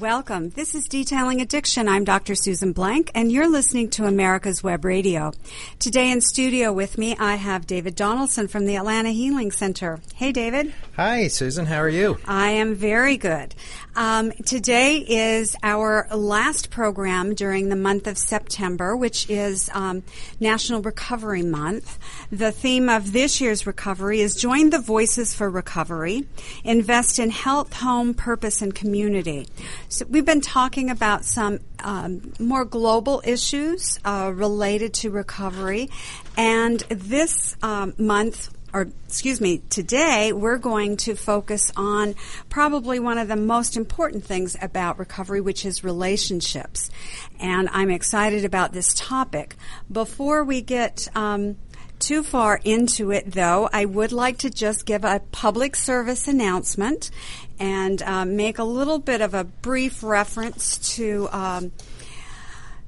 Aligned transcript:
Welcome. 0.00 0.50
This 0.50 0.74
is 0.74 0.88
Detailing 0.88 1.40
Addiction. 1.40 1.88
I'm 1.88 2.02
Dr. 2.02 2.34
Susan 2.34 2.72
Blank, 2.72 3.12
and 3.14 3.30
you're 3.30 3.48
listening 3.48 3.90
to 3.90 4.06
America's 4.06 4.60
Web 4.60 4.84
Radio. 4.84 5.32
Today 5.78 6.10
in 6.10 6.20
studio 6.20 6.72
with 6.72 6.98
me, 6.98 7.16
I 7.16 7.36
have 7.36 7.64
David 7.64 7.94
Donaldson 7.94 8.48
from 8.48 8.66
the 8.66 8.74
Atlanta 8.74 9.10
Healing 9.10 9.52
Center. 9.52 10.00
Hey, 10.16 10.32
David. 10.32 10.74
Hi, 10.96 11.28
Susan. 11.28 11.66
How 11.66 11.78
are 11.78 11.88
you? 11.88 12.18
I 12.26 12.50
am 12.50 12.74
very 12.74 13.16
good. 13.16 13.54
Um, 13.96 14.32
today 14.44 14.96
is 14.96 15.54
our 15.62 16.08
last 16.12 16.70
program 16.70 17.34
during 17.34 17.68
the 17.68 17.76
month 17.76 18.08
of 18.08 18.18
September, 18.18 18.96
which 18.96 19.30
is 19.30 19.70
um, 19.72 20.02
National 20.40 20.82
Recovery 20.82 21.42
Month. 21.42 21.98
The 22.32 22.50
theme 22.50 22.88
of 22.88 23.12
this 23.12 23.40
year's 23.40 23.68
recovery 23.68 24.20
is 24.20 24.34
Join 24.34 24.70
the 24.70 24.80
Voices 24.80 25.32
for 25.32 25.48
Recovery, 25.48 26.26
Invest 26.64 27.20
in 27.20 27.30
Health, 27.30 27.72
Home, 27.74 28.14
Purpose, 28.14 28.62
and 28.62 28.74
Community. 28.74 29.46
So 29.88 30.06
we've 30.06 30.26
been 30.26 30.40
talking 30.40 30.90
about 30.90 31.24
some 31.24 31.60
um, 31.78 32.32
more 32.40 32.64
global 32.64 33.22
issues 33.24 34.00
uh, 34.04 34.32
related 34.34 34.94
to 34.94 35.10
recovery, 35.10 35.88
and 36.36 36.80
this 36.88 37.56
um, 37.62 37.94
month 37.96 38.50
or 38.74 38.88
excuse 39.06 39.40
me, 39.40 39.62
today 39.70 40.32
we're 40.32 40.58
going 40.58 40.96
to 40.96 41.14
focus 41.14 41.70
on 41.76 42.16
probably 42.48 42.98
one 42.98 43.18
of 43.18 43.28
the 43.28 43.36
most 43.36 43.76
important 43.76 44.24
things 44.24 44.56
about 44.60 44.98
recovery, 44.98 45.40
which 45.40 45.64
is 45.64 45.84
relationships. 45.84 46.90
And 47.38 47.68
I'm 47.72 47.88
excited 47.88 48.44
about 48.44 48.72
this 48.72 48.92
topic. 48.92 49.54
Before 49.90 50.42
we 50.42 50.60
get 50.60 51.08
um, 51.14 51.56
too 52.00 52.24
far 52.24 52.60
into 52.64 53.12
it, 53.12 53.30
though, 53.30 53.68
I 53.72 53.84
would 53.84 54.10
like 54.10 54.38
to 54.38 54.50
just 54.50 54.84
give 54.86 55.04
a 55.04 55.22
public 55.30 55.76
service 55.76 56.26
announcement 56.26 57.12
and 57.60 58.02
uh, 58.02 58.24
make 58.24 58.58
a 58.58 58.64
little 58.64 58.98
bit 58.98 59.20
of 59.20 59.34
a 59.34 59.44
brief 59.44 60.02
reference 60.02 60.96
to. 60.96 61.28
Um, 61.30 61.72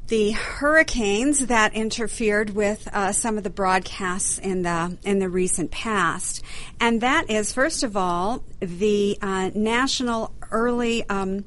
the 0.09 0.33
hurricanes 0.33 1.47
that 1.47 1.75
interfered 1.75 2.51
with 2.51 2.89
uh, 2.93 3.13
some 3.13 3.37
of 3.39 3.45
the 3.45 3.51
broadcasts 3.51 4.39
in 4.39 4.63
the 4.63 4.97
in 5.03 5.19
the 5.19 5.29
recent 5.29 5.71
past, 5.71 6.43
and 6.81 7.01
that 7.01 7.31
is 7.31 7.53
first 7.53 7.83
of 7.83 7.97
all 7.97 8.45
the 8.61 9.19
uh, 9.21 9.51
national 9.55 10.33
early 10.51 11.09
um, 11.09 11.45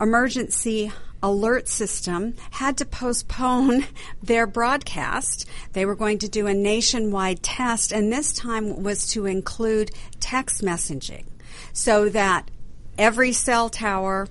emergency 0.00 0.90
alert 1.22 1.68
system 1.68 2.34
had 2.50 2.76
to 2.78 2.84
postpone 2.84 3.84
their 4.22 4.46
broadcast. 4.46 5.46
They 5.72 5.86
were 5.86 5.94
going 5.94 6.18
to 6.18 6.28
do 6.28 6.46
a 6.46 6.54
nationwide 6.54 7.42
test, 7.42 7.92
and 7.92 8.12
this 8.12 8.32
time 8.32 8.82
was 8.82 9.06
to 9.08 9.26
include 9.26 9.90
text 10.18 10.62
messaging 10.62 11.24
so 11.72 12.08
that 12.08 12.50
every 12.98 13.32
cell 13.32 13.68
tower, 13.68 14.28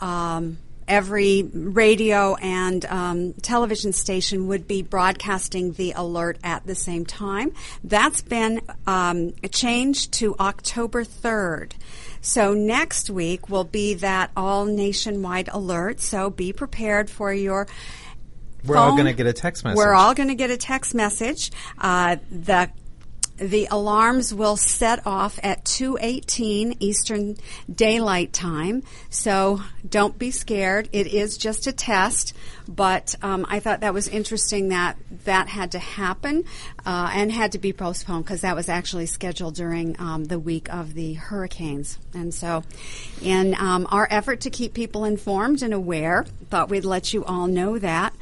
um, 0.00 0.58
every 0.88 1.42
radio 1.42 2.34
and 2.36 2.84
um, 2.86 3.32
television 3.34 3.92
station 3.92 4.48
would 4.48 4.66
be 4.66 4.82
broadcasting 4.82 5.72
the 5.72 5.92
alert 5.92 6.38
at 6.42 6.66
the 6.66 6.74
same 6.74 7.04
time. 7.06 7.52
That's 7.84 8.22
been 8.22 8.60
um, 8.86 9.34
changed 9.50 10.12
to 10.14 10.36
October 10.38 11.04
3rd. 11.04 11.72
So 12.20 12.54
next 12.54 13.10
week 13.10 13.48
will 13.48 13.64
be 13.64 13.94
that 13.94 14.30
all 14.36 14.64
nationwide 14.64 15.48
alert. 15.52 16.00
So 16.00 16.30
be 16.30 16.52
prepared 16.52 17.10
for 17.10 17.32
your. 17.32 17.66
We're 18.64 18.76
all 18.76 18.92
going 18.92 19.06
to 19.06 19.12
get 19.12 19.26
a 19.26 19.32
text 19.32 19.64
message. 19.64 19.76
We're 19.76 19.94
all 19.94 20.14
going 20.14 20.28
to 20.28 20.36
get 20.36 20.50
a 20.50 20.56
text 20.56 20.94
message. 20.94 21.50
Uh, 21.78 22.16
the 22.30 22.70
the 23.36 23.66
alarms 23.70 24.32
will 24.32 24.56
set 24.56 25.06
off 25.06 25.38
at 25.42 25.64
2:18 25.64 26.76
Eastern 26.80 27.36
Daylight 27.72 28.32
Time. 28.32 28.82
So 29.10 29.60
don't 29.88 30.18
be 30.18 30.30
scared. 30.30 30.88
It 30.92 31.06
is 31.06 31.36
just 31.36 31.66
a 31.66 31.72
test, 31.72 32.34
but 32.68 33.14
um, 33.22 33.46
I 33.48 33.60
thought 33.60 33.80
that 33.80 33.94
was 33.94 34.08
interesting 34.08 34.68
that 34.68 34.96
that 35.24 35.48
had 35.48 35.72
to 35.72 35.78
happen 35.78 36.44
uh, 36.84 37.10
and 37.14 37.32
had 37.32 37.52
to 37.52 37.58
be 37.58 37.72
postponed 37.72 38.24
because 38.24 38.42
that 38.42 38.56
was 38.56 38.68
actually 38.68 39.06
scheduled 39.06 39.54
during 39.54 39.98
um, 40.00 40.24
the 40.24 40.38
week 40.38 40.72
of 40.72 40.94
the 40.94 41.14
hurricanes. 41.14 41.98
And 42.14 42.32
so, 42.32 42.62
in 43.22 43.54
um, 43.58 43.86
our 43.90 44.06
effort 44.10 44.42
to 44.42 44.50
keep 44.50 44.74
people 44.74 45.04
informed 45.04 45.62
and 45.62 45.72
aware, 45.74 46.26
thought 46.50 46.68
we'd 46.68 46.84
let 46.84 47.12
you 47.12 47.24
all 47.24 47.46
know 47.46 47.78
that. 47.78 48.14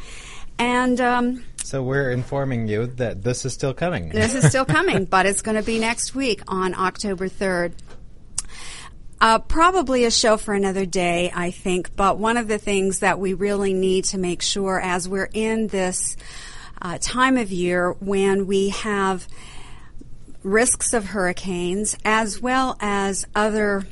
And 0.59 1.01
um, 1.01 1.45
so 1.63 1.83
we're 1.83 2.11
informing 2.11 2.69
you 2.69 2.87
that 2.87 3.23
this 3.23 3.45
is 3.45 3.53
still 3.53 3.75
coming. 3.75 4.09
This 4.09 4.35
is 4.35 4.49
still 4.49 4.65
coming, 4.65 5.05
but 5.05 5.27
it's 5.27 5.43
going 5.43 5.57
to 5.57 5.63
be 5.63 5.79
next 5.79 6.15
week 6.15 6.43
on 6.49 6.75
October 6.75 7.29
3rd. 7.29 7.73
Uh, 9.21 9.39
probably 9.39 10.05
a 10.05 10.11
show 10.11 10.39
for 10.39 10.55
another 10.55 10.87
day, 10.87 11.31
I 11.35 11.51
think, 11.51 11.95
but 11.95 12.19
one 12.19 12.39
of 12.39 12.49
the 12.49 12.57
things 12.57 13.01
that 13.01 13.19
we 13.19 13.35
really 13.35 13.75
need 13.75 14.05
to 14.07 14.19
make 14.19 14.41
sure 14.41 14.81
as 14.81 15.09
we're 15.09 15.29
in 15.33 15.67
this 15.67 16.17
uh, 16.81 16.99
time 17.01 17.37
of 17.37 17.51
year 17.53 17.93
when 18.01 18.47
we 18.47 18.71
have 18.71 19.29
risks 20.43 20.95
of 20.95 21.05
hurricanes 21.05 21.97
as 22.03 22.41
well 22.41 22.79
as 22.81 23.27
other 23.35 23.87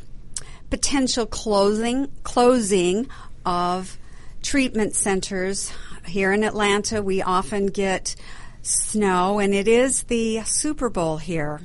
potential 0.71 1.27
closing 1.27 2.09
closing 2.23 3.07
of 3.45 3.99
treatment 4.43 4.95
centers 4.95 5.71
here 6.09 6.33
in 6.33 6.45
Atlanta, 6.45 7.03
we 7.03 7.23
often 7.23 7.67
get 7.67 8.17
snow, 8.63 9.39
and 9.39 9.55
it 9.55 9.69
is 9.69 10.05
the 10.05 10.43
Super 10.45 10.89
Bowl 10.89 11.17
here 11.17 11.61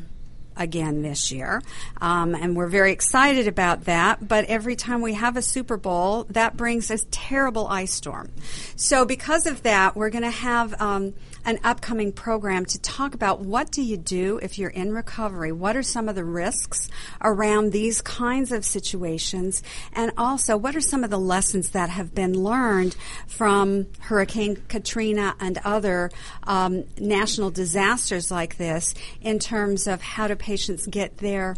again 0.55 1.01
this 1.01 1.31
year. 1.31 1.61
Um, 1.99 2.35
and 2.35 2.55
we're 2.55 2.67
very 2.67 2.91
excited 2.91 3.47
about 3.47 3.85
that. 3.85 4.27
But 4.27 4.45
every 4.45 4.75
time 4.75 5.01
we 5.01 5.13
have 5.13 5.37
a 5.37 5.41
Super 5.41 5.77
Bowl, 5.77 6.25
that 6.29 6.55
brings 6.55 6.91
a 6.91 6.97
terrible 7.11 7.67
ice 7.67 7.93
storm. 7.93 8.31
So, 8.75 9.05
because 9.05 9.45
of 9.47 9.63
that, 9.63 9.95
we're 9.95 10.09
going 10.09 10.23
to 10.23 10.29
have. 10.29 10.79
Um, 10.81 11.13
an 11.45 11.59
upcoming 11.63 12.11
program 12.11 12.65
to 12.65 12.79
talk 12.79 13.13
about 13.13 13.41
what 13.41 13.71
do 13.71 13.81
you 13.81 13.97
do 13.97 14.39
if 14.41 14.57
you're 14.57 14.69
in 14.69 14.93
recovery? 14.93 15.51
What 15.51 15.75
are 15.75 15.83
some 15.83 16.07
of 16.07 16.15
the 16.15 16.23
risks 16.23 16.89
around 17.21 17.71
these 17.71 18.01
kinds 18.01 18.51
of 18.51 18.65
situations? 18.65 19.63
And 19.93 20.11
also, 20.17 20.57
what 20.57 20.75
are 20.75 20.81
some 20.81 21.03
of 21.03 21.09
the 21.09 21.19
lessons 21.19 21.71
that 21.71 21.89
have 21.89 22.15
been 22.15 22.33
learned 22.33 22.95
from 23.27 23.87
Hurricane 23.99 24.57
Katrina 24.67 25.35
and 25.39 25.59
other 25.63 26.11
um, 26.43 26.85
national 26.97 27.51
disasters 27.51 28.31
like 28.31 28.57
this 28.57 28.93
in 29.21 29.39
terms 29.39 29.87
of 29.87 30.01
how 30.01 30.27
do 30.27 30.35
patients 30.35 30.87
get 30.87 31.17
their 31.17 31.55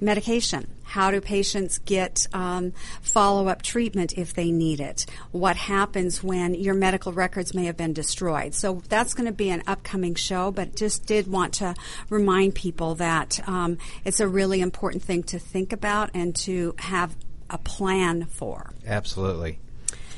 medication? 0.00 0.66
How 0.90 1.12
do 1.12 1.20
patients 1.20 1.78
get 1.78 2.26
um, 2.32 2.72
follow 3.00 3.46
up 3.46 3.62
treatment 3.62 4.18
if 4.18 4.34
they 4.34 4.50
need 4.50 4.80
it? 4.80 5.06
What 5.30 5.54
happens 5.54 6.20
when 6.20 6.54
your 6.54 6.74
medical 6.74 7.12
records 7.12 7.54
may 7.54 7.66
have 7.66 7.76
been 7.76 7.92
destroyed? 7.92 8.54
So 8.54 8.82
that's 8.88 9.14
going 9.14 9.26
to 9.26 9.32
be 9.32 9.50
an 9.50 9.62
upcoming 9.68 10.16
show, 10.16 10.50
but 10.50 10.74
just 10.74 11.06
did 11.06 11.28
want 11.28 11.54
to 11.54 11.76
remind 12.08 12.56
people 12.56 12.96
that 12.96 13.38
um, 13.48 13.78
it's 14.04 14.18
a 14.18 14.26
really 14.26 14.60
important 14.60 15.04
thing 15.04 15.22
to 15.24 15.38
think 15.38 15.72
about 15.72 16.10
and 16.12 16.34
to 16.36 16.74
have 16.78 17.14
a 17.48 17.58
plan 17.58 18.24
for. 18.24 18.72
Absolutely. 18.84 19.60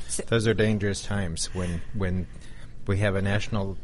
So, 0.07 0.23
Those 0.27 0.47
are 0.47 0.55
dangerous 0.55 1.03
times 1.03 1.53
when 1.53 1.81
when 1.93 2.25
we 2.87 2.97
have 2.97 3.15
a 3.15 3.21
national 3.21 3.77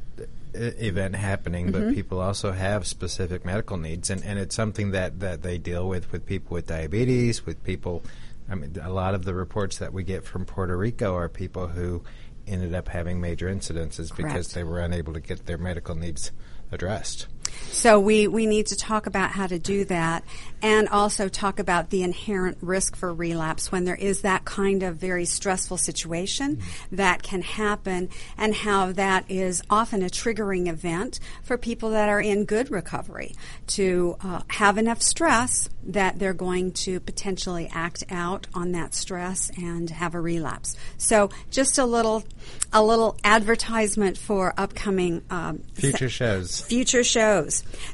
event 0.54 1.16
happening, 1.16 1.72
mm-hmm. 1.72 1.88
but 1.88 1.94
people 1.94 2.20
also 2.20 2.52
have 2.52 2.88
specific 2.88 3.46
medical 3.46 3.78
needs, 3.78 4.10
and, 4.10 4.24
and 4.24 4.40
it's 4.40 4.56
something 4.56 4.92
that, 4.92 5.20
that 5.20 5.42
they 5.44 5.58
deal 5.58 5.88
with 5.88 6.12
with 6.12 6.26
people 6.26 6.56
with 6.56 6.68
diabetes, 6.68 7.46
with 7.46 7.64
people. 7.64 8.04
I 8.50 8.56
mean, 8.56 8.76
a 8.82 8.90
lot 8.90 9.14
of 9.14 9.26
the 9.26 9.34
reports 9.34 9.78
that 9.78 9.94
we 9.94 10.04
get 10.04 10.26
from 10.26 10.46
Puerto 10.46 10.76
Rico 10.76 11.16
are 11.16 11.30
people 11.30 11.68
who 11.68 12.04
ended 12.48 12.74
up 12.74 12.88
having 12.88 13.22
major 13.22 13.48
incidences 13.48 14.12
Correct. 14.12 14.34
because 14.34 14.54
they 14.54 14.64
were 14.64 14.80
unable 14.80 15.14
to 15.14 15.20
get 15.20 15.46
their 15.46 15.60
medical 15.60 15.96
needs 15.96 16.32
addressed. 16.72 17.28
So 17.72 18.00
we, 18.00 18.28
we 18.28 18.46
need 18.46 18.68
to 18.68 18.76
talk 18.76 19.06
about 19.06 19.32
how 19.32 19.48
to 19.48 19.60
do 19.60 19.86
that 19.86 20.24
and 20.62 20.90
also 20.90 21.30
talk 21.30 21.60
about 21.60 21.90
the 21.90 22.04
inherent 22.04 22.58
risk 22.62 22.96
for 22.96 23.14
relapse 23.14 23.72
when 23.72 23.86
there 23.86 23.96
is 23.96 24.22
that 24.22 24.46
kind 24.46 24.84
of 24.84 24.98
very 24.98 25.26
stressful 25.26 25.78
situation 25.78 26.58
mm-hmm. 26.58 26.96
that 26.96 27.24
can 27.24 27.42
happen 27.42 28.10
and 28.38 28.54
how 28.54 28.92
that 28.92 29.26
is 29.30 29.62
often 29.70 30.04
a 30.04 30.08
triggering 30.08 30.68
event 30.68 31.20
for 31.44 31.58
people 31.58 31.92
that 31.92 32.10
are 32.10 32.22
in 32.22 32.46
good 32.46 32.70
recovery 32.72 33.36
to 33.68 34.18
uh, 34.22 34.42
have 34.50 34.78
enough 34.78 35.02
stress 35.02 35.70
that 35.84 36.20
they're 36.20 36.34
going 36.34 36.72
to 36.72 37.00
potentially 37.00 37.70
act 37.74 38.04
out 38.10 38.48
on 38.54 38.74
that 38.74 38.94
stress 38.94 39.50
and 39.58 39.90
have 39.90 40.14
a 40.14 40.20
relapse. 40.20 40.76
So 40.98 41.30
just 41.50 41.78
a 41.78 41.86
little 41.86 42.24
a 42.72 42.84
little 42.84 43.18
advertisement 43.24 44.18
for 44.18 44.54
upcoming 44.58 45.24
um, 45.30 45.60
future 45.74 46.10
shows. 46.10 46.62
Future 46.62 47.04
shows. 47.04 47.39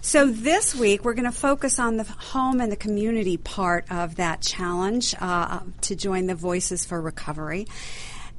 So 0.01 0.27
this 0.27 0.75
week 0.75 1.03
we're 1.03 1.13
going 1.13 1.31
to 1.31 1.37
focus 1.37 1.79
on 1.79 1.97
the 1.97 2.03
home 2.03 2.59
and 2.61 2.71
the 2.71 2.77
community 2.77 3.37
part 3.37 3.85
of 3.91 4.15
that 4.15 4.41
challenge 4.41 5.15
uh, 5.19 5.59
to 5.81 5.95
join 5.95 6.27
the 6.27 6.35
Voices 6.35 6.85
for 6.85 7.01
Recovery, 7.01 7.67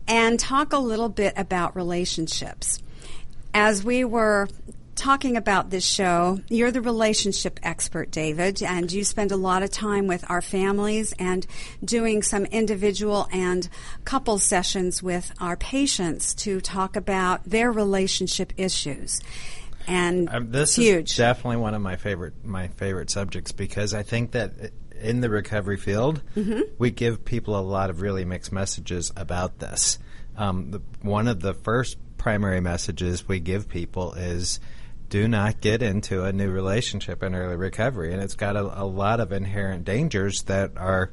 and 0.08 0.38
talk 0.38 0.72
a 0.72 0.78
little 0.78 1.08
bit 1.08 1.34
about 1.36 1.74
relationships. 1.76 2.80
As 3.52 3.82
we 3.82 4.04
were 4.04 4.48
talking 4.96 5.36
about 5.36 5.70
this 5.70 5.84
show, 5.84 6.40
you're 6.48 6.70
the 6.70 6.80
relationship 6.80 7.60
expert, 7.62 8.10
David, 8.10 8.62
and 8.62 8.90
you 8.90 9.04
spend 9.04 9.30
a 9.30 9.36
lot 9.36 9.62
of 9.62 9.70
time 9.70 10.06
with 10.06 10.24
our 10.30 10.40
families 10.40 11.12
and 11.18 11.46
doing 11.84 12.22
some 12.22 12.46
individual 12.46 13.28
and 13.30 13.68
couple 14.04 14.38
sessions 14.38 15.02
with 15.02 15.32
our 15.38 15.56
patients 15.56 16.34
to 16.34 16.60
talk 16.60 16.96
about 16.96 17.44
their 17.44 17.70
relationship 17.70 18.52
issues. 18.56 19.20
And 19.86 20.28
um, 20.30 20.50
this 20.50 20.76
huge. 20.76 21.10
is 21.10 21.16
definitely 21.16 21.58
one 21.58 21.74
of 21.74 21.82
my 21.82 21.96
favorite 21.96 22.44
my 22.44 22.68
favorite 22.68 23.10
subjects 23.10 23.52
because 23.52 23.94
I 23.94 24.02
think 24.02 24.32
that 24.32 24.52
in 25.00 25.20
the 25.20 25.30
recovery 25.30 25.76
field, 25.76 26.22
mm-hmm. 26.34 26.60
we 26.78 26.90
give 26.90 27.24
people 27.24 27.58
a 27.58 27.60
lot 27.60 27.90
of 27.90 28.00
really 28.00 28.24
mixed 28.24 28.52
messages 28.52 29.12
about 29.16 29.58
this. 29.58 29.98
Um, 30.36 30.70
the, 30.70 30.82
one 31.02 31.28
of 31.28 31.40
the 31.40 31.54
first 31.54 31.96
primary 32.16 32.60
messages 32.60 33.26
we 33.28 33.40
give 33.40 33.68
people 33.68 34.14
is 34.14 34.60
do 35.08 35.28
not 35.28 35.60
get 35.60 35.82
into 35.82 36.24
a 36.24 36.32
new 36.32 36.50
relationship 36.50 37.22
in 37.22 37.34
early 37.34 37.56
recovery, 37.56 38.12
and 38.12 38.20
it's 38.20 38.34
got 38.34 38.56
a, 38.56 38.82
a 38.82 38.84
lot 38.84 39.20
of 39.20 39.32
inherent 39.32 39.84
dangers 39.84 40.42
that 40.44 40.72
are 40.76 41.12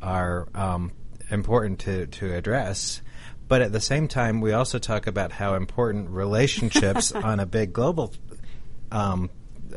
are 0.00 0.48
um, 0.54 0.92
important 1.30 1.80
to 1.80 2.06
to 2.06 2.32
address. 2.32 3.01
But 3.52 3.60
at 3.60 3.70
the 3.70 3.82
same 3.82 4.08
time, 4.08 4.40
we 4.40 4.52
also 4.54 4.78
talk 4.78 5.06
about 5.06 5.30
how 5.30 5.56
important 5.56 6.08
relationships 6.08 7.12
on 7.12 7.38
a 7.38 7.44
big 7.44 7.74
global 7.74 8.14
um, 8.90 9.28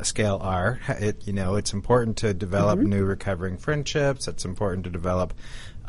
scale 0.02 0.40
are. 0.42 0.80
It, 0.88 1.28
you 1.28 1.34
know, 1.34 1.56
it's 1.56 1.74
important 1.74 2.16
to 2.20 2.34
develop 2.34 2.80
mm-hmm. 2.80 2.88
new 2.88 3.04
recovering 3.04 3.58
friendships. 3.58 4.30
It's 4.30 4.46
important 4.46 4.86
to 4.86 4.90
develop 4.90 5.34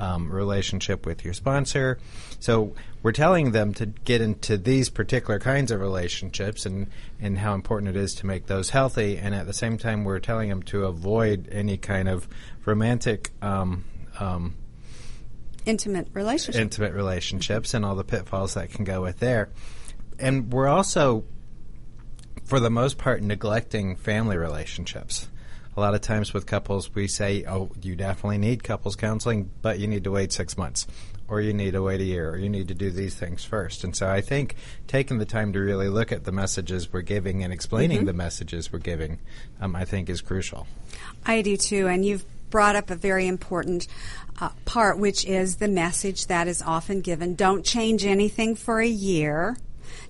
um, 0.01 0.33
relationship 0.33 1.07
with 1.07 1.25
your 1.25 1.33
sponsor. 1.33 2.01
So 2.41 2.75
we're 3.05 3.13
telling 3.13 3.53
them 3.53 3.73
to 3.75 3.87
get 3.87 4.21
into 4.21 4.59
these 4.59 4.91
particular 4.91 5.39
kinds 5.39 5.71
of 5.71 5.81
relationships 5.81 6.67
and, 6.67 6.91
and 7.21 7.39
how 7.39 7.55
important 7.55 7.91
it 7.91 7.97
is 7.97 8.17
to 8.17 8.27
make 8.27 8.47
those 8.47 8.71
healthy. 8.71 9.17
And 9.17 9.33
at 9.33 9.47
the 9.47 9.55
same 9.55 9.79
time, 9.79 10.03
we're 10.03 10.19
telling 10.19 10.49
them 10.49 10.65
to 10.65 10.87
avoid 10.87 11.49
any 11.53 11.77
kind 11.77 12.09
of 12.09 12.27
romantic. 12.65 13.31
Um, 13.41 13.85
um, 14.19 14.57
intimate 15.67 16.09
relationships. 16.13 16.57
Intimate 16.57 16.95
relationships 16.95 17.75
and 17.75 17.85
all 17.85 17.95
the 17.95 18.05
pitfalls 18.05 18.55
that 18.55 18.71
can 18.71 18.85
go 18.85 19.03
with 19.03 19.19
there. 19.19 19.51
And 20.19 20.53
we're 20.53 20.69
also, 20.69 21.25
for 22.45 22.61
the 22.61 22.71
most 22.71 22.97
part, 22.97 23.23
neglecting 23.23 23.97
family 23.97 24.39
relationships 24.39 25.29
a 25.77 25.81
lot 25.81 25.95
of 25.95 26.01
times 26.01 26.33
with 26.33 26.47
couples, 26.47 26.95
we 26.95 27.07
say, 27.07 27.45
oh, 27.47 27.71
you 27.83 27.97
definitely 27.97 28.39
need 28.39 28.65
couples 28.65 28.97
counseling, 28.97 29.51
but 29.61 29.79
you 29.79 29.87
need 29.87 30.05
to 30.05 30.11
wait 30.11 30.33
six 30.33 30.57
months, 30.57 30.87
or 31.29 31.43
you 31.43 31.53
need 31.53 31.73
to 31.73 31.83
wait 31.83 32.01
a 32.01 32.05
year, 32.05 32.31
or 32.31 32.39
you 32.39 32.49
need 32.49 32.69
to 32.69 32.75
do 32.75 32.91
these 32.91 33.15
things 33.15 33.45
first. 33.45 33.85
And 33.85 33.95
so 33.95 34.09
I 34.09 34.23
think 34.23 34.57
taking 34.87 35.19
the 35.19 35.27
time 35.27 35.53
to 35.53 35.59
really 35.59 35.89
look 35.89 36.13
at 36.13 36.25
the 36.25 36.33
messages 36.33 36.91
we're 36.91 37.03
giving 37.03 37.45
and 37.45 37.53
explaining 37.53 37.99
mm-hmm. 37.99 38.07
the 38.07 38.13
messages 38.15 38.73
we're 38.73 38.79
giving, 38.79 39.19
um, 39.61 39.77
I 39.77 39.85
think 39.85 40.09
is 40.09 40.23
crucial. 40.23 40.67
I 41.27 41.43
do 41.43 41.59
too. 41.59 41.89
And 41.89 42.05
you've 42.07 42.25
brought 42.51 42.77
up 42.77 42.91
a 42.91 42.97
very 42.97 43.27
important 43.27 43.87
uh, 44.41 44.51
part, 44.65 44.99
which 44.99 45.25
is 45.25 45.57
the 45.57 45.69
message 45.69 46.27
that 46.27 46.49
is 46.49 46.63
often 46.63 47.01
given 47.01 47.35
don't 47.35 47.65
change 47.65 48.05
anything 48.05 48.55
for 48.55 48.81
a 48.81 48.87
year. 48.87 49.57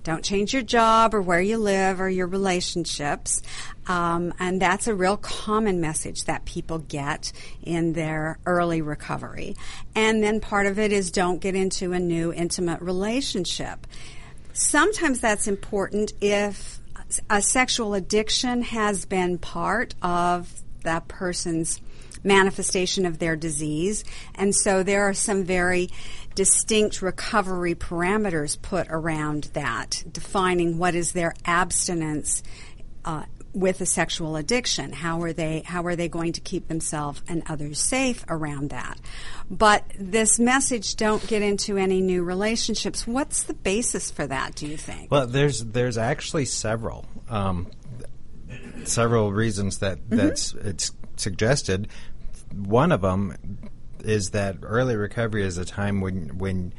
Don't 0.03 0.23
change 0.23 0.53
your 0.53 0.63
job 0.63 1.13
or 1.13 1.21
where 1.21 1.41
you 1.41 1.57
live 1.57 1.99
or 1.99 2.09
your 2.09 2.27
relationships. 2.27 3.41
Um, 3.87 4.33
and 4.39 4.61
that's 4.61 4.87
a 4.87 4.95
real 4.95 5.17
common 5.17 5.81
message 5.81 6.25
that 6.25 6.45
people 6.45 6.79
get 6.79 7.31
in 7.63 7.93
their 7.93 8.37
early 8.45 8.81
recovery. 8.81 9.55
And 9.95 10.23
then 10.23 10.39
part 10.39 10.65
of 10.65 10.79
it 10.79 10.91
is 10.91 11.11
don't 11.11 11.39
get 11.39 11.55
into 11.55 11.93
a 11.93 11.99
new 11.99 12.33
intimate 12.33 12.81
relationship. 12.81 13.85
Sometimes 14.53 15.19
that's 15.19 15.47
important 15.47 16.13
if 16.21 16.79
a 17.29 17.41
sexual 17.41 17.93
addiction 17.93 18.63
has 18.63 19.05
been 19.05 19.37
part 19.37 19.95
of 20.01 20.51
that 20.83 21.07
person's 21.07 21.81
manifestation 22.23 23.05
of 23.05 23.19
their 23.19 23.35
disease. 23.35 24.03
And 24.35 24.55
so 24.55 24.83
there 24.83 25.03
are 25.03 25.13
some 25.13 25.43
very 25.43 25.89
distinct 26.35 27.01
recovery 27.01 27.73
parameters 27.73 28.61
put 28.61 28.87
around 28.89 29.45
that, 29.53 30.03
defining 30.11 30.77
what 30.77 30.93
is 30.93 31.13
their 31.13 31.33
abstinence 31.45 32.43
uh, 33.05 33.23
with 33.53 33.81
a 33.81 33.85
sexual 33.85 34.35
addiction. 34.35 34.91
How 34.93 35.23
are 35.23 35.33
they 35.33 35.61
how 35.65 35.85
are 35.85 35.95
they 35.95 36.07
going 36.07 36.33
to 36.33 36.41
keep 36.41 36.67
themselves 36.67 37.23
and 37.27 37.41
others 37.47 37.79
safe 37.79 38.23
around 38.29 38.69
that? 38.69 38.99
But 39.49 39.83
this 39.97 40.37
message 40.37 40.95
don't 40.95 41.25
get 41.25 41.41
into 41.41 41.77
any 41.77 42.01
new 42.01 42.23
relationships. 42.23 43.07
What's 43.07 43.43
the 43.43 43.55
basis 43.55 44.11
for 44.11 44.27
that, 44.27 44.53
do 44.55 44.67
you 44.67 44.77
think? 44.77 45.09
Well, 45.09 45.25
there's 45.25 45.63
there's 45.63 45.97
actually 45.97 46.45
several 46.45 47.05
um, 47.29 47.71
several 48.83 49.33
reasons 49.33 49.79
that 49.79 49.97
mm-hmm. 49.97 50.17
that's 50.17 50.53
it's 50.53 50.91
suggested. 51.19 51.87
One 52.53 52.91
of 52.91 53.01
them 53.01 53.37
is 54.03 54.31
that 54.31 54.57
early 54.61 54.95
recovery 54.95 55.43
is 55.43 55.57
a 55.57 55.65
time 55.65 56.01
when 56.01 56.37
when 56.37 56.73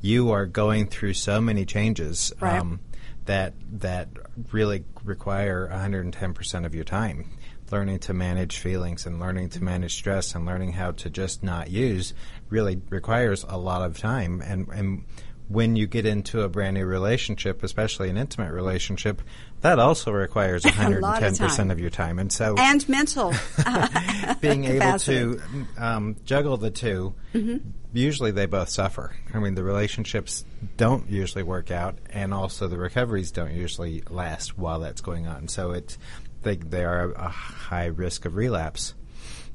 you 0.00 0.32
are 0.32 0.44
going 0.44 0.86
through 0.86 1.14
so 1.14 1.40
many 1.40 1.64
changes 1.64 2.32
right. 2.40 2.60
um, 2.60 2.80
that 3.24 3.54
that 3.80 4.08
really 4.52 4.84
require 5.02 5.68
110% 5.72 6.66
of 6.66 6.74
your 6.74 6.84
time. 6.84 7.30
Learning 7.70 7.98
to 8.00 8.12
manage 8.12 8.58
feelings 8.58 9.06
and 9.06 9.18
learning 9.18 9.48
to 9.48 9.64
manage 9.64 9.94
stress 9.94 10.34
and 10.34 10.44
learning 10.44 10.72
how 10.72 10.90
to 10.92 11.08
just 11.08 11.42
not 11.42 11.70
use 11.70 12.12
really 12.50 12.80
requires 12.90 13.44
a 13.48 13.56
lot 13.56 13.82
of 13.82 13.98
time. 13.98 14.42
And, 14.42 14.68
and 14.68 15.04
when 15.48 15.76
you 15.76 15.86
get 15.86 16.06
into 16.06 16.42
a 16.42 16.48
brand 16.48 16.74
new 16.74 16.86
relationship, 16.86 17.62
especially 17.62 18.08
an 18.08 18.16
intimate 18.16 18.52
relationship, 18.52 19.20
that 19.60 19.78
also 19.78 20.10
requires 20.10 20.62
110% 20.64 21.64
of, 21.64 21.70
of, 21.70 21.80
your 21.80 21.90
time. 21.90 22.18
And 22.18 22.32
so 22.32 22.54
and 22.58 22.86
mental 22.88 23.32
being 24.40 24.64
able 24.64 24.98
to 25.00 25.40
um, 25.76 26.16
juggle 26.24 26.56
the 26.56 26.70
2 26.70 27.14
mm-hmm. 27.34 27.56
usually 27.92 28.30
they 28.30 28.46
both 28.46 28.70
suffer. 28.70 29.14
I 29.32 29.38
mean, 29.38 29.54
the 29.54 29.64
relationships 29.64 30.44
don't 30.76 31.10
usually 31.10 31.44
work 31.44 31.70
out, 31.70 31.98
and 32.10 32.32
also 32.32 32.68
the 32.68 32.78
recoveries 32.78 33.30
don't 33.30 33.52
usually 33.52 34.02
last 34.08 34.56
while 34.58 34.80
that's 34.80 35.00
going 35.02 35.26
on. 35.26 35.48
So 35.48 35.72
it's 35.72 35.98
they 36.42 36.56
they 36.56 36.84
are 36.84 37.12
a 37.12 37.28
high 37.28 37.86
risk 37.86 38.24
of 38.24 38.36
relapse. 38.36 38.94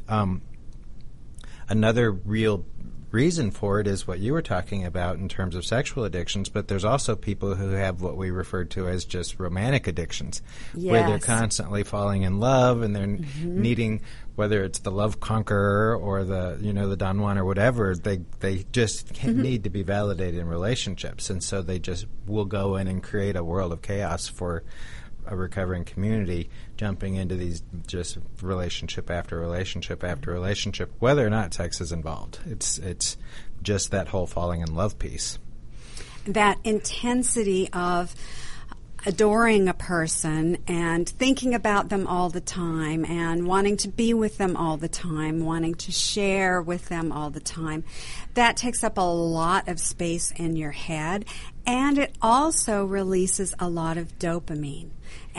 Um, 0.07 0.41
another 1.67 2.11
real 2.11 2.65
reason 3.11 3.51
for 3.51 3.79
it 3.79 3.87
is 3.87 4.07
what 4.07 4.19
you 4.19 4.33
were 4.33 4.41
talking 4.41 4.85
about 4.85 5.17
in 5.17 5.29
terms 5.29 5.55
of 5.55 5.65
sexual 5.65 6.03
addictions, 6.03 6.49
but 6.49 6.67
there's 6.67 6.85
also 6.85 7.15
people 7.15 7.55
who 7.55 7.69
have 7.71 8.01
what 8.01 8.17
we 8.17 8.29
refer 8.31 8.65
to 8.65 8.87
as 8.87 9.05
just 9.05 9.39
romantic 9.39 9.87
addictions, 9.87 10.41
yes. 10.75 10.91
where 10.91 11.07
they're 11.07 11.19
constantly 11.19 11.83
falling 11.83 12.23
in 12.23 12.39
love 12.39 12.81
and 12.81 12.95
they're 12.95 13.07
mm-hmm. 13.07 13.61
needing 13.61 14.01
whether 14.39 14.63
it's 14.63 14.79
the 14.79 14.91
love 14.91 15.19
conqueror 15.19 15.97
or 15.97 16.23
the 16.23 16.57
you 16.61 16.71
know 16.71 16.87
the 16.87 16.95
Don 16.95 17.19
Juan 17.19 17.37
or 17.37 17.43
whatever, 17.43 17.93
they 17.93 18.21
they 18.39 18.65
just 18.71 19.13
mm-hmm. 19.13 19.41
need 19.41 19.63
to 19.65 19.69
be 19.69 19.83
validated 19.83 20.39
in 20.39 20.47
relationships, 20.47 21.29
and 21.29 21.43
so 21.43 21.61
they 21.61 21.77
just 21.77 22.05
will 22.25 22.45
go 22.45 22.77
in 22.77 22.87
and 22.87 23.03
create 23.03 23.35
a 23.35 23.43
world 23.43 23.73
of 23.73 23.81
chaos 23.81 24.29
for 24.29 24.63
a 25.29 25.35
recovering 25.35 25.85
community 25.85 26.49
jumping 26.77 27.15
into 27.15 27.35
these 27.35 27.63
just 27.87 28.17
relationship 28.41 29.09
after 29.09 29.39
relationship 29.39 30.03
after 30.03 30.31
relationship, 30.31 30.91
whether 30.99 31.25
or 31.25 31.29
not 31.29 31.53
sex 31.53 31.79
is 31.79 31.91
involved. 31.91 32.39
It's 32.45 32.77
it's 32.79 33.17
just 33.61 33.91
that 33.91 34.09
whole 34.09 34.27
falling 34.27 34.61
in 34.61 34.75
love 34.75 34.99
piece. 34.99 35.39
That 36.25 36.57
intensity 36.63 37.69
of 37.71 38.13
adoring 39.05 39.67
a 39.67 39.73
person 39.73 40.57
and 40.67 41.07
thinking 41.07 41.53
about 41.53 41.89
them 41.89 42.05
all 42.07 42.29
the 42.29 42.41
time 42.41 43.05
and 43.05 43.47
wanting 43.47 43.77
to 43.77 43.87
be 43.87 44.13
with 44.13 44.37
them 44.37 44.57
all 44.57 44.77
the 44.77 44.89
time, 44.89 45.45
wanting 45.45 45.75
to 45.75 45.91
share 45.91 46.61
with 46.61 46.89
them 46.89 47.11
all 47.11 47.29
the 47.29 47.39
time. 47.39 47.83
That 48.33 48.57
takes 48.57 48.83
up 48.83 48.97
a 48.97 49.01
lot 49.01 49.67
of 49.67 49.79
space 49.79 50.31
in 50.31 50.55
your 50.55 50.71
head 50.71 51.25
and 51.65 51.97
it 51.97 52.15
also 52.21 52.85
releases 52.85 53.53
a 53.59 53.69
lot 53.69 53.97
of 53.97 54.17
dopamine. 54.19 54.89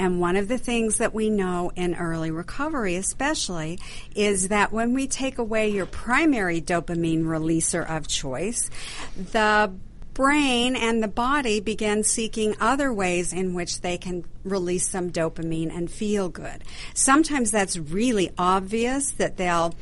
And 0.00 0.18
one 0.18 0.36
of 0.36 0.48
the 0.48 0.56
things 0.56 0.96
that 0.96 1.12
we 1.12 1.28
know 1.28 1.72
in 1.76 1.94
early 1.94 2.30
recovery, 2.30 2.96
especially, 2.96 3.78
is 4.16 4.48
that 4.48 4.72
when 4.72 4.94
we 4.94 5.06
take 5.06 5.36
away 5.36 5.68
your 5.68 5.84
primary 5.84 6.58
dopamine 6.58 7.24
releaser 7.24 7.86
of 7.86 8.08
choice, 8.08 8.70
the 9.14 9.70
brain 10.14 10.74
and 10.74 11.02
the 11.02 11.08
body 11.08 11.60
begin 11.60 12.02
seeking 12.02 12.56
other 12.60 12.90
ways 12.90 13.34
in 13.34 13.52
which 13.52 13.82
they 13.82 13.98
can 13.98 14.24
release 14.42 14.88
some 14.88 15.10
dopamine 15.10 15.70
and 15.70 15.90
feel 15.90 16.30
good. 16.30 16.64
Sometimes 16.94 17.50
that's 17.50 17.76
really 17.76 18.30
obvious 18.38 19.10
that 19.12 19.36
they'll 19.36 19.74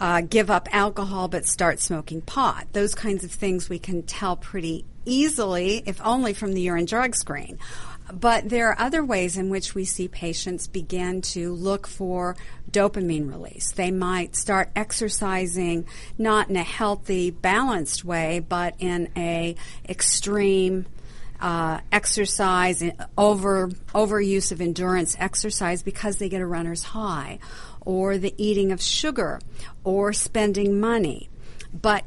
uh, 0.00 0.20
give 0.22 0.50
up 0.50 0.68
alcohol 0.72 1.28
but 1.28 1.46
start 1.46 1.78
smoking 1.78 2.20
pot. 2.22 2.66
Those 2.72 2.96
kinds 2.96 3.22
of 3.22 3.30
things 3.30 3.68
we 3.68 3.78
can 3.78 4.02
tell 4.02 4.34
pretty 4.34 4.84
easily, 5.06 5.82
if 5.86 6.00
only 6.04 6.32
from 6.32 6.54
the 6.54 6.62
urine 6.62 6.86
drug 6.86 7.14
screen. 7.14 7.58
But 8.12 8.48
there 8.48 8.68
are 8.68 8.78
other 8.78 9.04
ways 9.04 9.38
in 9.38 9.48
which 9.48 9.74
we 9.74 9.84
see 9.84 10.08
patients 10.08 10.66
begin 10.66 11.22
to 11.22 11.54
look 11.54 11.86
for 11.86 12.36
dopamine 12.70 13.30
release. 13.30 13.72
They 13.72 13.90
might 13.90 14.36
start 14.36 14.70
exercising 14.76 15.86
not 16.18 16.50
in 16.50 16.56
a 16.56 16.62
healthy, 16.62 17.30
balanced 17.30 18.04
way, 18.04 18.40
but 18.40 18.74
in 18.78 19.08
a 19.16 19.56
extreme 19.88 20.86
uh, 21.40 21.80
exercise, 21.92 22.82
over 23.16 23.68
overuse 23.94 24.52
of 24.52 24.60
endurance 24.60 25.16
exercise 25.18 25.82
because 25.82 26.18
they 26.18 26.28
get 26.28 26.40
a 26.40 26.46
runner's 26.46 26.82
high, 26.82 27.38
or 27.80 28.18
the 28.18 28.34
eating 28.36 28.70
of 28.72 28.80
sugar, 28.82 29.40
or 29.82 30.12
spending 30.12 30.78
money. 30.78 31.28
But 31.72 32.04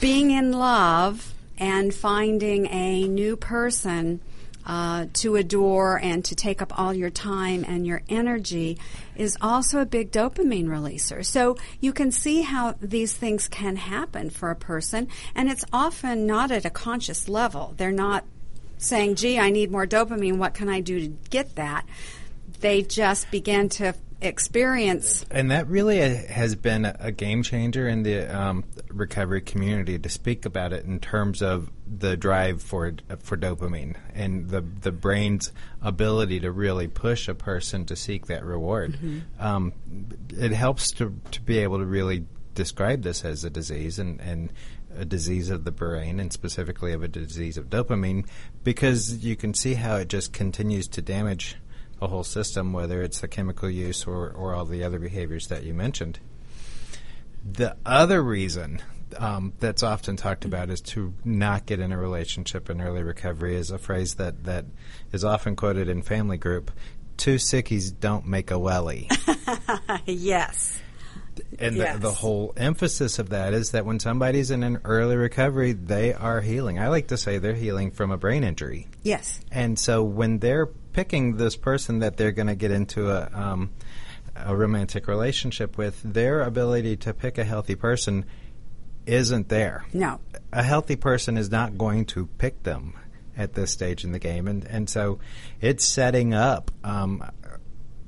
being 0.00 0.30
in 0.30 0.52
love 0.52 1.34
and 1.58 1.94
finding 1.94 2.66
a 2.66 3.06
new 3.08 3.36
person 3.36 4.20
uh, 4.66 5.06
to 5.14 5.36
adore 5.36 5.98
and 6.02 6.24
to 6.24 6.34
take 6.34 6.60
up 6.60 6.76
all 6.78 6.92
your 6.92 7.10
time 7.10 7.64
and 7.66 7.86
your 7.86 8.02
energy 8.08 8.78
is 9.14 9.36
also 9.40 9.80
a 9.80 9.86
big 9.86 10.10
dopamine 10.10 10.66
releaser. 10.66 11.24
So 11.24 11.56
you 11.80 11.92
can 11.92 12.10
see 12.10 12.42
how 12.42 12.74
these 12.80 13.14
things 13.14 13.48
can 13.48 13.76
happen 13.76 14.28
for 14.30 14.50
a 14.50 14.56
person, 14.56 15.08
and 15.34 15.48
it's 15.48 15.64
often 15.72 16.26
not 16.26 16.50
at 16.50 16.64
a 16.64 16.70
conscious 16.70 17.28
level. 17.28 17.74
They're 17.76 17.92
not 17.92 18.24
saying, 18.78 19.14
gee, 19.14 19.38
I 19.38 19.50
need 19.50 19.70
more 19.70 19.86
dopamine. 19.86 20.38
What 20.38 20.54
can 20.54 20.68
I 20.68 20.80
do 20.80 21.00
to 21.00 21.08
get 21.30 21.54
that? 21.54 21.86
They 22.60 22.82
just 22.82 23.30
begin 23.30 23.68
to 23.70 23.94
experience. 24.20 25.24
And 25.30 25.50
that 25.50 25.68
really 25.68 25.98
has 25.98 26.54
been 26.54 26.84
a 26.84 27.12
game 27.12 27.42
changer 27.42 27.86
in 27.86 28.02
the 28.02 28.24
um, 28.24 28.64
recovery 28.88 29.40
community 29.40 29.98
to 29.98 30.08
speak 30.08 30.46
about 30.46 30.72
it 30.72 30.84
in 30.84 31.00
terms 31.00 31.42
of 31.42 31.70
the 31.86 32.16
drive 32.16 32.62
for 32.62 32.94
for 33.20 33.36
dopamine 33.36 33.96
and 34.14 34.48
the 34.48 34.60
the 34.60 34.92
brain's 34.92 35.52
ability 35.82 36.40
to 36.40 36.50
really 36.50 36.88
push 36.88 37.28
a 37.28 37.34
person 37.34 37.84
to 37.86 37.96
seek 37.96 38.26
that 38.26 38.44
reward. 38.44 38.92
Mm-hmm. 38.92 39.18
Um, 39.38 39.72
it 40.30 40.52
helps 40.52 40.90
to 40.92 41.14
to 41.32 41.40
be 41.42 41.58
able 41.58 41.78
to 41.78 41.86
really 41.86 42.24
describe 42.54 43.02
this 43.02 43.24
as 43.24 43.44
a 43.44 43.50
disease 43.50 43.98
and 43.98 44.20
and 44.20 44.52
a 44.98 45.04
disease 45.04 45.50
of 45.50 45.64
the 45.64 45.70
brain 45.70 46.18
and 46.18 46.32
specifically 46.32 46.92
of 46.92 47.02
a 47.02 47.08
disease 47.08 47.58
of 47.58 47.68
dopamine 47.68 48.26
because 48.64 49.22
you 49.22 49.36
can 49.36 49.52
see 49.52 49.74
how 49.74 49.96
it 49.96 50.08
just 50.08 50.32
continues 50.32 50.88
to 50.88 51.02
damage 51.02 51.56
a 52.00 52.06
whole 52.06 52.24
system, 52.24 52.72
whether 52.72 53.02
it's 53.02 53.20
the 53.20 53.28
chemical 53.28 53.70
use 53.70 54.06
or, 54.06 54.30
or 54.30 54.54
all 54.54 54.64
the 54.64 54.84
other 54.84 54.98
behaviors 54.98 55.48
that 55.48 55.64
you 55.64 55.74
mentioned. 55.74 56.18
The 57.44 57.76
other 57.86 58.22
reason 58.22 58.82
um, 59.18 59.52
that's 59.60 59.82
often 59.82 60.16
talked 60.16 60.44
about 60.44 60.70
is 60.70 60.80
to 60.80 61.14
not 61.24 61.66
get 61.66 61.80
in 61.80 61.92
a 61.92 61.98
relationship 61.98 62.68
in 62.68 62.80
early 62.80 63.02
recovery 63.02 63.56
is 63.56 63.70
a 63.70 63.78
phrase 63.78 64.16
that, 64.16 64.44
that 64.44 64.66
is 65.12 65.24
often 65.24 65.56
quoted 65.56 65.88
in 65.88 66.02
family 66.02 66.36
group. 66.36 66.70
Two 67.16 67.36
sickies 67.36 67.92
don't 67.98 68.26
make 68.26 68.50
a 68.50 68.58
welly. 68.58 69.08
yes. 70.06 70.78
And 71.58 71.76
yes. 71.76 71.94
the, 71.94 72.00
the, 72.00 72.12
whole 72.12 72.52
emphasis 72.56 73.18
of 73.18 73.30
that 73.30 73.54
is 73.54 73.72
that 73.72 73.84
when 73.84 74.00
somebody's 74.00 74.50
in 74.50 74.62
an 74.62 74.80
early 74.84 75.16
recovery, 75.16 75.72
they 75.72 76.14
are 76.14 76.40
healing. 76.40 76.78
I 76.78 76.88
like 76.88 77.08
to 77.08 77.16
say 77.16 77.38
they're 77.38 77.54
healing 77.54 77.90
from 77.90 78.10
a 78.10 78.16
brain 78.16 78.44
injury. 78.44 78.88
Yes. 79.02 79.40
And 79.50 79.78
so 79.78 80.02
when 80.02 80.38
they're 80.38 80.66
picking 80.96 81.36
this 81.36 81.56
person 81.56 81.98
that 81.98 82.16
they're 82.16 82.32
going 82.32 82.46
to 82.46 82.54
get 82.54 82.70
into 82.70 83.10
a 83.10 83.28
um, 83.34 83.70
a 84.34 84.56
romantic 84.56 85.06
relationship 85.08 85.78
with, 85.78 86.02
their 86.02 86.40
ability 86.42 86.96
to 86.96 87.12
pick 87.14 87.38
a 87.38 87.44
healthy 87.44 87.74
person 87.74 88.24
isn't 89.04 89.48
there. 89.48 89.84
No, 89.92 90.20
a 90.52 90.62
healthy 90.62 90.96
person 90.96 91.36
is 91.36 91.50
not 91.50 91.76
going 91.76 92.06
to 92.06 92.26
pick 92.38 92.62
them 92.62 92.94
at 93.36 93.52
this 93.52 93.70
stage 93.70 94.04
in 94.04 94.12
the 94.12 94.18
game, 94.18 94.48
and 94.48 94.64
and 94.64 94.88
so 94.88 95.18
it's 95.60 95.84
setting 95.84 96.32
up 96.32 96.70
um, 96.82 97.22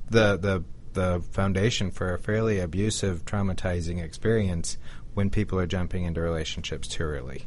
the 0.09 0.37
the 0.37 0.63
the 0.93 1.23
foundation 1.31 1.91
for 1.91 2.15
a 2.15 2.19
fairly 2.19 2.59
abusive, 2.59 3.23
traumatizing 3.23 4.03
experience 4.03 4.77
when 5.13 5.29
people 5.29 5.59
are 5.59 5.67
jumping 5.67 6.05
into 6.05 6.21
relationships 6.21 6.87
too 6.87 7.03
early. 7.03 7.45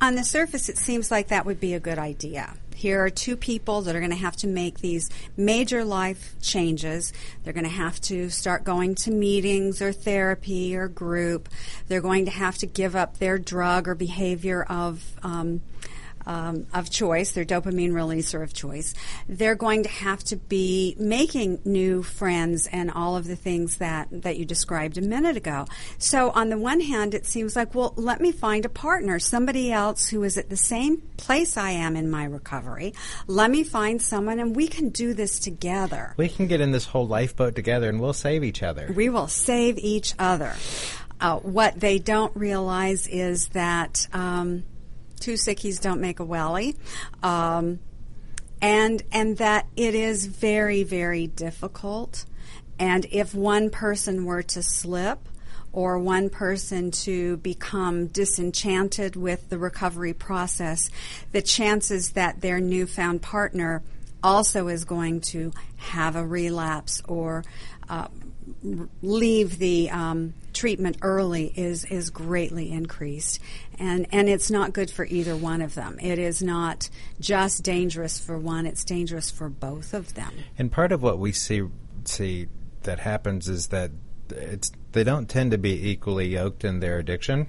On 0.00 0.14
the 0.14 0.24
surface, 0.24 0.70
it 0.70 0.78
seems 0.78 1.10
like 1.10 1.28
that 1.28 1.44
would 1.44 1.60
be 1.60 1.74
a 1.74 1.80
good 1.80 1.98
idea. 1.98 2.54
Here 2.74 3.04
are 3.04 3.10
two 3.10 3.36
people 3.36 3.82
that 3.82 3.94
are 3.94 4.00
going 4.00 4.10
to 4.10 4.16
have 4.16 4.36
to 4.38 4.46
make 4.46 4.78
these 4.78 5.10
major 5.36 5.84
life 5.84 6.34
changes. 6.40 7.12
They're 7.42 7.52
going 7.52 7.64
to 7.64 7.70
have 7.70 8.00
to 8.02 8.30
start 8.30 8.64
going 8.64 8.94
to 8.96 9.10
meetings 9.10 9.80
or 9.82 9.92
therapy 9.92 10.76
or 10.76 10.88
group. 10.88 11.48
They're 11.88 12.00
going 12.00 12.24
to 12.26 12.30
have 12.30 12.58
to 12.58 12.66
give 12.66 12.96
up 12.96 13.18
their 13.18 13.38
drug 13.38 13.88
or 13.88 13.94
behavior 13.94 14.62
of 14.64 15.04
um, 15.22 15.60
um, 16.26 16.66
of 16.72 16.90
choice, 16.90 17.32
their 17.32 17.44
dopamine 17.44 17.92
releaser 17.92 18.42
of 18.42 18.52
choice, 18.52 18.94
they're 19.28 19.54
going 19.54 19.82
to 19.82 19.88
have 19.88 20.22
to 20.24 20.36
be 20.36 20.96
making 20.98 21.60
new 21.64 22.02
friends 22.02 22.66
and 22.68 22.90
all 22.90 23.16
of 23.16 23.26
the 23.26 23.36
things 23.36 23.76
that, 23.76 24.08
that 24.10 24.36
you 24.36 24.44
described 24.44 24.98
a 24.98 25.02
minute 25.02 25.36
ago. 25.36 25.66
So 25.98 26.30
on 26.30 26.48
the 26.48 26.58
one 26.58 26.80
hand, 26.80 27.14
it 27.14 27.26
seems 27.26 27.56
like, 27.56 27.74
well, 27.74 27.92
let 27.96 28.20
me 28.20 28.32
find 28.32 28.64
a 28.64 28.68
partner, 28.68 29.18
somebody 29.18 29.72
else 29.72 30.08
who 30.08 30.22
is 30.22 30.36
at 30.36 30.48
the 30.50 30.56
same 30.56 30.98
place 31.16 31.56
I 31.56 31.70
am 31.70 31.96
in 31.96 32.10
my 32.10 32.24
recovery. 32.24 32.94
Let 33.26 33.50
me 33.50 33.64
find 33.64 34.00
someone 34.00 34.38
and 34.38 34.54
we 34.54 34.68
can 34.68 34.88
do 34.90 35.14
this 35.14 35.38
together. 35.38 36.14
We 36.16 36.28
can 36.28 36.46
get 36.46 36.60
in 36.60 36.72
this 36.72 36.86
whole 36.86 37.06
lifeboat 37.06 37.54
together 37.54 37.88
and 37.88 38.00
we'll 38.00 38.12
save 38.12 38.44
each 38.44 38.62
other. 38.62 38.92
We 38.94 39.08
will 39.08 39.28
save 39.28 39.78
each 39.78 40.14
other. 40.18 40.54
Uh, 41.20 41.38
what 41.38 41.78
they 41.78 42.00
don't 42.00 42.34
realize 42.36 43.06
is 43.06 43.48
that 43.48 44.08
um, 44.12 44.64
two 45.22 45.34
sickies 45.34 45.80
don't 45.80 46.00
make 46.00 46.20
a 46.20 46.24
welly. 46.24 46.76
Um, 47.22 47.78
and 48.62 49.02
and 49.10 49.36
that 49.38 49.66
it 49.76 49.94
is 49.94 50.26
very 50.26 50.84
very 50.84 51.26
difficult 51.26 52.24
and 52.78 53.04
if 53.10 53.34
one 53.34 53.68
person 53.68 54.24
were 54.24 54.42
to 54.42 54.62
slip 54.62 55.28
or 55.72 55.98
one 55.98 56.30
person 56.30 56.90
to 56.90 57.36
become 57.38 58.06
disenchanted 58.06 59.16
with 59.16 59.50
the 59.50 59.58
recovery 59.58 60.12
process 60.12 60.88
the 61.32 61.42
chances 61.42 62.12
that 62.12 62.40
their 62.40 62.60
newfound 62.60 63.20
partner 63.20 63.82
also 64.22 64.68
is 64.68 64.84
going 64.84 65.20
to 65.20 65.52
have 65.76 66.14
a 66.14 66.24
relapse 66.24 67.02
or 67.08 67.44
uh, 67.88 68.06
leave 69.02 69.58
the 69.58 69.90
um, 69.90 70.34
treatment 70.52 70.96
early 71.02 71.52
is 71.56 71.84
is 71.86 72.10
greatly 72.10 72.70
increased, 72.70 73.40
and 73.78 74.06
and 74.12 74.28
it's 74.28 74.50
not 74.50 74.72
good 74.72 74.90
for 74.90 75.04
either 75.04 75.36
one 75.36 75.60
of 75.60 75.74
them. 75.74 75.98
It 76.00 76.18
is 76.18 76.42
not 76.42 76.88
just 77.20 77.62
dangerous 77.62 78.18
for 78.18 78.38
one; 78.38 78.66
it's 78.66 78.84
dangerous 78.84 79.30
for 79.30 79.48
both 79.48 79.94
of 79.94 80.14
them. 80.14 80.32
And 80.58 80.70
part 80.70 80.92
of 80.92 81.02
what 81.02 81.18
we 81.18 81.32
see 81.32 81.62
see 82.04 82.48
that 82.82 83.00
happens 83.00 83.48
is 83.48 83.68
that 83.68 83.90
it's 84.30 84.72
they 84.92 85.04
don't 85.04 85.28
tend 85.28 85.50
to 85.50 85.58
be 85.58 85.90
equally 85.90 86.28
yoked 86.28 86.64
in 86.64 86.80
their 86.80 86.98
addiction. 86.98 87.48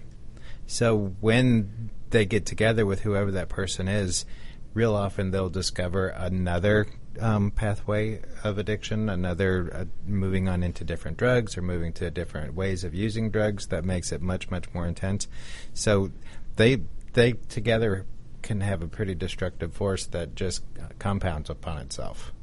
So 0.66 1.16
when 1.20 1.90
they 2.10 2.26
get 2.26 2.46
together 2.46 2.86
with 2.86 3.02
whoever 3.02 3.32
that 3.32 3.50
person 3.50 3.88
is, 3.88 4.26
real 4.74 4.96
often 4.96 5.32
they'll 5.32 5.50
discover 5.50 6.08
another 6.08 6.88
um, 7.20 7.52
pathway 7.52 8.22
of 8.44 8.58
addiction, 8.58 9.10
another 9.10 9.72
uh, 9.74 9.86
moving 10.08 10.48
on 10.48 10.64
into 10.64 10.84
different 10.84 11.18
drugs 11.18 11.58
or 11.58 11.62
moving 11.62 11.94
to 11.94 12.10
different 12.12 12.54
ways 12.56 12.84
of 12.84 12.94
using 12.94 13.30
drugs 13.30 13.68
that 13.68 13.86
makes 13.86 14.12
it 14.12 14.22
much 14.22 14.50
much 14.50 14.74
more 14.74 14.88
intense. 14.88 15.28
So 15.74 16.12
they 16.56 16.82
they 17.14 17.34
together 17.34 18.06
can 18.42 18.62
have 18.62 18.82
a 18.82 18.88
pretty 18.88 19.16
destructive 19.16 19.74
force 19.74 20.06
that 20.08 20.36
just 20.36 20.64
compounds 21.00 21.50
upon 21.50 21.78
itself. 21.80 22.34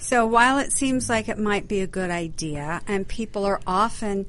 So 0.00 0.26
while 0.26 0.58
it 0.58 0.72
seems 0.72 1.08
like 1.08 1.28
it 1.28 1.38
might 1.38 1.66
be 1.66 1.80
a 1.80 1.86
good 1.86 2.10
idea, 2.10 2.80
and 2.86 3.08
people 3.08 3.44
are 3.44 3.60
often 3.66 4.26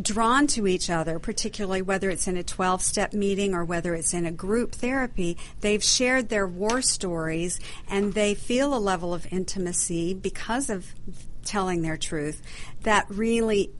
drawn 0.00 0.46
to 0.48 0.66
each 0.66 0.90
other, 0.90 1.18
particularly 1.18 1.82
whether 1.82 2.10
it's 2.10 2.28
in 2.28 2.36
a 2.36 2.42
12 2.42 2.82
step 2.82 3.12
meeting 3.12 3.54
or 3.54 3.64
whether 3.64 3.94
it's 3.94 4.14
in 4.14 4.26
a 4.26 4.32
group 4.32 4.72
therapy, 4.72 5.36
they've 5.60 5.82
shared 5.82 6.28
their 6.28 6.46
war 6.46 6.82
stories 6.82 7.60
and 7.88 8.14
they 8.14 8.34
feel 8.34 8.74
a 8.74 8.78
level 8.78 9.14
of 9.14 9.26
intimacy 9.32 10.14
because 10.14 10.70
of 10.70 10.94
telling 11.44 11.82
their 11.82 11.96
truth 11.96 12.42
that 12.82 13.06
really 13.08 13.70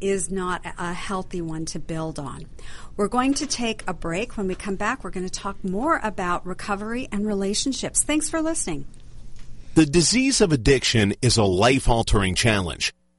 is 0.00 0.30
not 0.30 0.62
a 0.78 0.92
healthy 0.92 1.42
one 1.42 1.66
to 1.66 1.78
build 1.78 2.18
on. 2.18 2.46
We're 2.96 3.08
going 3.08 3.34
to 3.34 3.46
take 3.46 3.84
a 3.86 3.92
break. 3.92 4.36
When 4.36 4.46
we 4.46 4.54
come 4.54 4.76
back, 4.76 5.04
we're 5.04 5.10
going 5.10 5.28
to 5.28 5.32
talk 5.32 5.62
more 5.62 6.00
about 6.02 6.46
recovery 6.46 7.08
and 7.12 7.26
relationships. 7.26 8.02
Thanks 8.02 8.30
for 8.30 8.40
listening. 8.40 8.86
The 9.74 9.84
disease 9.84 10.40
of 10.40 10.52
addiction 10.52 11.14
is 11.20 11.36
a 11.36 11.44
life 11.44 11.88
altering 11.88 12.34
challenge 12.34 12.94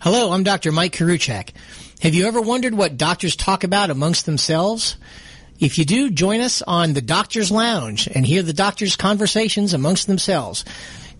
Hello, 0.00 0.32
I'm 0.32 0.42
Dr. 0.42 0.70
Mike 0.70 0.92
Karuchak. 0.92 1.50
Have 2.02 2.14
you 2.14 2.26
ever 2.26 2.40
wondered 2.40 2.74
what 2.74 2.98
doctors 2.98 3.36
talk 3.36 3.64
about 3.64 3.88
amongst 3.88 4.26
themselves? 4.26 4.96
If 5.58 5.78
you 5.78 5.86
do, 5.86 6.10
join 6.10 6.40
us 6.40 6.60
on 6.60 6.92
the 6.92 7.00
Doctor's 7.00 7.50
Lounge 7.50 8.06
and 8.08 8.26
hear 8.26 8.42
the 8.42 8.52
doctors' 8.52 8.96
conversations 8.96 9.72
amongst 9.72 10.06
themselves. 10.06 10.64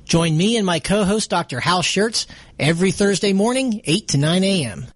Join 0.04 0.37
me 0.37 0.59
and 0.59 0.66
my 0.66 0.81
co-host, 0.81 1.31
Dr. 1.31 1.61
Hal 1.61 1.83
Schertz, 1.83 2.26
every 2.59 2.90
Thursday 2.90 3.33
morning, 3.33 3.81
8 3.85 4.09
to 4.09 4.19
9 4.19 4.45
a.m. 4.45 4.87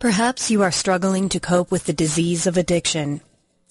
Perhaps 0.00 0.50
you 0.50 0.62
are 0.62 0.72
struggling 0.72 1.28
to 1.28 1.38
cope 1.38 1.70
with 1.70 1.84
the 1.84 1.92
disease 1.92 2.48
of 2.48 2.56
addiction. 2.56 3.20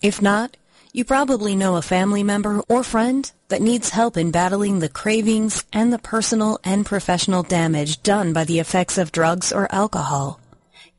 If 0.01 0.22
not, 0.22 0.56
you 0.94 1.03
probably 1.03 1.58
know 1.58 1.75
a 1.75 1.82
family 1.82 2.24
member 2.24 2.62
or 2.70 2.84
friend 2.84 3.30
that 3.51 3.62
needs 3.62 3.89
help 3.89 4.17
in 4.17 4.31
battling 4.31 4.79
the 4.79 4.89
cravings 4.89 5.63
and 5.72 5.93
the 5.93 6.00
personal 6.00 6.58
and 6.63 6.86
professional 6.86 7.43
damage 7.43 8.01
done 8.01 8.34
by 8.34 8.43
the 8.43 8.60
effects 8.60 8.98
of 8.98 9.12
drugs 9.12 9.53
or 9.53 9.67
alcohol. 9.74 10.39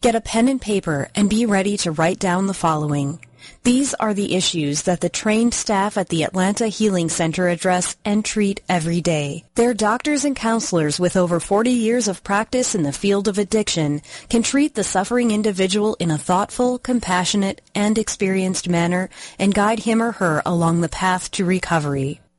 Get 0.01 0.15
a 0.15 0.21
pen 0.21 0.49
and 0.49 0.61
paper 0.61 1.11
and 1.15 1.29
be 1.29 1.47
ready 1.47 1.77
to 1.79 1.93
write 1.93 2.19
down 2.19 2.47
the 2.47 2.55
following. 2.55 3.21
These 3.65 3.95
are 3.95 4.15
the 4.15 4.35
issues 4.35 4.83
that 4.83 5.01
the 5.01 5.09
trained 5.09 5.55
staff 5.55 5.97
at 5.97 6.09
the 6.09 6.25
Atlanta 6.25 6.69
Healing 6.69 7.09
Center 7.09 7.49
address 7.49 7.97
and 8.05 8.25
treat 8.25 8.61
every 8.69 9.01
day. 9.01 9.45
Their 9.55 9.75
doctors 9.75 10.25
and 10.25 10.37
counselors 10.37 11.01
with 11.01 11.17
over 11.17 11.41
40 11.41 11.71
years 11.71 12.09
of 12.09 12.25
practice 12.25 12.75
in 12.75 12.83
the 12.83 12.93
field 12.93 13.29
of 13.29 13.39
addiction 13.39 14.03
can 14.29 14.43
treat 14.43 14.75
the 14.75 14.85
suffering 14.85 15.31
individual 15.31 15.97
in 15.99 16.11
a 16.11 16.19
thoughtful, 16.19 16.79
compassionate, 16.79 17.61
and 17.75 17.99
experienced 17.99 18.69
manner 18.69 19.09
and 19.39 19.55
guide 19.55 19.81
him 19.81 20.03
or 20.03 20.13
her 20.13 20.43
along 20.45 20.81
the 20.81 20.89
path 20.89 21.31
to 21.33 21.45
recovery. 21.45 22.22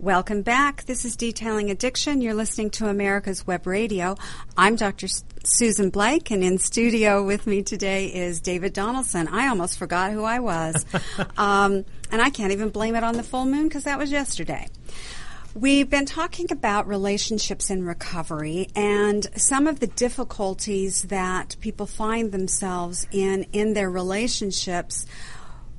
Welcome 0.00 0.40
back. 0.40 0.84
This 0.84 1.04
is 1.04 1.14
Detailing 1.14 1.70
Addiction. 1.70 2.22
You're 2.22 2.32
listening 2.32 2.70
to 2.70 2.88
America's 2.88 3.46
Web 3.46 3.66
Radio. 3.66 4.16
I'm 4.56 4.74
Dr. 4.74 5.08
Susan 5.44 5.90
Blake, 5.90 6.30
and 6.30 6.42
in 6.42 6.56
studio 6.56 7.22
with 7.22 7.46
me 7.46 7.62
today 7.62 8.06
is 8.06 8.40
David 8.40 8.72
Donaldson. 8.72 9.28
I 9.28 9.48
almost 9.48 9.78
forgot 9.78 10.12
who 10.12 10.24
I 10.24 10.38
was. 10.38 10.86
um, 11.36 11.84
and 12.10 12.22
I 12.22 12.30
can't 12.30 12.50
even 12.52 12.70
blame 12.70 12.96
it 12.96 13.04
on 13.04 13.18
the 13.18 13.22
full 13.22 13.44
moon 13.44 13.68
because 13.68 13.84
that 13.84 13.98
was 13.98 14.10
yesterday. 14.10 14.68
We've 15.54 15.90
been 15.90 16.06
talking 16.06 16.50
about 16.50 16.88
relationships 16.88 17.68
in 17.68 17.84
recovery 17.84 18.68
and 18.74 19.28
some 19.36 19.66
of 19.66 19.80
the 19.80 19.86
difficulties 19.86 21.02
that 21.08 21.56
people 21.60 21.84
find 21.84 22.32
themselves 22.32 23.06
in 23.12 23.44
in 23.52 23.74
their 23.74 23.90
relationships, 23.90 25.04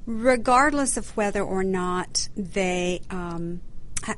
regardless 0.06 0.96
of 0.96 1.10
whether 1.18 1.42
or 1.42 1.64
not 1.64 2.30
they 2.36 3.02
um, 3.10 3.62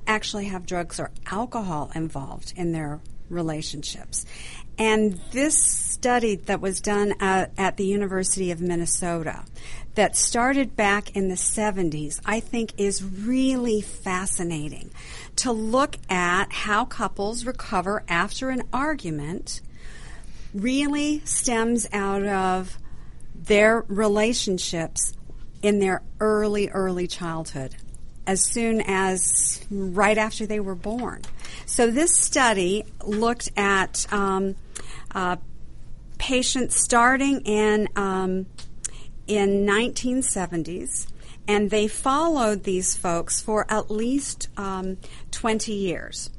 actually 0.08 0.46
have 0.46 0.66
drugs 0.66 1.00
or 1.00 1.12
alcohol 1.26 1.92
involved 1.96 2.54
in 2.56 2.72
their 2.72 3.00
relationships. 3.30 4.26
And 4.78 5.20
this 5.32 5.58
study 5.58 6.36
that 6.36 6.62
was 6.62 6.82
done 6.82 7.14
at, 7.20 7.52
at, 7.58 7.78
the 7.78 7.86
University 7.86 8.52
of 8.52 8.60
Minnesota, 8.60 9.44
that 9.96 10.18
started 10.18 10.76
back 10.76 11.16
in 11.16 11.30
the 11.30 11.36
70s, 11.36 12.20
I 12.26 12.40
think 12.40 12.74
is 12.78 13.04
really 13.04 13.82
fascinating 13.82 14.92
to 15.38 15.52
look 15.52 15.98
at 16.10 16.52
how 16.52 16.86
couples 16.86 17.46
recover 17.46 18.04
after 18.08 18.50
an 18.50 18.64
argument 18.74 19.62
really 20.54 21.22
stems 21.26 21.88
out 21.94 22.24
of 22.24 22.78
their 23.36 23.86
relationships 23.88 25.14
in 25.62 25.80
their 25.80 26.02
early, 26.20 26.70
early 26.70 27.08
childhood 27.08 27.76
as 28.26 28.44
soon 28.44 28.82
as 28.82 29.66
right 29.70 30.18
after 30.18 30.46
they 30.46 30.60
were 30.60 30.76
born. 30.76 31.22
So 31.66 31.92
this 31.92 32.16
study 32.16 32.86
looked 33.04 33.52
at 33.58 34.06
um, 34.12 34.56
uh, 35.14 35.38
patients 36.18 36.82
starting 36.82 37.42
in 37.42 37.90
um, 37.96 38.46
in 39.28 39.66
1970s, 39.66 41.08
and 41.48 41.70
they 41.70 41.88
followed 41.88 42.64
these 42.64 42.96
folks 42.96 43.42
for 43.42 43.66
at 43.70 43.90
least 43.90 44.48
um, 44.58 44.98
20 45.32 45.74
years 45.74 46.30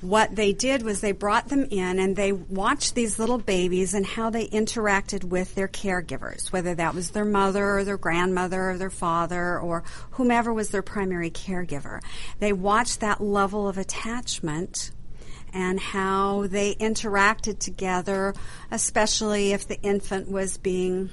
what 0.00 0.34
they 0.34 0.52
did 0.52 0.82
was 0.82 1.00
they 1.00 1.12
brought 1.12 1.48
them 1.48 1.66
in 1.70 1.98
and 1.98 2.16
they 2.16 2.32
watched 2.32 2.94
these 2.94 3.18
little 3.18 3.38
babies 3.38 3.92
and 3.92 4.06
how 4.06 4.30
they 4.30 4.46
interacted 4.48 5.24
with 5.24 5.54
their 5.54 5.68
caregivers, 5.68 6.50
whether 6.52 6.74
that 6.74 6.94
was 6.94 7.10
their 7.10 7.24
mother 7.24 7.76
or 7.76 7.84
their 7.84 7.98
grandmother 7.98 8.70
or 8.70 8.78
their 8.78 8.90
father 8.90 9.58
or 9.58 9.84
whomever 10.12 10.52
was 10.52 10.70
their 10.70 10.82
primary 10.82 11.30
caregiver. 11.30 12.00
They 12.38 12.52
watched 12.52 13.00
that 13.00 13.20
level 13.20 13.68
of 13.68 13.76
attachment 13.76 14.90
and 15.52 15.78
how 15.80 16.46
they 16.46 16.74
interacted 16.76 17.58
together, 17.58 18.34
especially 18.70 19.52
if 19.52 19.66
the 19.66 19.80
infant 19.82 20.30
was 20.30 20.56
being 20.58 21.10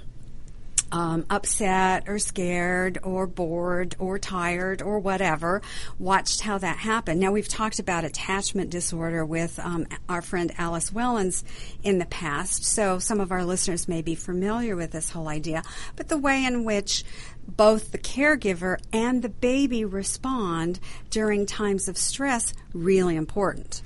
um, 0.91 1.25
upset 1.29 2.07
or 2.07 2.19
scared 2.19 2.97
or 3.03 3.27
bored 3.27 3.95
or 3.99 4.19
tired 4.19 4.81
or 4.81 4.99
whatever, 4.99 5.61
watched 5.99 6.41
how 6.41 6.57
that 6.57 6.77
happened. 6.77 7.19
Now, 7.19 7.31
we've 7.31 7.47
talked 7.47 7.79
about 7.79 8.03
attachment 8.03 8.69
disorder 8.69 9.25
with 9.25 9.59
um, 9.59 9.87
our 10.07 10.21
friend 10.21 10.51
Alice 10.57 10.91
Wellens 10.91 11.43
in 11.83 11.99
the 11.99 12.05
past, 12.05 12.63
so 12.63 12.99
some 12.99 13.19
of 13.19 13.31
our 13.31 13.43
listeners 13.43 13.87
may 13.87 14.01
be 14.01 14.15
familiar 14.15 14.75
with 14.75 14.91
this 14.91 15.11
whole 15.11 15.27
idea. 15.27 15.63
But 15.95 16.09
the 16.09 16.17
way 16.17 16.45
in 16.45 16.63
which 16.63 17.03
both 17.47 17.91
the 17.91 17.97
caregiver 17.97 18.77
and 18.91 19.21
the 19.21 19.29
baby 19.29 19.85
respond 19.85 20.79
during 21.09 21.45
times 21.45 21.87
of 21.87 21.97
stress 21.97 22.53
really 22.73 23.15
important. 23.15 23.81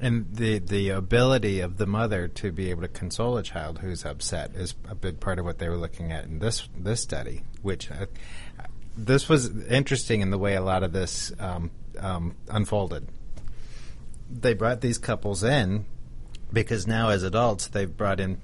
And 0.00 0.34
the 0.34 0.58
the 0.58 0.88
ability 0.90 1.60
of 1.60 1.76
the 1.76 1.86
mother 1.86 2.26
to 2.26 2.52
be 2.52 2.70
able 2.70 2.82
to 2.82 2.88
console 2.88 3.36
a 3.36 3.42
child 3.42 3.80
who's 3.80 4.04
upset 4.04 4.52
is 4.54 4.74
a 4.88 4.94
big 4.94 5.20
part 5.20 5.38
of 5.38 5.44
what 5.44 5.58
they 5.58 5.68
were 5.68 5.76
looking 5.76 6.10
at 6.10 6.24
in 6.24 6.38
this 6.38 6.68
this 6.76 7.02
study. 7.02 7.42
Which 7.60 7.90
uh, 7.90 8.06
this 8.96 9.28
was 9.28 9.64
interesting 9.66 10.22
in 10.22 10.30
the 10.30 10.38
way 10.38 10.54
a 10.54 10.62
lot 10.62 10.82
of 10.82 10.92
this 10.92 11.32
um, 11.38 11.70
um, 11.98 12.34
unfolded. 12.48 13.08
They 14.30 14.54
brought 14.54 14.80
these 14.80 14.98
couples 14.98 15.44
in 15.44 15.84
because 16.52 16.86
now, 16.86 17.10
as 17.10 17.22
adults, 17.22 17.66
they've 17.68 17.94
brought 17.94 18.20
in 18.20 18.40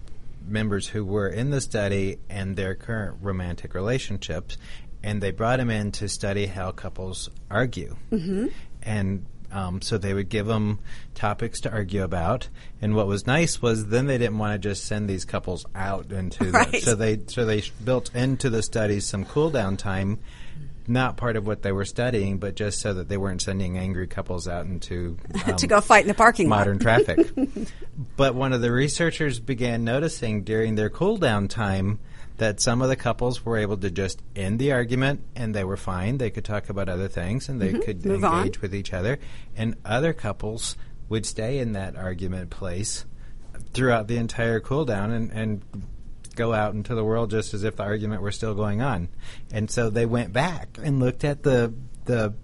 members 0.47 0.88
who 0.88 1.05
were 1.05 1.29
in 1.29 1.51
the 1.51 1.61
study 1.61 2.19
and 2.29 2.57
their 2.57 2.75
current 2.75 3.19
romantic 3.21 3.75
relationships, 3.75 4.57
and 5.03 5.23
they 5.23 5.31
brought 5.31 5.59
them 5.59 5.71
in 5.71 5.92
to 5.92 6.09
study 6.09 6.47
how 6.47 6.71
couples 6.71 7.31
argue. 7.51 7.97
Mm-hmm. 8.12 8.49
And 8.83 9.27
um, 9.57 9.81
so 9.81 9.97
they 9.97 10.12
would 10.12 10.29
give 10.29 10.47
them 10.47 10.79
topics 11.14 11.61
to 11.62 11.73
argue 11.73 12.05
about. 12.05 12.51
And 12.83 12.95
what 12.95 13.07
was 13.07 13.27
nice 13.27 13.62
was 13.62 13.87
then 13.87 14.07
they 14.07 14.19
didn't 14.19 14.37
want 14.37 14.53
to 14.53 14.69
just 14.69 14.85
send 14.85 15.09
these 15.09 15.25
couples 15.25 15.64
out 15.75 16.12
into 16.12 16.51
right. 16.51 16.71
the, 16.71 16.81
so 16.81 16.95
they 16.95 17.21
so 17.27 17.47
they 17.47 17.62
built 17.83 18.14
into 18.14 18.51
the 18.51 18.62
studies 18.62 19.07
some 19.07 19.25
cool 19.25 19.51
down 19.51 19.79
time. 19.79 20.19
Not 20.88 21.16
part 21.16 21.37
of 21.37 21.47
what 21.47 21.62
they 21.62 21.73
were 21.73 21.85
studying, 21.85 22.38
but 22.38 22.55
just 22.55 22.81
so 22.81 22.95
that 22.95 23.09
they 23.09 23.16
weren't 23.16 23.42
sending 23.42 23.77
angry 23.77 24.07
couples 24.07 24.47
out 24.47 24.66
into 24.66 25.16
um, 25.47 25.57
to 25.57 25.66
go 25.66 25.81
fight 25.81 26.03
in 26.03 26.09
the 26.09 26.14
parking 26.14 26.49
modern 26.49 26.79
traffic. 26.79 27.27
but 28.16 28.35
one 28.35 28.53
of 28.53 28.61
the 28.61 28.71
researchers 28.71 29.40
began 29.40 29.83
noticing 29.85 30.45
during 30.45 30.75
their 30.75 30.90
cool 30.90 31.16
down 31.16 31.49
time 31.49 31.99
that 32.38 32.61
some 32.61 32.83
of 32.83 32.88
the 32.88 32.96
couples 32.96 33.44
were 33.44 33.57
able 33.57 33.77
to 33.79 33.90
just 33.90 34.22
end 34.35 34.59
the 34.59 34.72
argument 34.72 35.22
and 35.35 35.55
they 35.55 35.64
were 35.64 35.77
fine. 35.77 36.18
They 36.18 36.31
could 36.31 36.44
talk 36.44 36.68
about 36.68 36.88
other 36.88 37.09
things 37.09 37.49
and 37.49 37.61
they 37.61 37.72
mm-hmm. 37.72 37.83
could 37.83 38.05
Move 38.05 38.25
engage 38.25 38.57
on. 38.57 38.62
with 38.62 38.75
each 38.75 38.92
other. 38.92 39.18
And 39.57 39.77
other 39.85 40.12
couples 40.12 40.77
would 41.09 41.25
stay 41.25 41.59
in 41.59 41.72
that 41.72 41.96
argument 41.96 42.51
place 42.51 43.05
throughout 43.72 44.07
the 44.07 44.16
entire 44.16 44.61
cool 44.61 44.85
down 44.85 45.12
and, 45.12 45.31
and 45.33 45.62
go 46.35 46.53
out 46.53 46.75
into 46.75 46.94
the 46.94 47.05
world 47.05 47.31
just 47.31 47.55
as 47.55 47.64
if 47.64 47.77
the 47.77 47.83
argument 47.83 48.22
were 48.22 48.33
still 48.33 48.55
going 48.55 48.83
on. 48.83 49.09
And 49.51 49.70
so 49.70 49.88
they 49.88 50.07
went 50.07 50.33
back 50.33 50.79
and 50.83 51.01
looked 51.01 51.25
at 51.25 51.42
the 51.42 51.72
the 52.05 52.35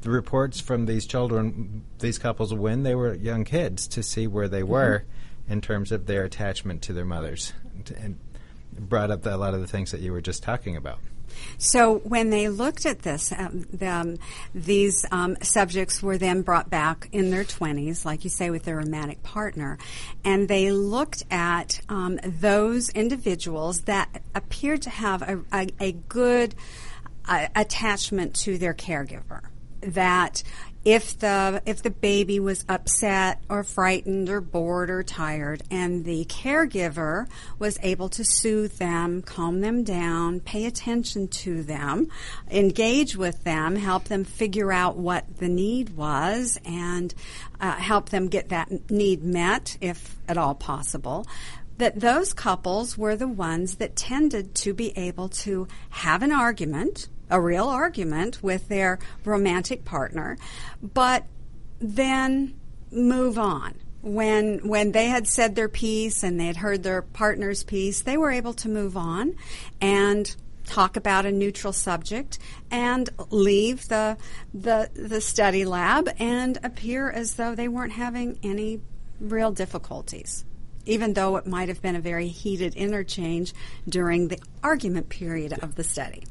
the 0.00 0.10
reports 0.10 0.60
from 0.60 0.86
these 0.86 1.06
children, 1.06 1.84
these 1.98 2.18
couples 2.18 2.54
when 2.54 2.84
they 2.84 2.94
were 2.94 3.14
young 3.14 3.44
kids, 3.44 3.88
to 3.88 4.02
see 4.02 4.26
where 4.26 4.48
they 4.48 4.60
mm-hmm. 4.60 4.70
were 4.70 5.04
in 5.48 5.60
terms 5.60 5.90
of 5.90 6.06
their 6.06 6.24
attachment 6.24 6.82
to 6.82 6.92
their 6.92 7.04
mothers. 7.04 7.52
and 7.96 8.18
brought 8.78 9.10
up 9.10 9.26
a 9.26 9.30
lot 9.30 9.54
of 9.54 9.60
the 9.60 9.66
things 9.66 9.90
that 9.92 10.00
you 10.00 10.12
were 10.12 10.20
just 10.20 10.42
talking 10.42 10.76
about. 10.76 10.98
So 11.58 11.98
when 11.98 12.30
they 12.30 12.48
looked 12.48 12.86
at 12.86 13.00
this, 13.00 13.32
um, 13.32 14.18
these 14.54 15.04
um, 15.10 15.36
subjects 15.42 16.02
were 16.02 16.18
then 16.18 16.42
brought 16.42 16.70
back 16.70 17.08
in 17.12 17.30
their 17.30 17.44
20s, 17.44 18.04
like 18.04 18.24
you 18.24 18.30
say, 18.30 18.50
with 18.50 18.64
their 18.64 18.76
romantic 18.76 19.22
partner, 19.22 19.78
and 20.24 20.48
they 20.48 20.72
looked 20.72 21.24
at 21.30 21.80
um, 21.88 22.18
those 22.24 22.90
individuals 22.90 23.82
that 23.82 24.22
appeared 24.34 24.82
to 24.82 24.90
have 24.90 25.22
a, 25.22 25.40
a, 25.52 25.68
a 25.80 25.92
good 25.92 26.54
uh, 27.26 27.48
attachment 27.54 28.34
to 28.36 28.58
their 28.58 28.74
caregiver. 28.74 29.42
That 29.80 30.42
if 30.84 31.18
the 31.18 31.62
if 31.66 31.82
the 31.82 31.90
baby 31.90 32.38
was 32.38 32.64
upset 32.68 33.42
or 33.48 33.62
frightened 33.64 34.28
or 34.28 34.40
bored 34.40 34.90
or 34.90 35.02
tired 35.02 35.62
and 35.70 36.04
the 36.04 36.24
caregiver 36.26 37.28
was 37.58 37.78
able 37.82 38.08
to 38.08 38.24
soothe 38.24 38.72
them, 38.78 39.22
calm 39.22 39.60
them 39.60 39.82
down, 39.82 40.40
pay 40.40 40.66
attention 40.66 41.28
to 41.28 41.62
them, 41.62 42.08
engage 42.50 43.16
with 43.16 43.42
them, 43.44 43.76
help 43.76 44.04
them 44.04 44.24
figure 44.24 44.72
out 44.72 44.96
what 44.96 45.38
the 45.38 45.48
need 45.48 45.90
was 45.90 46.58
and 46.64 47.14
uh, 47.60 47.72
help 47.72 48.10
them 48.10 48.28
get 48.28 48.48
that 48.50 48.90
need 48.90 49.22
met 49.22 49.76
if 49.80 50.16
at 50.28 50.38
all 50.38 50.54
possible 50.54 51.26
that 51.78 52.00
those 52.00 52.32
couples 52.32 52.98
were 52.98 53.14
the 53.14 53.28
ones 53.28 53.76
that 53.76 53.94
tended 53.94 54.52
to 54.52 54.74
be 54.74 54.96
able 54.98 55.28
to 55.28 55.66
have 55.90 56.22
an 56.22 56.32
argument 56.32 57.08
a 57.30 57.40
real 57.40 57.68
argument 57.68 58.42
with 58.42 58.68
their 58.68 58.98
romantic 59.24 59.84
partner, 59.84 60.36
but 60.82 61.24
then 61.80 62.58
move 62.90 63.38
on. 63.38 63.74
When 64.00 64.68
when 64.68 64.92
they 64.92 65.06
had 65.06 65.26
said 65.26 65.54
their 65.54 65.68
piece 65.68 66.22
and 66.22 66.38
they 66.38 66.46
had 66.46 66.56
heard 66.56 66.82
their 66.82 67.02
partner's 67.02 67.64
piece, 67.64 68.02
they 68.02 68.16
were 68.16 68.30
able 68.30 68.54
to 68.54 68.68
move 68.68 68.96
on 68.96 69.34
and 69.80 70.34
talk 70.66 70.96
about 70.96 71.26
a 71.26 71.32
neutral 71.32 71.72
subject 71.72 72.38
and 72.70 73.08
leave 73.30 73.88
the 73.88 74.16
the 74.54 74.88
the 74.94 75.20
study 75.20 75.64
lab 75.64 76.08
and 76.18 76.58
appear 76.62 77.10
as 77.10 77.34
though 77.34 77.54
they 77.54 77.66
weren't 77.66 77.92
having 77.92 78.38
any 78.42 78.80
real 79.18 79.50
difficulties 79.50 80.44
even 80.88 81.12
though 81.12 81.36
it 81.36 81.46
might 81.46 81.68
have 81.68 81.82
been 81.82 81.96
a 81.96 82.00
very 82.00 82.28
heated 82.28 82.74
interchange 82.74 83.52
during 83.86 84.28
the 84.28 84.38
argument 84.62 85.08
period 85.10 85.52
of 85.62 85.74
the 85.74 85.84
study. 85.84 86.24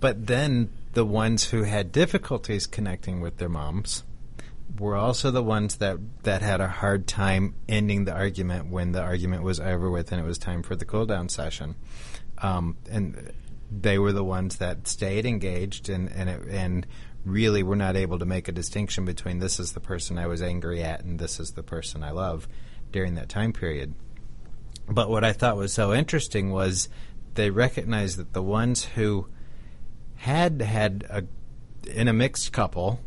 But 0.00 0.26
then 0.26 0.70
the 0.94 1.04
ones 1.04 1.50
who 1.50 1.62
had 1.62 1.92
difficulties 1.92 2.66
connecting 2.66 3.20
with 3.20 3.36
their 3.36 3.48
moms 3.48 4.02
were 4.78 4.96
also 4.96 5.30
the 5.30 5.42
ones 5.42 5.76
that 5.76 5.98
that 6.22 6.42
had 6.42 6.60
a 6.60 6.68
hard 6.68 7.06
time 7.06 7.54
ending 7.68 8.04
the 8.04 8.12
argument 8.12 8.70
when 8.70 8.92
the 8.92 9.02
argument 9.02 9.42
was 9.42 9.60
over 9.60 9.90
with 9.90 10.10
and 10.10 10.20
it 10.20 10.24
was 10.24 10.38
time 10.38 10.62
for 10.62 10.74
the 10.74 10.84
cool 10.84 11.06
down 11.06 11.28
session. 11.28 11.74
Um, 12.38 12.76
and 12.90 13.32
they 13.70 13.98
were 13.98 14.12
the 14.12 14.24
ones 14.24 14.56
that 14.56 14.88
stayed 14.88 15.26
engaged 15.26 15.88
and 15.88 16.10
and 16.10 16.30
it, 16.30 16.42
and 16.48 16.86
really 17.24 17.62
were 17.62 17.76
not 17.76 17.96
able 17.96 18.18
to 18.18 18.24
make 18.24 18.48
a 18.48 18.52
distinction 18.52 19.04
between 19.04 19.40
this 19.40 19.60
is 19.60 19.72
the 19.72 19.80
person 19.80 20.18
I 20.18 20.26
was 20.26 20.40
angry 20.40 20.82
at 20.82 21.04
and 21.04 21.18
this 21.18 21.38
is 21.38 21.52
the 21.52 21.62
person 21.62 22.02
I 22.02 22.12
love 22.12 22.48
during 22.92 23.14
that 23.16 23.28
time 23.28 23.52
period. 23.52 23.94
But 24.88 25.10
what 25.10 25.22
I 25.22 25.32
thought 25.32 25.56
was 25.56 25.72
so 25.72 25.92
interesting 25.92 26.50
was 26.50 26.88
they 27.34 27.50
recognized 27.50 28.16
that 28.18 28.32
the 28.32 28.42
ones 28.42 28.84
who 28.84 29.28
had 30.20 30.60
had 30.60 31.06
a 31.08 31.24
in 31.90 32.06
a 32.06 32.12
mixed 32.12 32.52
couple, 32.52 33.00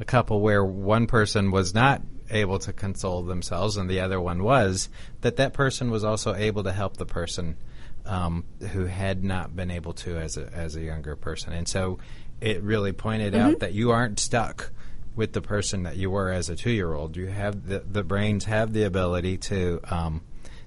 a 0.00 0.04
couple 0.04 0.40
where 0.40 0.64
one 0.64 1.06
person 1.06 1.52
was 1.52 1.72
not 1.72 2.02
able 2.30 2.58
to 2.58 2.72
console 2.72 3.22
themselves 3.22 3.76
and 3.76 3.88
the 3.88 4.00
other 4.00 4.20
one 4.20 4.42
was, 4.42 4.88
that 5.20 5.36
that 5.36 5.52
person 5.52 5.88
was 5.88 6.02
also 6.02 6.34
able 6.34 6.64
to 6.64 6.72
help 6.72 6.96
the 6.96 7.06
person 7.06 7.56
um, 8.04 8.44
who 8.72 8.86
had 8.86 9.22
not 9.22 9.54
been 9.54 9.70
able 9.70 9.92
to 9.92 10.18
as 10.18 10.36
a 10.36 10.50
as 10.52 10.74
a 10.74 10.80
younger 10.80 11.14
person, 11.14 11.52
and 11.52 11.68
so 11.68 11.98
it 12.40 12.60
really 12.62 12.92
pointed 12.92 13.34
mm-hmm. 13.34 13.50
out 13.50 13.60
that 13.60 13.72
you 13.72 13.92
aren't 13.92 14.18
stuck 14.18 14.72
with 15.14 15.34
the 15.34 15.42
person 15.42 15.84
that 15.84 15.96
you 15.96 16.10
were 16.10 16.30
as 16.30 16.48
a 16.48 16.56
two 16.56 16.70
year 16.70 16.92
old. 16.92 17.16
You 17.16 17.26
have 17.26 17.68
the 17.68 17.80
the 17.80 18.02
brains 18.02 18.46
have 18.46 18.72
the 18.72 18.82
ability 18.82 19.36
to 19.38 19.80
um, 19.84 20.22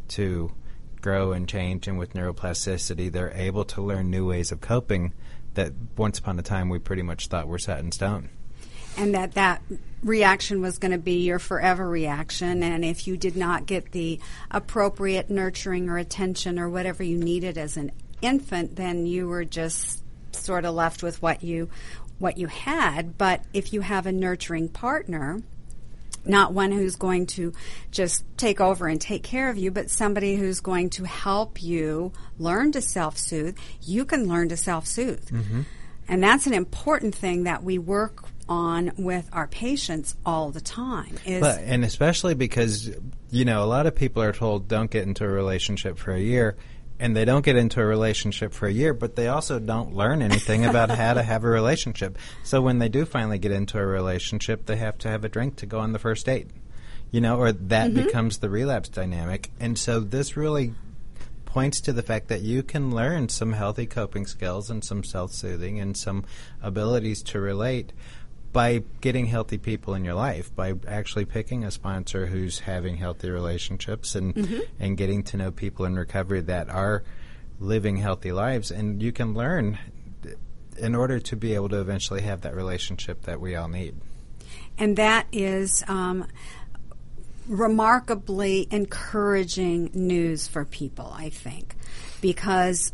to 0.10 0.54
grow 1.02 1.34
and 1.34 1.50
change, 1.50 1.88
and 1.90 2.00
with 2.00 2.14
neuroplasticity, 2.14 3.12
they're 3.12 3.34
able 3.36 3.66
to 3.66 3.82
learn 3.82 4.10
new 4.10 4.30
ways 4.30 4.54
of 4.54 4.62
coping 4.62 5.12
that 5.54 5.74
once 5.98 6.20
upon 6.20 6.40
a 6.40 6.42
time 6.42 6.70
we 6.70 6.80
pretty 6.80 7.02
much 7.02 7.28
thought 7.28 7.48
were 7.48 7.60
set 7.60 7.80
in 7.80 7.92
stone. 7.92 8.30
And 8.98 9.16
that 9.16 9.34
that 9.34 9.62
reaction 10.04 10.62
was 10.62 10.78
going 10.78 10.92
to 10.92 10.98
be 10.98 11.24
your 11.26 11.40
forever 11.40 11.88
reaction. 11.88 12.64
And 12.64 12.84
if 12.84 13.08
you 13.08 13.18
did 13.18 13.38
not 13.38 13.66
get 13.66 13.92
the 13.92 14.20
appropriate 14.50 15.30
nurturing 15.30 15.90
or 15.90 15.98
attention 15.98 16.60
or 16.60 16.70
whatever 16.70 17.04
you 17.04 17.18
needed 17.18 17.58
as 17.58 17.78
an 17.78 17.92
infant, 18.22 18.76
then 18.76 19.06
you 19.06 19.28
were 19.28 19.46
just 19.46 20.04
sort 20.36 20.66
of 20.66 20.74
left 20.74 21.04
with 21.04 21.22
what 21.22 21.44
you 21.44 21.70
what 22.20 22.38
you 22.38 22.48
had. 22.48 23.18
But 23.18 23.44
if 23.54 23.74
you 23.74 23.82
have 23.82 24.06
a 24.06 24.12
nurturing 24.12 24.70
partner, 24.70 25.42
not 26.26 26.54
one 26.54 26.72
who's 26.72 26.96
going 26.96 27.26
to 27.28 27.54
just 27.92 28.24
take 28.38 28.62
over 28.62 28.88
and 28.88 29.00
take 29.00 29.24
care 29.24 29.50
of 29.50 29.58
you, 29.58 29.72
but 29.72 29.90
somebody 29.90 30.36
who's 30.36 30.60
going 30.60 30.90
to 30.92 31.04
help 31.04 31.62
you 31.62 32.12
learn 32.38 32.72
to 32.74 32.82
self 32.82 33.18
soothe, 33.18 33.58
you 33.82 34.06
can 34.06 34.28
learn 34.28 34.50
to 34.50 34.58
self 34.58 34.86
soothe. 34.86 35.30
Mm-hmm. 35.30 35.62
And 36.08 36.24
that's 36.24 36.48
an 36.48 36.54
important 36.54 37.16
thing 37.16 37.44
that 37.44 37.64
we 37.64 37.78
work 37.78 38.26
on 38.50 38.92
with 38.98 39.30
our 39.32 39.48
patients 39.48 40.16
all 40.26 40.52
the 40.52 40.62
time. 40.62 41.18
Is 41.26 41.42
but, 41.42 41.60
and 41.60 41.86
especially 41.86 42.34
because, 42.34 42.90
you 43.30 43.46
know, 43.46 43.64
a 43.64 43.66
lot 43.66 43.86
of 43.86 43.96
people 43.96 44.22
are 44.22 44.34
told 44.34 44.68
don't 44.68 44.92
get 44.92 45.08
into 45.08 45.24
a 45.24 45.30
relationship 45.30 45.98
for 45.98 46.12
a 46.12 46.20
year 46.20 46.58
and 47.02 47.18
they 47.18 47.26
don't 47.26 47.44
get 47.44 47.56
into 47.56 47.82
a 47.82 47.86
relationship 47.86 48.54
for 48.54 48.68
a 48.68 48.72
year, 48.72 48.94
but 48.94 49.16
they 49.16 49.28
also 49.28 49.58
don't 49.58 49.96
learn 49.96 50.22
anything 50.22 50.66
about 50.66 50.92
how 50.92 51.16
to 51.16 51.24
have 51.24 51.44
a 51.44 51.50
relationship. 51.50 52.16
So 52.44 52.62
when 52.62 52.78
they 52.78 52.90
do 52.90 53.06
finally 53.06 53.40
get 53.40 53.52
into 53.52 53.80
a 53.80 53.86
relationship, 53.86 54.68
they 54.68 54.76
have 54.76 55.00
to 55.00 55.10
have 55.10 55.26
a 55.26 55.30
drink 55.30 55.56
to 55.58 55.66
go 55.66 55.80
on 55.80 55.94
the 55.94 56.00
first 56.00 56.28
date, 56.28 56.52
you 57.10 57.20
know, 57.20 57.38
or 57.38 57.52
that 57.52 57.90
mm-hmm. 57.90 58.06
becomes 58.06 58.38
the 58.38 58.52
relapse 58.52 58.88
dynamic. 58.88 59.50
And 59.60 59.80
so 59.80 60.00
this 60.00 60.38
really 60.38 60.76
points 61.44 61.82
to 61.82 61.92
the 61.92 62.04
fact 62.04 62.28
that 62.28 62.42
you 62.42 62.62
can 62.62 62.92
learn 62.92 63.30
some 63.30 63.54
healthy 63.54 63.88
coping 63.88 64.28
skills 64.28 64.70
and 64.70 64.86
some 64.86 65.04
self 65.04 65.34
soothing 65.34 65.80
and 65.80 65.98
some 65.98 66.24
abilities 66.62 67.24
to 67.24 67.42
relate 67.42 67.92
by 68.54 68.84
getting 69.00 69.26
healthy 69.28 69.58
people 69.58 69.94
in 69.94 70.04
your 70.04 70.14
life, 70.14 70.54
by 70.56 70.74
actually 70.88 71.26
picking 71.26 71.64
a 71.64 71.72
sponsor 71.72 72.26
who's 72.26 72.60
having 72.60 72.98
healthy 72.98 73.30
relationships 73.30 74.16
and 74.16 74.36
mm-hmm. 74.36 74.60
and 74.80 74.98
getting 74.98 75.24
to 75.24 75.38
know 75.38 75.52
people 75.52 75.86
in 75.86 75.96
recovery 75.96 76.42
that 76.42 76.70
are 76.70 77.04
living 77.60 77.98
healthy 77.98 78.32
lives, 78.32 78.72
and 78.72 79.02
you 79.02 79.12
can 79.12 79.34
learn 79.34 79.78
in 80.78 80.96
order 80.96 81.20
to 81.20 81.36
be 81.36 81.54
able 81.54 81.70
to 81.70 81.80
eventually 81.80 82.22
have 82.22 82.42
that 82.42 82.56
relationship 82.56 83.22
that 83.24 83.40
we 83.40 83.56
all 83.56 83.68
need. 83.68 83.96
And 84.78 84.98
that 84.98 85.28
is. 85.32 85.84
Um, 85.88 86.28
remarkably 87.48 88.68
encouraging 88.72 89.92
news 89.94 90.48
for 90.48 90.64
people, 90.64 91.14
I 91.14 91.30
think, 91.30 91.76
because 92.22 92.94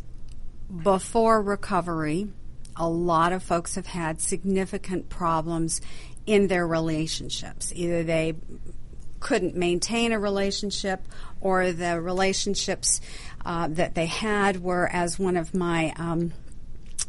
before 0.83 1.41
recovery, 1.41 2.27
a 2.77 2.87
lot 2.87 3.33
of 3.33 3.43
folks 3.43 3.75
have 3.75 3.87
had 3.87 4.21
significant 4.21 5.09
problems 5.09 5.81
in 6.25 6.47
their 6.47 6.67
relationships. 6.67 7.71
Either 7.75 8.03
they 8.03 8.35
couldn't 9.19 9.55
maintain 9.55 10.11
a 10.11 10.19
relationship 10.19 11.01
or 11.41 11.71
the 11.71 11.99
relationships 11.99 13.01
uh, 13.45 13.67
that 13.69 13.95
they 13.95 14.05
had 14.05 14.61
were, 14.61 14.87
as 14.91 15.17
one 15.17 15.37
of 15.37 15.53
my 15.53 15.93
um, 15.97 16.33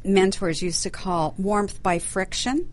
mentors 0.04 0.62
used 0.62 0.82
to 0.84 0.90
call, 0.90 1.34
warmth 1.36 1.82
by 1.82 1.98
friction. 1.98 2.68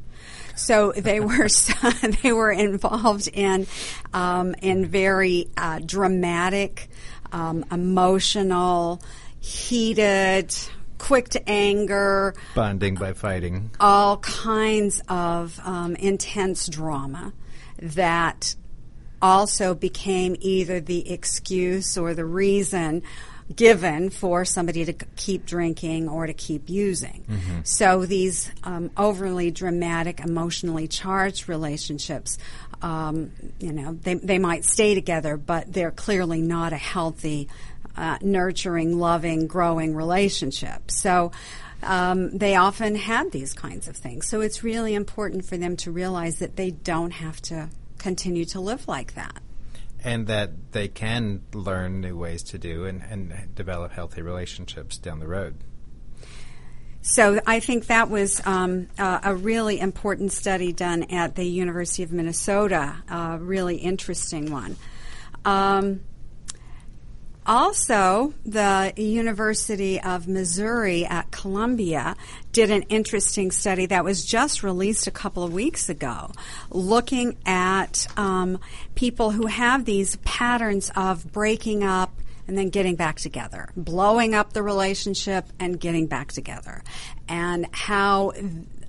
So 0.55 0.93
they 0.93 1.19
were 1.19 1.49
they 2.23 2.31
were 2.31 2.51
involved 2.51 3.27
in 3.27 3.67
um, 4.13 4.55
in 4.62 4.86
very 4.86 5.49
uh, 5.58 5.79
dramatic, 5.86 6.89
um, 7.31 7.65
emotional, 7.71 9.01
heated, 9.39 10.55
quick 10.97 11.29
to 11.29 11.49
anger, 11.49 12.34
bonding 12.53 12.95
by 12.95 13.13
fighting, 13.13 13.71
all 13.79 14.17
kinds 14.17 15.01
of 15.08 15.60
um, 15.63 15.95
intense 15.95 16.67
drama 16.67 17.34
that 17.79 18.55
also 19.21 19.73
became 19.73 20.36
either 20.39 20.79
the 20.79 21.12
excuse 21.12 21.97
or 21.97 22.13
the 22.13 22.25
reason 22.25 23.01
given 23.53 24.10
for 24.10 24.43
somebody 24.43 24.86
to 24.86 24.93
keep 25.15 25.45
drinking 25.45 26.10
or 26.10 26.25
to 26.25 26.34
keep 26.34 26.67
using. 26.69 27.25
Mm-hmm. 27.29 27.60
So 27.63 28.05
these 28.05 28.51
um, 28.63 28.89
overly 28.97 29.51
dramatic, 29.51 30.19
emotionally 30.19 30.88
charged 30.88 31.47
relationships, 31.47 32.39
um, 32.81 33.31
you 33.60 33.71
know, 33.71 33.93
they, 33.93 34.15
they 34.15 34.39
might 34.39 34.65
stay 34.65 34.95
together, 34.95 35.38
but 35.38 35.71
they're 35.71 35.91
clearly 35.91 36.41
not 36.41 36.73
a 36.73 36.77
healthy 36.77 37.47
uh, 37.97 38.17
nurturing, 38.21 38.99
loving, 38.99 39.47
growing 39.47 39.95
relationship. 39.95 40.91
So 40.91 41.31
um, 41.84 42.38
they 42.38 42.55
often 42.55 42.95
had 42.95 43.31
these 43.31 43.53
kinds 43.53 43.88
of 43.88 43.95
things. 43.95 44.27
So 44.27 44.41
it's 44.41 44.63
really 44.63 44.93
important 44.95 45.45
for 45.45 45.58
them 45.58 45.75
to 45.77 45.91
realize 45.91 46.39
that 46.39 46.55
they 46.55 46.71
don't 46.71 47.12
have 47.12 47.41
to 47.43 47.69
continue 47.97 48.45
to 48.45 48.60
live 48.60 48.88
like 48.88 49.13
that. 49.15 49.41
and 50.05 50.27
that 50.27 50.71
they 50.71 50.88
can 50.88 51.41
learn 51.53 51.99
new 51.99 52.15
ways 52.15 52.43
to 52.43 52.58
do 52.60 52.86
and, 52.86 53.01
and 53.10 53.55
develop 53.55 53.91
healthy 53.91 54.21
relationships 54.21 54.99
down 54.99 55.19
the 55.19 55.27
road. 55.27 55.55
So 57.01 57.39
I 57.45 57.60
think 57.60 57.88
that 57.88 58.10
was 58.10 58.41
um, 58.45 58.88
uh, 58.97 59.19
a 59.23 59.36
really 59.36 59.79
important 59.79 60.31
study 60.31 60.71
done 60.73 61.03
at 61.03 61.36
the 61.36 61.43
University 61.43 62.03
of 62.03 62.12
Minnesota, 62.12 62.95
a 63.10 63.38
really 63.39 63.77
interesting 63.77 64.51
one. 64.51 64.75
Um, 65.43 66.01
also, 67.45 68.34
the 68.45 68.93
University 68.95 70.01
of 70.01 70.27
Missouri 70.27 71.05
at 71.05 71.29
Columbia 71.31 72.15
did 72.51 72.71
an 72.71 72.84
interesting 72.84 73.51
study 73.51 73.86
that 73.88 74.03
was 74.03 74.25
just 74.25 74.63
released 74.63 75.08
a 75.08 75.12
couple 75.12 75.43
of 75.43 75.53
weeks 75.53 75.88
ago, 75.89 76.31
looking 76.71 77.38
at 77.45 78.08
um, 78.17 78.60
people 78.95 79.31
who 79.31 79.45
have 79.45 79.86
these 79.86 80.15
patterns 80.17 80.91
of 80.95 81.31
breaking 81.31 81.84
up 81.84 82.19
and 82.47 82.58
then 82.58 82.69
getting 82.69 82.95
back 82.95 83.17
together, 83.17 83.69
blowing 83.75 84.34
up 84.34 84.53
the 84.53 84.63
relationship 84.63 85.45
and 85.60 85.79
getting 85.79 86.08
back 86.08 86.31
together, 86.31 86.84
and 87.27 87.67
how 87.71 88.31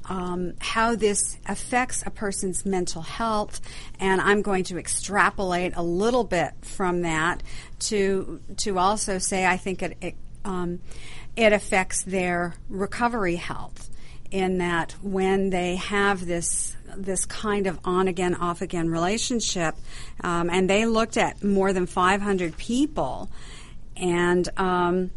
um, 0.09 0.55
how 0.61 0.95
this 0.95 1.37
affects 1.47 2.03
a 2.07 2.11
person's 2.11 2.65
mental 2.65 3.03
health, 3.03 3.61
and 3.99 4.21
I'm 4.21 4.43
going 4.43 4.65
to 4.65 4.79
extrapolate 4.79 5.73
a 5.77 5.83
little 5.83 6.25
bit 6.25 6.53
from 6.63 7.03
that 7.03 7.43
to 7.81 8.41
to 8.59 8.79
also 8.79 9.19
say 9.19 9.47
I 9.47 9.57
think 9.57 9.83
it 9.83 9.97
it, 10.01 10.15
um, 10.45 10.81
it 11.37 11.53
affects 11.53 12.03
their 12.03 12.55
recovery 12.69 13.37
health. 13.37 13.91
In 14.29 14.59
that, 14.59 14.97
when 15.03 15.51
they 15.51 15.77
have 15.77 16.27
this 16.27 16.77
this 16.97 17.25
kind 17.27 17.69
of 17.69 17.79
on 17.85 18.09
again, 18.09 18.35
off 18.35 18.61
again 18.61 18.89
relationship, 18.89 19.77
um, 20.23 20.51
and 20.51 20.69
they 20.69 20.85
looked 20.85 21.17
at 21.17 21.45
more 21.45 21.73
than 21.73 21.87
500 21.87 22.57
people, 22.57 23.31
and 23.97 24.49
um, 24.59 25.11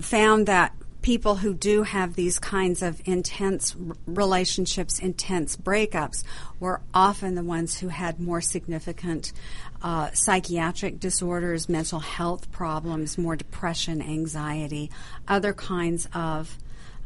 found 0.00 0.46
that 0.46 0.74
people 1.08 1.36
who 1.36 1.54
do 1.54 1.84
have 1.84 2.16
these 2.16 2.38
kinds 2.38 2.82
of 2.82 3.00
intense 3.06 3.74
relationships, 4.04 4.98
intense 4.98 5.56
breakups, 5.56 6.22
were 6.60 6.82
often 6.92 7.34
the 7.34 7.42
ones 7.42 7.78
who 7.78 7.88
had 7.88 8.20
more 8.20 8.42
significant 8.42 9.32
uh, 9.80 10.10
psychiatric 10.12 11.00
disorders, 11.00 11.66
mental 11.66 11.98
health 11.98 12.52
problems, 12.52 13.16
more 13.16 13.36
depression, 13.36 14.02
anxiety, 14.02 14.90
other 15.26 15.54
kinds 15.54 16.06
of 16.12 16.58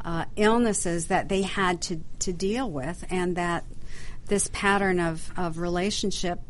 uh, 0.05 0.25
illnesses 0.35 1.07
that 1.07 1.29
they 1.29 1.43
had 1.43 1.81
to, 1.81 2.01
to 2.19 2.33
deal 2.33 2.69
with, 2.69 3.05
and 3.09 3.37
that 3.37 3.65
this 4.27 4.51
pattern 4.53 4.99
of, 4.99 5.31
of 5.37 5.59
relationship 5.59 6.41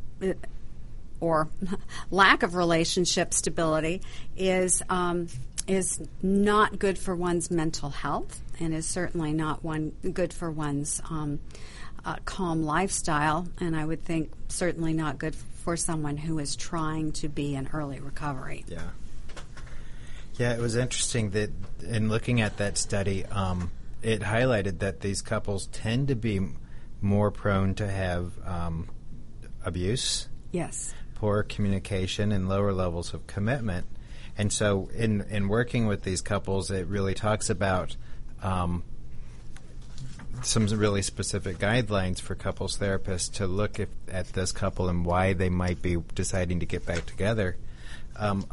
or 1.20 1.48
lack 2.10 2.42
of 2.42 2.54
relationship 2.54 3.34
stability 3.34 4.00
is 4.38 4.82
um, 4.88 5.28
is 5.66 6.00
not 6.22 6.78
good 6.78 6.98
for 6.98 7.14
one's 7.14 7.50
mental 7.50 7.90
health 7.90 8.40
and 8.58 8.74
is 8.74 8.86
certainly 8.86 9.32
not 9.32 9.64
one 9.64 9.92
good 10.12 10.32
for 10.32 10.50
one's 10.50 11.00
um, 11.08 11.40
uh, 12.04 12.16
calm 12.24 12.62
lifestyle 12.62 13.46
and 13.58 13.76
I 13.76 13.84
would 13.84 14.04
think 14.04 14.32
certainly 14.48 14.92
not 14.92 15.18
good 15.18 15.34
for 15.34 15.76
someone 15.76 16.16
who 16.16 16.38
is 16.38 16.56
trying 16.56 17.12
to 17.12 17.28
be 17.28 17.54
in 17.54 17.68
early 17.72 18.00
recovery. 18.00 18.64
Yeah. 18.66 18.88
Yeah, 20.38 20.54
it 20.54 20.60
was 20.60 20.76
interesting 20.76 21.30
that 21.30 21.50
in 21.82 22.08
looking 22.08 22.40
at 22.40 22.56
that 22.56 22.78
study, 22.78 23.24
um, 23.26 23.70
it 24.02 24.22
highlighted 24.22 24.80
that 24.80 25.00
these 25.00 25.22
couples 25.22 25.66
tend 25.68 26.08
to 26.08 26.16
be 26.16 26.40
more 27.00 27.30
prone 27.30 27.74
to 27.76 27.88
have 27.88 28.32
um, 28.44 28.88
abuse. 29.64 30.28
Yes. 30.50 30.94
Poor 31.14 31.42
communication 31.42 32.32
and 32.32 32.48
lower 32.48 32.72
levels 32.72 33.14
of 33.14 33.26
commitment. 33.26 33.86
And 34.42 34.52
so, 34.52 34.90
in 34.92 35.20
in 35.30 35.46
working 35.46 35.86
with 35.86 36.02
these 36.02 36.20
couples, 36.20 36.72
it 36.72 36.88
really 36.88 37.14
talks 37.14 37.48
about 37.48 37.94
um, 38.42 38.82
some 40.42 40.66
really 40.66 41.02
specific 41.02 41.58
guidelines 41.58 42.20
for 42.20 42.34
couples 42.34 42.76
therapists 42.76 43.34
to 43.34 43.46
look 43.46 43.78
if, 43.78 43.88
at 44.10 44.26
this 44.32 44.50
couple 44.50 44.88
and 44.88 45.06
why 45.06 45.32
they 45.32 45.48
might 45.48 45.80
be 45.80 45.96
deciding 46.16 46.58
to 46.58 46.66
get 46.66 46.84
back 46.84 47.06
together. 47.06 47.56
Um, 48.16 48.44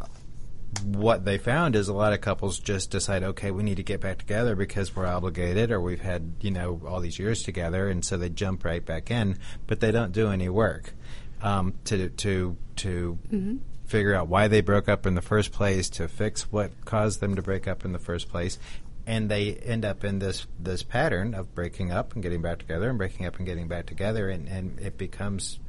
what 0.83 1.25
they 1.25 1.39
found 1.39 1.75
is 1.75 1.87
a 1.87 1.93
lot 1.93 2.13
of 2.13 2.21
couples 2.21 2.59
just 2.59 2.91
decide, 2.91 3.23
okay, 3.23 3.49
we 3.49 3.63
need 3.63 3.77
to 3.77 3.83
get 3.83 3.99
back 3.99 4.19
together 4.19 4.55
because 4.55 4.95
we're 4.95 5.07
obligated 5.07 5.71
or 5.71 5.81
we've 5.81 6.01
had, 6.01 6.33
you 6.41 6.51
know, 6.51 6.79
all 6.85 6.99
these 6.99 7.17
years 7.17 7.41
together, 7.41 7.89
and 7.89 8.05
so 8.05 8.15
they 8.15 8.29
jump 8.29 8.63
right 8.63 8.85
back 8.85 9.09
in, 9.09 9.39
but 9.65 9.79
they 9.79 9.89
don't 9.89 10.11
do 10.11 10.29
any 10.29 10.49
work 10.49 10.93
um, 11.41 11.73
to 11.85 12.09
to 12.09 12.55
to 12.75 13.17
mm-hmm 13.31 13.57
figure 13.89 14.13
out 14.13 14.27
why 14.27 14.47
they 14.47 14.61
broke 14.61 14.87
up 14.87 15.07
in 15.07 15.15
the 15.15 15.21
first 15.21 15.51
place, 15.51 15.89
to 15.89 16.07
fix 16.07 16.51
what 16.51 16.85
caused 16.85 17.19
them 17.19 17.35
to 17.35 17.41
break 17.41 17.67
up 17.67 17.83
in 17.83 17.91
the 17.91 17.99
first 17.99 18.29
place, 18.29 18.59
and 19.07 19.29
they 19.29 19.55
end 19.55 19.83
up 19.83 20.03
in 20.03 20.19
this 20.19 20.45
this 20.59 20.83
pattern 20.83 21.33
of 21.33 21.55
breaking 21.55 21.91
up 21.91 22.13
and 22.13 22.21
getting 22.21 22.41
back 22.41 22.59
together 22.59 22.87
and 22.87 22.99
breaking 22.99 23.25
up 23.25 23.37
and 23.37 23.47
getting 23.47 23.67
back 23.67 23.87
together, 23.87 24.29
and, 24.29 24.47
and 24.47 24.79
it 24.79 24.97
becomes 24.97 25.59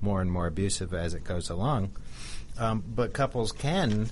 more 0.00 0.20
and 0.20 0.30
more 0.30 0.48
abusive 0.48 0.92
as 0.92 1.14
it 1.14 1.22
goes 1.22 1.48
along. 1.48 1.92
Um, 2.58 2.82
but 2.86 3.12
couples 3.12 3.52
can, 3.52 4.10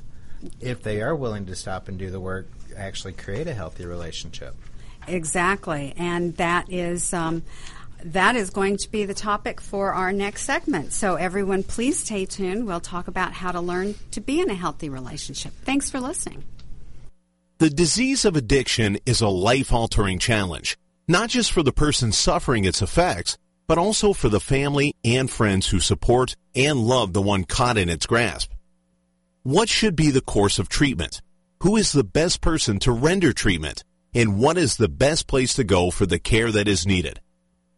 if 0.60 0.82
they 0.84 1.02
are 1.02 1.16
willing 1.16 1.46
to 1.46 1.56
stop 1.56 1.88
and 1.88 1.98
do 1.98 2.10
the 2.10 2.20
work, 2.20 2.48
actually 2.76 3.14
create 3.14 3.48
a 3.48 3.54
healthy 3.54 3.84
relationship. 3.84 4.54
Exactly, 5.08 5.92
and 5.96 6.36
that 6.36 6.72
is. 6.72 7.12
Um, 7.12 7.42
that 8.04 8.36
is 8.36 8.50
going 8.50 8.76
to 8.78 8.90
be 8.90 9.04
the 9.04 9.14
topic 9.14 9.60
for 9.60 9.92
our 9.92 10.12
next 10.12 10.44
segment. 10.44 10.92
So, 10.92 11.16
everyone, 11.16 11.62
please 11.62 11.98
stay 11.98 12.24
tuned. 12.24 12.66
We'll 12.66 12.80
talk 12.80 13.08
about 13.08 13.32
how 13.32 13.52
to 13.52 13.60
learn 13.60 13.94
to 14.12 14.20
be 14.20 14.40
in 14.40 14.50
a 14.50 14.54
healthy 14.54 14.88
relationship. 14.88 15.52
Thanks 15.64 15.90
for 15.90 16.00
listening. 16.00 16.44
The 17.58 17.70
disease 17.70 18.24
of 18.24 18.36
addiction 18.36 18.98
is 19.04 19.20
a 19.20 19.28
life 19.28 19.72
altering 19.72 20.18
challenge, 20.18 20.78
not 21.06 21.28
just 21.28 21.52
for 21.52 21.62
the 21.62 21.72
person 21.72 22.10
suffering 22.10 22.64
its 22.64 22.80
effects, 22.80 23.36
but 23.66 23.78
also 23.78 24.12
for 24.12 24.28
the 24.28 24.40
family 24.40 24.96
and 25.04 25.30
friends 25.30 25.68
who 25.68 25.78
support 25.78 26.34
and 26.54 26.80
love 26.80 27.12
the 27.12 27.22
one 27.22 27.44
caught 27.44 27.78
in 27.78 27.88
its 27.88 28.06
grasp. 28.06 28.50
What 29.42 29.68
should 29.68 29.94
be 29.94 30.10
the 30.10 30.20
course 30.20 30.58
of 30.58 30.68
treatment? 30.68 31.20
Who 31.62 31.76
is 31.76 31.92
the 31.92 32.02
best 32.02 32.40
person 32.40 32.78
to 32.80 32.92
render 32.92 33.32
treatment? 33.32 33.84
And 34.14 34.38
what 34.38 34.58
is 34.58 34.76
the 34.76 34.88
best 34.88 35.26
place 35.26 35.54
to 35.54 35.62
go 35.62 35.90
for 35.90 36.06
the 36.06 36.18
care 36.18 36.50
that 36.50 36.66
is 36.66 36.86
needed? 36.86 37.20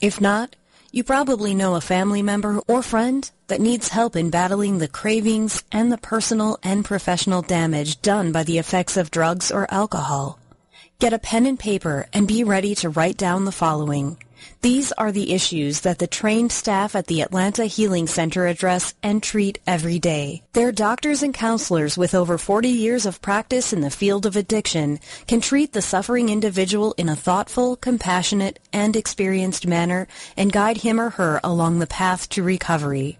If 0.00 0.20
not, 0.20 0.54
you 0.92 1.04
probably 1.04 1.54
know 1.54 1.76
a 1.76 1.80
family 1.80 2.20
member 2.22 2.60
or 2.66 2.82
friend 2.82 3.30
that 3.50 3.60
needs 3.60 3.88
help 3.88 4.16
in 4.16 4.30
battling 4.30 4.78
the 4.78 4.88
cravings 4.88 5.62
and 5.70 5.92
the 5.92 5.98
personal 5.98 6.58
and 6.62 6.84
professional 6.84 7.42
damage 7.42 8.00
done 8.00 8.32
by 8.32 8.44
the 8.44 8.58
effects 8.58 8.96
of 8.96 9.10
drugs 9.10 9.52
or 9.52 9.66
alcohol. 9.72 10.38
Get 11.00 11.12
a 11.12 11.18
pen 11.18 11.46
and 11.46 11.58
paper 11.58 12.06
and 12.12 12.26
be 12.28 12.44
ready 12.44 12.74
to 12.76 12.88
write 12.88 13.16
down 13.16 13.44
the 13.44 13.52
following. 13.52 14.18
These 14.62 14.92
are 14.92 15.10
the 15.10 15.32
issues 15.32 15.80
that 15.80 15.98
the 15.98 16.06
trained 16.06 16.52
staff 16.52 16.94
at 16.94 17.06
the 17.06 17.22
Atlanta 17.22 17.64
Healing 17.64 18.06
Center 18.06 18.46
address 18.46 18.94
and 19.02 19.22
treat 19.22 19.58
every 19.66 19.98
day. 19.98 20.42
Their 20.52 20.72
doctors 20.72 21.22
and 21.22 21.34
counselors 21.34 21.98
with 21.98 22.14
over 22.14 22.38
40 22.38 22.68
years 22.68 23.04
of 23.06 23.22
practice 23.22 23.72
in 23.72 23.80
the 23.80 23.90
field 23.90 24.26
of 24.26 24.36
addiction 24.36 25.00
can 25.26 25.40
treat 25.40 25.72
the 25.72 25.82
suffering 25.82 26.28
individual 26.28 26.94
in 26.96 27.08
a 27.08 27.16
thoughtful, 27.16 27.76
compassionate, 27.76 28.58
and 28.72 28.96
experienced 28.96 29.66
manner 29.66 30.06
and 30.36 30.52
guide 30.52 30.78
him 30.78 31.00
or 31.00 31.10
her 31.10 31.40
along 31.42 31.78
the 31.78 31.86
path 31.86 32.28
to 32.30 32.42
recovery. 32.42 33.19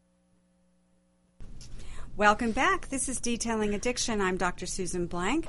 Welcome 2.17 2.51
back. 2.51 2.89
This 2.89 3.07
is 3.07 3.21
Derailing 3.21 3.73
Addiction. 3.73 4.19
I'm 4.19 4.35
Dr. 4.35 4.65
Susan 4.65 5.07
Blank, 5.07 5.47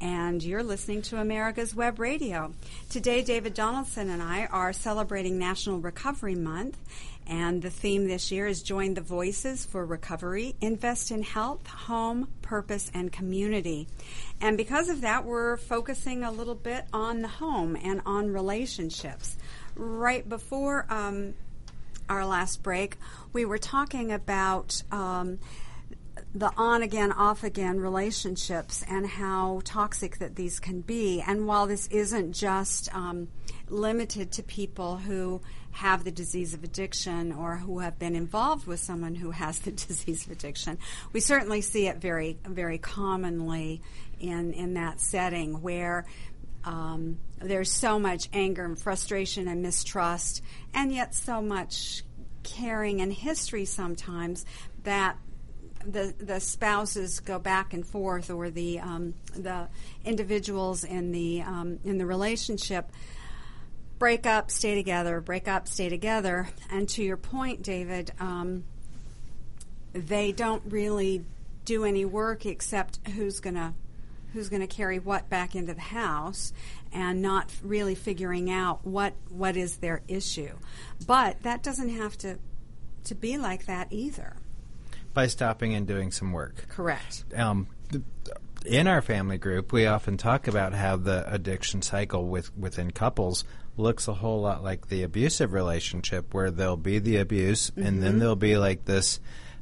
and 0.00 0.40
you're 0.40 0.62
listening 0.62 1.02
to 1.02 1.20
America's 1.20 1.74
Web 1.74 1.98
Radio. 1.98 2.54
Today, 2.88 3.20
David 3.20 3.52
Donaldson 3.52 4.08
and 4.08 4.22
I 4.22 4.46
are 4.46 4.72
celebrating 4.72 5.40
National 5.40 5.80
Recovery 5.80 6.36
Month, 6.36 6.78
and 7.26 7.60
the 7.60 7.68
theme 7.68 8.06
this 8.06 8.30
year 8.30 8.46
is 8.46 8.62
Join 8.62 8.94
the 8.94 9.00
Voices 9.00 9.66
for 9.66 9.84
Recovery, 9.84 10.54
Invest 10.60 11.10
in 11.10 11.24
Health, 11.24 11.66
Home, 11.66 12.28
Purpose, 12.42 12.92
and 12.94 13.10
Community. 13.10 13.88
And 14.40 14.56
because 14.56 14.88
of 14.88 15.00
that, 15.00 15.24
we're 15.24 15.56
focusing 15.56 16.22
a 16.22 16.30
little 16.30 16.54
bit 16.54 16.84
on 16.92 17.22
the 17.22 17.28
home 17.28 17.76
and 17.82 18.00
on 18.06 18.32
relationships. 18.32 19.36
Right 19.74 20.26
before 20.26 20.86
um, 20.88 21.34
our 22.08 22.24
last 22.24 22.62
break, 22.62 22.98
we 23.32 23.44
were 23.44 23.58
talking 23.58 24.12
about. 24.12 24.80
Um, 24.92 25.40
the 26.34 26.52
on 26.56 26.82
again, 26.82 27.12
off 27.12 27.44
again 27.44 27.78
relationships 27.78 28.84
and 28.88 29.06
how 29.06 29.60
toxic 29.64 30.18
that 30.18 30.34
these 30.34 30.58
can 30.58 30.80
be. 30.80 31.22
And 31.24 31.46
while 31.46 31.68
this 31.68 31.86
isn't 31.88 32.32
just 32.32 32.92
um, 32.94 33.28
limited 33.68 34.32
to 34.32 34.42
people 34.42 34.96
who 34.96 35.40
have 35.70 36.02
the 36.02 36.10
disease 36.10 36.52
of 36.52 36.64
addiction 36.64 37.32
or 37.32 37.56
who 37.56 37.78
have 37.78 37.98
been 38.00 38.16
involved 38.16 38.66
with 38.66 38.80
someone 38.80 39.14
who 39.14 39.30
has 39.30 39.60
the 39.60 39.70
disease 39.70 40.26
of 40.26 40.32
addiction, 40.32 40.78
we 41.12 41.20
certainly 41.20 41.60
see 41.60 41.86
it 41.86 41.98
very, 41.98 42.36
very 42.44 42.78
commonly 42.78 43.80
in 44.18 44.52
in 44.52 44.74
that 44.74 45.00
setting 45.00 45.62
where. 45.62 46.04
Um, 46.66 47.18
there's 47.40 47.70
so 47.70 47.98
much 47.98 48.30
anger 48.32 48.64
and 48.64 48.78
frustration 48.78 49.48
and 49.48 49.60
mistrust, 49.60 50.42
and 50.72 50.90
yet 50.90 51.14
so 51.14 51.42
much 51.42 52.02
caring 52.42 53.02
and 53.02 53.12
history 53.12 53.66
sometimes 53.66 54.46
that 54.84 55.18
the 55.86 56.14
the 56.18 56.40
spouses 56.40 57.20
go 57.20 57.38
back 57.38 57.74
and 57.74 57.86
forth, 57.86 58.30
or 58.30 58.50
the 58.50 58.80
um, 58.80 59.14
the 59.34 59.68
individuals 60.04 60.84
in 60.84 61.12
the 61.12 61.42
um, 61.42 61.78
in 61.84 61.98
the 61.98 62.06
relationship 62.06 62.90
break 63.98 64.26
up, 64.26 64.50
stay 64.50 64.74
together, 64.74 65.20
break 65.20 65.48
up, 65.48 65.68
stay 65.68 65.88
together. 65.88 66.48
And 66.70 66.88
to 66.90 67.02
your 67.02 67.16
point, 67.16 67.62
David, 67.62 68.10
um, 68.18 68.64
they 69.92 70.32
don't 70.32 70.62
really 70.66 71.24
do 71.64 71.84
any 71.84 72.04
work 72.04 72.44
except 72.44 72.98
who's 73.08 73.40
gonna 73.40 73.74
who's 74.34 74.48
going 74.48 74.60
to 74.60 74.66
carry 74.66 74.98
what 74.98 75.30
back 75.30 75.54
into 75.54 75.72
the 75.72 75.80
house 75.80 76.52
and 76.92 77.22
not 77.22 77.50
really 77.62 77.94
figuring 77.94 78.50
out 78.50 78.84
what 78.84 79.14
what 79.30 79.56
is 79.56 79.76
their 79.76 80.02
issue 80.08 80.50
but 81.06 81.40
that 81.44 81.62
doesn't 81.62 81.90
have 81.90 82.18
to 82.18 82.36
to 83.04 83.14
be 83.14 83.38
like 83.38 83.66
that 83.66 83.86
either 83.90 84.36
by 85.14 85.28
stopping 85.28 85.74
and 85.74 85.86
doing 85.86 86.10
some 86.10 86.32
work. 86.32 86.66
Correct. 86.68 87.24
Um, 87.34 87.68
in 88.66 88.86
our 88.86 89.02
family 89.02 89.38
group, 89.38 89.72
we 89.72 89.86
often 89.86 90.16
talk 90.16 90.48
about 90.48 90.72
how 90.72 90.96
the 90.96 91.24
addiction 91.32 91.82
cycle 91.82 92.26
with, 92.26 92.56
within 92.56 92.90
couples 92.90 93.44
looks 93.76 94.08
a 94.08 94.14
whole 94.14 94.40
lot 94.40 94.62
like 94.62 94.88
the 94.88 95.02
abusive 95.02 95.52
relationship, 95.52 96.32
where 96.32 96.50
there'll 96.50 96.76
be 96.76 96.98
the 96.98 97.16
abuse, 97.16 97.70
mm-hmm. 97.70 97.86
and 97.86 98.02
then 98.02 98.12
mm-hmm. 98.12 98.18
there'll 98.20 98.36
be 98.36 98.56
like 98.56 98.84
this, 98.84 99.20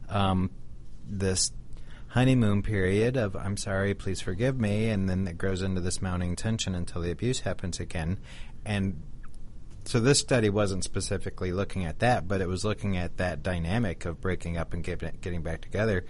um, 0.09 0.51
this 1.09 1.53
honeymoon 2.09 2.63
period 2.63 3.17
of 3.17 3.35
"I'm 3.35 3.57
sorry, 3.57 3.95
please 3.95 4.21
forgive 4.21 4.59
me," 4.59 4.89
and 4.89 5.09
then 5.09 5.27
it 5.27 5.39
grows 5.39 5.63
into 5.63 5.81
this 5.81 6.03
mounting 6.03 6.37
tension 6.37 6.75
until 6.75 7.01
the 7.01 7.11
abuse 7.11 7.41
happens 7.41 7.81
again, 7.81 8.19
and 8.65 9.03
so 9.85 10.01
this 10.01 10.19
study 10.19 10.49
wasn't 10.49 10.85
specifically 10.85 11.53
looking 11.53 11.85
at 11.85 11.99
that, 12.01 12.29
but 12.29 12.41
it 12.41 12.49
was 12.49 12.65
looking 12.65 12.97
at 12.97 13.17
that 13.17 13.43
dynamic 13.43 14.05
of 14.05 14.21
breaking 14.21 14.57
up 14.57 14.73
and 14.73 14.85
get, 14.85 15.21
getting 15.21 15.43
back 15.43 15.61
together. 15.61 16.05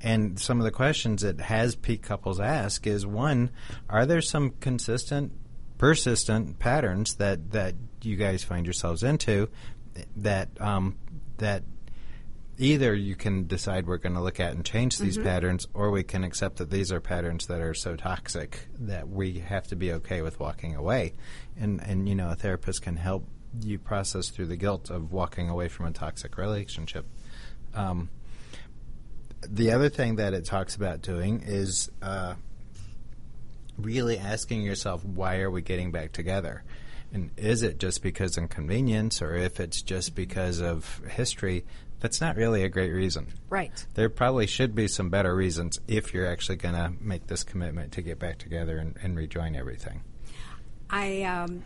And 0.00 0.38
some 0.38 0.58
of 0.58 0.64
the 0.64 0.70
questions 0.70 1.24
it 1.24 1.40
has 1.40 1.74
peak 1.74 2.02
couples 2.02 2.40
ask 2.40 2.86
is 2.86 3.06
one, 3.06 3.50
are 3.88 4.06
there 4.06 4.22
some 4.22 4.50
consistent, 4.60 5.32
persistent 5.76 6.58
patterns 6.58 7.16
that, 7.16 7.50
that 7.52 7.74
you 8.02 8.16
guys 8.16 8.44
find 8.44 8.64
yourselves 8.66 9.02
into 9.02 9.48
that 10.16 10.48
um, 10.60 10.96
that 11.38 11.62
either 12.58 12.92
you 12.94 13.14
can 13.14 13.46
decide 13.46 13.86
we're 13.86 13.98
going 13.98 14.14
to 14.14 14.20
look 14.20 14.40
at 14.40 14.52
and 14.52 14.64
change 14.64 14.98
these 14.98 15.16
mm-hmm. 15.16 15.26
patterns, 15.26 15.66
or 15.74 15.90
we 15.90 16.02
can 16.02 16.24
accept 16.24 16.56
that 16.56 16.70
these 16.70 16.90
are 16.92 17.00
patterns 17.00 17.46
that 17.46 17.60
are 17.60 17.74
so 17.74 17.96
toxic 17.96 18.66
that 18.80 19.08
we 19.08 19.38
have 19.38 19.66
to 19.68 19.76
be 19.76 19.92
okay 19.92 20.22
with 20.22 20.38
walking 20.40 20.74
away. 20.74 21.14
And 21.58 21.80
and 21.80 22.08
you 22.08 22.14
know, 22.14 22.30
a 22.30 22.34
therapist 22.34 22.82
can 22.82 22.96
help 22.96 23.26
you 23.60 23.78
process 23.78 24.28
through 24.28 24.46
the 24.46 24.56
guilt 24.56 24.90
of 24.90 25.12
walking 25.12 25.48
away 25.48 25.68
from 25.68 25.86
a 25.86 25.92
toxic 25.92 26.36
relationship. 26.36 27.06
Um, 27.74 28.10
the 29.46 29.70
other 29.70 29.88
thing 29.88 30.16
that 30.16 30.34
it 30.34 30.44
talks 30.44 30.74
about 30.74 31.00
doing 31.00 31.42
is 31.46 31.90
uh, 32.02 32.34
really 33.76 34.18
asking 34.18 34.62
yourself, 34.62 35.04
why 35.04 35.38
are 35.38 35.50
we 35.50 35.62
getting 35.62 35.92
back 35.92 36.12
together? 36.12 36.64
And 37.12 37.30
is 37.36 37.62
it 37.62 37.78
just 37.78 38.02
because 38.02 38.36
of 38.36 38.42
inconvenience, 38.42 39.22
or 39.22 39.34
if 39.34 39.60
it's 39.60 39.80
just 39.80 40.14
because 40.14 40.60
of 40.60 41.00
history? 41.08 41.64
That's 42.00 42.20
not 42.20 42.36
really 42.36 42.64
a 42.64 42.68
great 42.68 42.92
reason. 42.92 43.28
Right. 43.50 43.84
There 43.94 44.08
probably 44.08 44.46
should 44.46 44.74
be 44.74 44.88
some 44.88 45.10
better 45.10 45.34
reasons 45.34 45.80
if 45.88 46.14
you're 46.14 46.26
actually 46.26 46.56
going 46.56 46.74
to 46.74 46.92
make 47.00 47.26
this 47.26 47.44
commitment 47.44 47.92
to 47.92 48.02
get 48.02 48.18
back 48.18 48.38
together 48.38 48.78
and, 48.78 48.96
and 49.02 49.16
rejoin 49.16 49.56
everything. 49.56 50.02
I 50.90 51.22
um, 51.24 51.64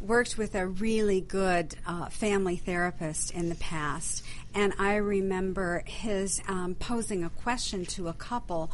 worked 0.00 0.38
with 0.38 0.54
a 0.54 0.66
really 0.66 1.20
good 1.20 1.74
uh, 1.86 2.08
family 2.08 2.56
therapist 2.56 3.32
in 3.32 3.48
the 3.48 3.54
past, 3.56 4.24
and 4.54 4.72
I 4.78 4.96
remember 4.96 5.82
his 5.86 6.40
um, 6.48 6.74
posing 6.74 7.24
a 7.24 7.30
question 7.30 7.84
to 7.86 8.08
a 8.08 8.12
couple. 8.12 8.70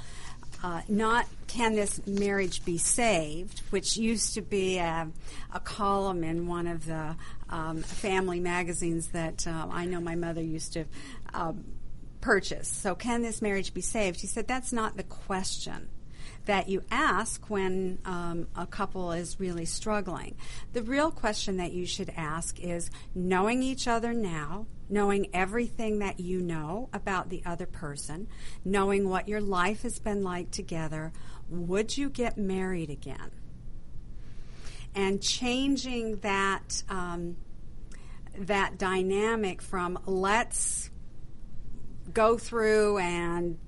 Uh, 0.62 0.80
not 0.88 1.26
can 1.46 1.74
this 1.74 2.04
marriage 2.06 2.64
be 2.64 2.78
saved, 2.78 3.60
which 3.70 3.96
used 3.96 4.34
to 4.34 4.42
be 4.42 4.78
a, 4.78 5.08
a 5.54 5.60
column 5.60 6.24
in 6.24 6.46
one 6.46 6.66
of 6.66 6.84
the 6.84 7.16
um, 7.48 7.82
family 7.82 8.40
magazines 8.40 9.08
that 9.08 9.46
uh, 9.46 9.66
I 9.70 9.84
know 9.86 10.00
my 10.00 10.14
mother 10.14 10.42
used 10.42 10.74
to 10.74 10.84
um, 11.32 11.64
purchase. 12.20 12.68
So, 12.68 12.94
can 12.94 13.22
this 13.22 13.40
marriage 13.40 13.72
be 13.72 13.80
saved? 13.80 14.20
He 14.20 14.26
said, 14.26 14.46
That's 14.46 14.72
not 14.72 14.96
the 14.96 15.04
question 15.04 15.88
that 16.44 16.68
you 16.68 16.82
ask 16.90 17.48
when 17.50 17.98
um, 18.04 18.46
a 18.56 18.66
couple 18.66 19.12
is 19.12 19.38
really 19.38 19.64
struggling. 19.64 20.34
The 20.72 20.82
real 20.82 21.10
question 21.10 21.58
that 21.58 21.72
you 21.72 21.86
should 21.86 22.12
ask 22.16 22.58
is 22.60 22.90
knowing 23.14 23.62
each 23.62 23.86
other 23.86 24.12
now, 24.14 24.66
knowing 24.88 25.28
everything 25.32 25.98
that 25.98 26.20
you 26.20 26.40
know 26.40 26.88
about 26.92 27.28
the 27.28 27.42
other 27.44 27.66
person, 27.66 28.28
knowing 28.64 29.08
what 29.08 29.28
your 29.28 29.40
life 29.40 29.82
has 29.82 29.98
been 29.98 30.22
like 30.22 30.50
together, 30.50 31.12
would 31.48 31.96
you 31.96 32.08
get 32.10 32.36
married 32.36 32.90
again? 32.90 33.30
and 34.94 35.22
changing 35.22 36.16
that 36.20 36.82
um, 36.88 37.36
that 38.36 38.78
dynamic 38.78 39.62
from 39.62 39.98
let's 40.06 40.90
go 42.12 42.38
through 42.38 42.98
and 42.98 43.58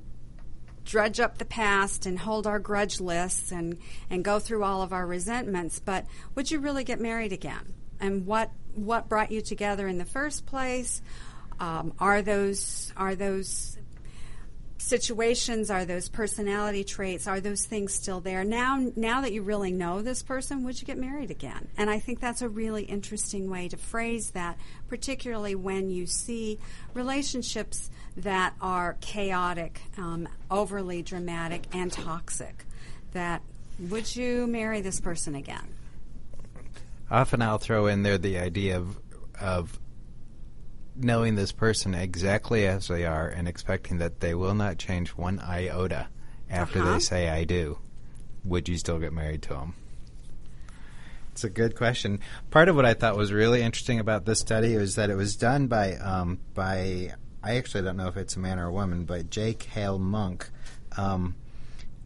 dredge 0.85 1.21
up 1.21 1.39
the 1.39 1.45
past 1.45 2.07
and 2.07 2.19
hold 2.19 2.47
our 2.47 2.59
grudge 2.59 3.01
lists 3.01 3.53
and, 3.53 3.79
and 4.09 4.25
go 4.25 4.39
through 4.39 4.65
all 4.65 4.83
of 4.83 4.93
our 4.93 5.07
resentments, 5.07 5.79
but 5.79 6.05
would 6.35 6.51
you 6.51 6.59
really 6.59 6.83
get 6.83 7.01
married 7.01 7.33
again? 7.33 7.75
And 8.01 8.27
what 8.27 8.51
what 8.75 9.09
brought 9.09 9.31
you 9.31 9.41
together 9.41 9.87
in 9.87 9.99
the 9.99 10.05
first 10.05 10.47
place? 10.47 11.03
Um, 11.59 11.93
are 11.99 12.23
those 12.23 12.93
are 12.97 13.15
those 13.15 13.77
situations 14.79 15.71
are 15.71 15.85
those 15.85 16.09
personality 16.09 16.83
traits 16.83 17.27
are 17.27 17.39
those 17.39 17.65
things 17.67 17.93
still 17.93 18.21
there? 18.21 18.45
Now 18.45 18.91
now 18.97 19.21
that 19.21 19.33
you 19.33 19.43
really 19.43 19.73
know 19.73 20.01
this 20.01 20.23
person 20.23 20.65
would 20.65 20.81
you 20.81 20.87
get 20.87 20.97
married 20.97 21.31
again? 21.31 21.69
And 21.77 21.91
i 21.91 21.99
think 21.99 22.19
that's 22.19 22.41
a 22.41 22.49
really 22.49 22.85
interesting 22.85 23.51
way 23.51 23.69
to 23.69 23.77
phrase 23.77 24.31
that 24.31 24.59
particularly 24.89 25.55
when 25.55 25.91
you 25.91 26.07
see 26.07 26.59
relationships 26.95 27.91
that 28.17 28.55
are 28.61 28.97
chaotic 29.01 29.83
um, 29.99 30.29
overly 30.51 31.03
dramatic 31.03 31.65
and 31.75 31.93
toxic 31.93 32.65
that 33.13 33.43
would 33.79 34.15
you 34.17 34.47
marry 34.47 34.81
this 34.81 35.01
person 35.01 35.35
again 35.35 35.75
often 37.11 37.43
i'll 37.43 37.59
throw 37.59 37.87
in 37.87 38.03
there 38.03 38.19
the 38.19 38.39
idea 38.39 38.77
of 38.77 38.99
of 39.41 39.79
knowing 40.97 41.35
this 41.35 41.53
person 41.53 41.95
exactly 41.95 42.67
as 42.67 42.89
they 42.89 43.07
are 43.07 43.29
and 43.29 43.49
expecting 43.49 43.99
that 43.99 44.21
they 44.21 44.35
will 44.35 44.55
not 44.55 44.79
change 44.79 45.11
one 45.11 45.39
iota 45.41 46.09
after 46.51 46.81
uh-huh. 46.81 46.95
they 46.95 46.99
say 46.99 47.29
I 47.29 47.45
do, 47.45 47.79
would 48.45 48.69
you 48.69 48.77
still 48.77 48.99
get 48.99 49.13
married 49.13 49.43
to 49.43 49.51
them? 49.51 49.75
It's 51.33 51.45
a 51.45 51.51
good 51.51 51.77
question. 51.77 52.21
Part 52.51 52.69
of 52.69 52.77
what 52.77 52.85
I 52.85 52.95
thought 52.95 53.17
was 53.17 53.33
really 53.33 53.63
interesting 53.63 54.01
about 54.01 54.25
this 54.27 54.41
study 54.41 54.77
was 54.77 54.97
that 54.97 55.11
it 55.11 55.15
was 55.15 55.37
done 55.37 55.69
by 55.69 55.95
um, 55.95 56.41
by 56.55 57.15
I 57.43 57.57
actually 57.57 57.85
don't 57.85 57.97
know 57.97 58.09
if 58.09 58.17
it's 58.17 58.37
a 58.37 58.41
man 58.41 58.59
or 58.59 58.67
a 58.67 58.73
woman, 58.73 59.05
but 59.05 59.31
J. 59.31 59.55
Kale 59.55 59.99
Monk. 59.99 60.51
Um, 60.97 61.37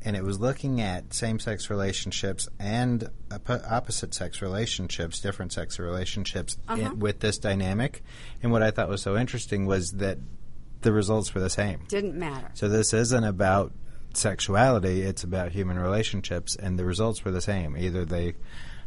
and 0.05 0.16
it 0.16 0.22
was 0.22 0.38
looking 0.38 0.80
at 0.80 1.14
same-sex 1.14 1.70
relationships 1.70 2.48
and 2.59 3.09
opposite-sex 3.48 4.42
relationships, 4.42 5.20
different-sex 5.20 5.78
relationships 5.78 6.57
uh-huh. 6.68 6.80
in, 6.80 6.98
with 6.98 7.20
this 7.20 7.38
dynamic. 7.38 8.02
And 8.42 8.52
what 8.52 8.62
I 8.62 8.70
thought 8.70 8.88
was 8.88 9.02
so 9.02 9.16
interesting 9.16 9.66
was 9.66 9.92
that 9.92 10.18
the 10.82 10.92
results 10.92 11.34
were 11.34 11.40
the 11.40 11.50
same. 11.50 11.80
Didn't 11.88 12.16
matter. 12.16 12.50
So 12.55 12.68
this 12.68 12.92
isn't 12.92 13.24
about 13.24 13.72
sexuality; 14.12 15.02
it's 15.02 15.24
about 15.24 15.52
human 15.52 15.78
relationships, 15.78 16.55
and 16.57 16.78
the 16.78 16.84
results 16.84 17.24
were 17.24 17.30
the 17.30 17.40
same. 17.40 17.76
Either 17.76 18.05
they 18.05 18.34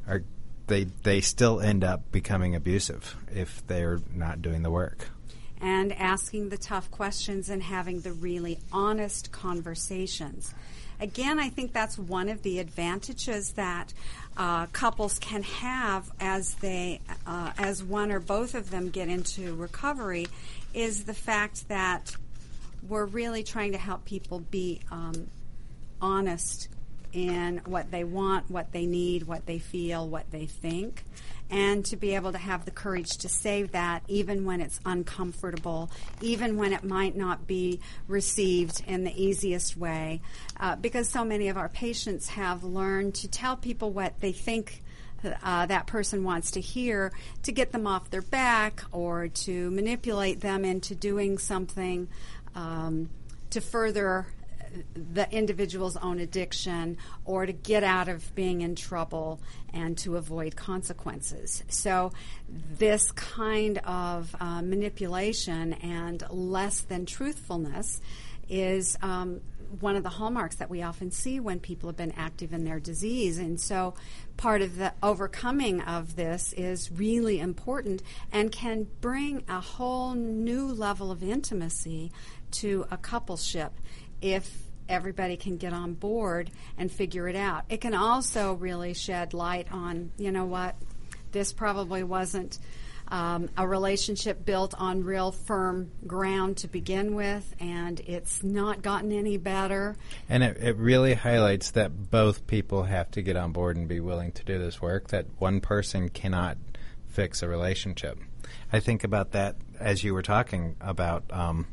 are 0.08 0.24
they 0.68 0.84
they 1.04 1.22
still 1.22 1.60
end 1.60 1.84
up 1.84 2.12
becoming 2.12 2.54
abusive 2.54 3.16
if 3.34 3.66
they're 3.66 4.00
not 4.14 4.42
doing 4.42 4.62
the 4.62 4.72
work 4.72 5.10
and 5.60 5.92
asking 5.94 6.50
the 6.50 6.58
tough 6.58 6.92
questions 6.92 7.50
and 7.50 7.64
having 7.64 8.02
the 8.02 8.12
really 8.14 8.60
honest 8.72 9.32
conversations 9.32 10.54
again, 11.00 11.40
I 11.40 11.50
think 11.50 11.74
that's 11.74 11.98
one 11.98 12.30
of 12.30 12.42
the 12.44 12.60
advantages 12.60 13.54
that 13.54 13.94
uh, 14.36 14.68
couples 14.68 15.20
can 15.20 15.44
have 15.44 16.12
as 16.20 16.56
they, 16.56 17.02
uh, 17.26 17.52
as 17.58 17.84
one 17.84 18.12
or 18.12 18.20
both 18.20 18.56
of 18.56 18.70
them 18.70 18.90
get 18.90 19.10
into 19.10 19.56
recovery, 19.56 20.28
is 20.74 21.06
the 21.06 21.14
fact 21.14 21.68
that 21.70 22.16
we're 22.88 23.06
really 23.06 23.44
trying 23.44 23.72
to 23.72 23.78
help 23.78 24.06
people 24.06 24.40
be 24.40 24.82
um, 24.92 25.28
honest 26.02 26.70
in 27.14 27.62
what 27.66 27.90
they 27.90 28.04
want, 28.04 28.50
what 28.52 28.72
they 28.72 28.86
need, 28.86 29.24
what 29.24 29.46
they 29.46 29.60
feel, 29.60 30.08
what 30.08 30.30
they 30.32 30.46
think 30.46 31.04
and 31.50 31.86
to 31.86 31.96
be 31.96 32.16
able 32.16 32.32
to 32.32 32.38
have 32.38 32.66
the 32.66 32.72
courage 32.72 33.18
to 33.18 33.30
say 33.30 33.64
that 33.64 34.04
even 34.08 34.46
when 34.46 34.62
it's 34.62 34.80
uncomfortable, 34.86 35.90
even 36.22 36.58
when 36.58 36.74
it 36.74 36.84
might 36.84 37.16
not 37.16 37.48
be 37.48 37.80
received 38.08 38.84
in 38.88 39.04
the 39.04 39.24
easiest 39.24 39.78
way, 39.78 40.22
uh, 40.60 40.76
because 40.76 41.10
so 41.10 41.24
many 41.24 41.48
of 41.48 41.58
our 41.58 41.70
patients 41.70 42.30
have 42.30 42.64
learned 42.64 43.16
to 43.16 43.28
tell 43.28 43.56
people 43.56 43.92
what 43.92 44.20
they 44.20 44.32
think. 44.32 44.84
Uh, 45.44 45.66
that 45.66 45.88
person 45.88 46.24
wants 46.24 46.52
to 46.52 46.62
hear 46.62 47.12
to 47.42 47.52
get 47.52 47.72
them 47.72 47.88
off 47.88 48.08
their 48.12 48.22
back 48.22 48.84
or 48.92 49.28
to 49.28 49.72
manipulate 49.72 50.42
them 50.42 50.64
into 50.64 50.94
doing 50.94 51.40
something 51.40 52.08
um, 52.54 53.10
to 53.50 53.60
further 53.60 54.28
the 54.96 55.32
individual's 55.32 55.98
own 55.98 56.20
addiction 56.20 56.98
or 57.26 57.46
to 57.46 57.54
get 57.54 57.84
out 57.84 58.08
of 58.08 58.34
being 58.36 58.62
in 58.62 58.76
trouble 58.76 59.40
and 59.74 59.98
to 60.00 60.18
avoid 60.18 60.56
consequences. 60.56 61.64
So, 61.70 62.12
this 62.48 63.12
kind 63.12 63.80
of 63.80 64.36
uh, 64.40 64.62
manipulation 64.62 65.74
and 65.74 66.24
less 66.30 66.82
than 66.82 67.06
truthfulness 67.06 68.02
is 68.50 68.98
um, 69.02 69.42
one 69.80 69.96
of 69.96 70.04
the 70.04 70.10
hallmarks 70.10 70.56
that 70.56 70.70
we 70.70 70.82
often 70.82 71.12
see 71.12 71.40
when 71.40 71.60
people 71.60 71.90
have 71.90 71.98
been 71.98 72.14
active 72.14 72.54
in 72.54 72.64
their 72.64 72.80
disease. 72.80 73.38
And 73.38 73.60
so, 73.60 73.94
part 74.38 74.62
of 74.62 74.78
the 74.78 74.94
overcoming 75.04 75.82
of 75.82 76.16
this 76.16 76.54
is 76.54 76.92
really 76.92 77.40
important 77.40 78.02
and 78.32 78.52
can 78.52 78.88
bring 79.02 79.44
a 79.48 79.60
whole 79.60 80.14
new 80.14 80.68
level 80.68 81.12
of 81.12 81.24
intimacy 81.24 82.12
to 82.50 82.86
a 82.90 82.98
coupleship 82.98 83.72
if 84.22 84.68
everybody 84.90 85.38
can 85.38 85.58
get 85.58 85.74
on 85.74 85.94
board 85.94 86.52
and 86.78 86.92
figure 86.92 87.28
it 87.28 87.36
out. 87.36 87.64
It 87.70 87.82
can 87.82 87.94
also 87.94 88.54
really 88.54 88.94
shed 88.94 89.34
light 89.34 89.72
on, 89.72 90.12
you 90.18 90.32
know 90.32 90.46
what, 90.46 90.76
this 91.32 91.52
probably 91.52 92.04
wasn't 92.04 92.58
um, 93.10 93.50
a 93.58 93.66
relationship 93.66 94.44
built 94.46 94.74
on 94.78 95.04
real 95.04 95.32
firm 95.32 95.92
ground 96.06 96.58
to 96.58 96.68
begin 96.68 97.16
with, 97.16 97.56
and 97.60 98.00
it's 98.02 98.44
not 98.44 98.82
gotten 98.82 99.12
any 99.12 99.38
better. 99.38 99.96
And 100.28 100.44
it, 100.44 100.58
it 100.58 100.76
really 100.78 101.14
highlights 101.14 101.72
that 101.72 102.12
both 102.12 102.48
people 102.48 102.84
have 102.84 103.10
to 103.12 103.22
get 103.22 103.38
on 103.38 103.54
board 103.54 103.78
and 103.78 103.88
be 103.88 104.00
willing 104.02 104.34
to 104.34 104.44
do 104.44 104.58
this 104.58 104.82
work, 104.82 105.10
that 105.10 105.26
one 105.38 105.62
person 105.62 106.10
cannot 106.10 106.58
fix 107.08 107.42
a 107.42 107.48
relationship. 107.48 108.20
I 108.72 108.82
think 108.82 109.04
about 109.04 109.32
that 109.32 109.56
as 109.80 110.04
you 110.04 110.14
were 110.14 110.22
talking 110.22 110.76
about 110.82 111.24
um, 111.32 111.68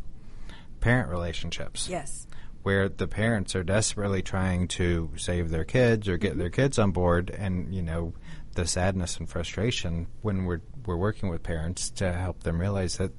parent 0.81 1.09
relationships. 1.09 1.89
Yes 1.89 2.27
where 2.65 2.89
the 2.89 3.07
parents 3.07 3.55
are 3.55 3.63
desperately 3.63 4.23
trying 4.23 4.67
to 4.67 5.11
save 5.17 5.51
their 5.51 5.65
kids 5.65 6.09
or 6.09 6.17
get 6.17 6.31
mm-hmm. 6.31 6.41
their 6.41 6.51
kids 6.51 6.79
on 6.79 6.91
board 6.91 7.31
and 7.31 7.73
you 7.73 7.83
know 7.83 8.13
the 8.55 8.67
sadness 8.67 9.19
and 9.19 9.29
frustration 9.29 10.07
when 10.23 10.47
we're 10.47 10.63
we're 10.87 10.97
working 10.97 11.29
with 11.29 11.43
parents 11.43 11.91
to 11.91 12.13
help 12.13 12.43
them 12.43 12.59
realize 12.59 12.97
that 12.97 13.13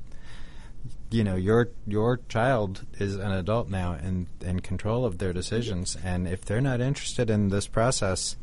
you 1.12 1.24
know 1.24 1.36
your 1.36 1.70
your 1.86 2.20
child 2.28 2.86
is 3.00 3.16
an 3.16 3.32
adult 3.32 3.70
now 3.70 3.94
and 3.94 4.28
in 4.42 4.60
control 4.60 5.06
of 5.06 5.20
their 5.20 5.32
decisions. 5.32 5.96
And 6.04 6.28
if 6.28 6.44
they're 6.44 6.60
not 6.60 6.82
interested 6.82 7.30
in 7.30 7.50
this 7.50 7.68
process 7.68 8.36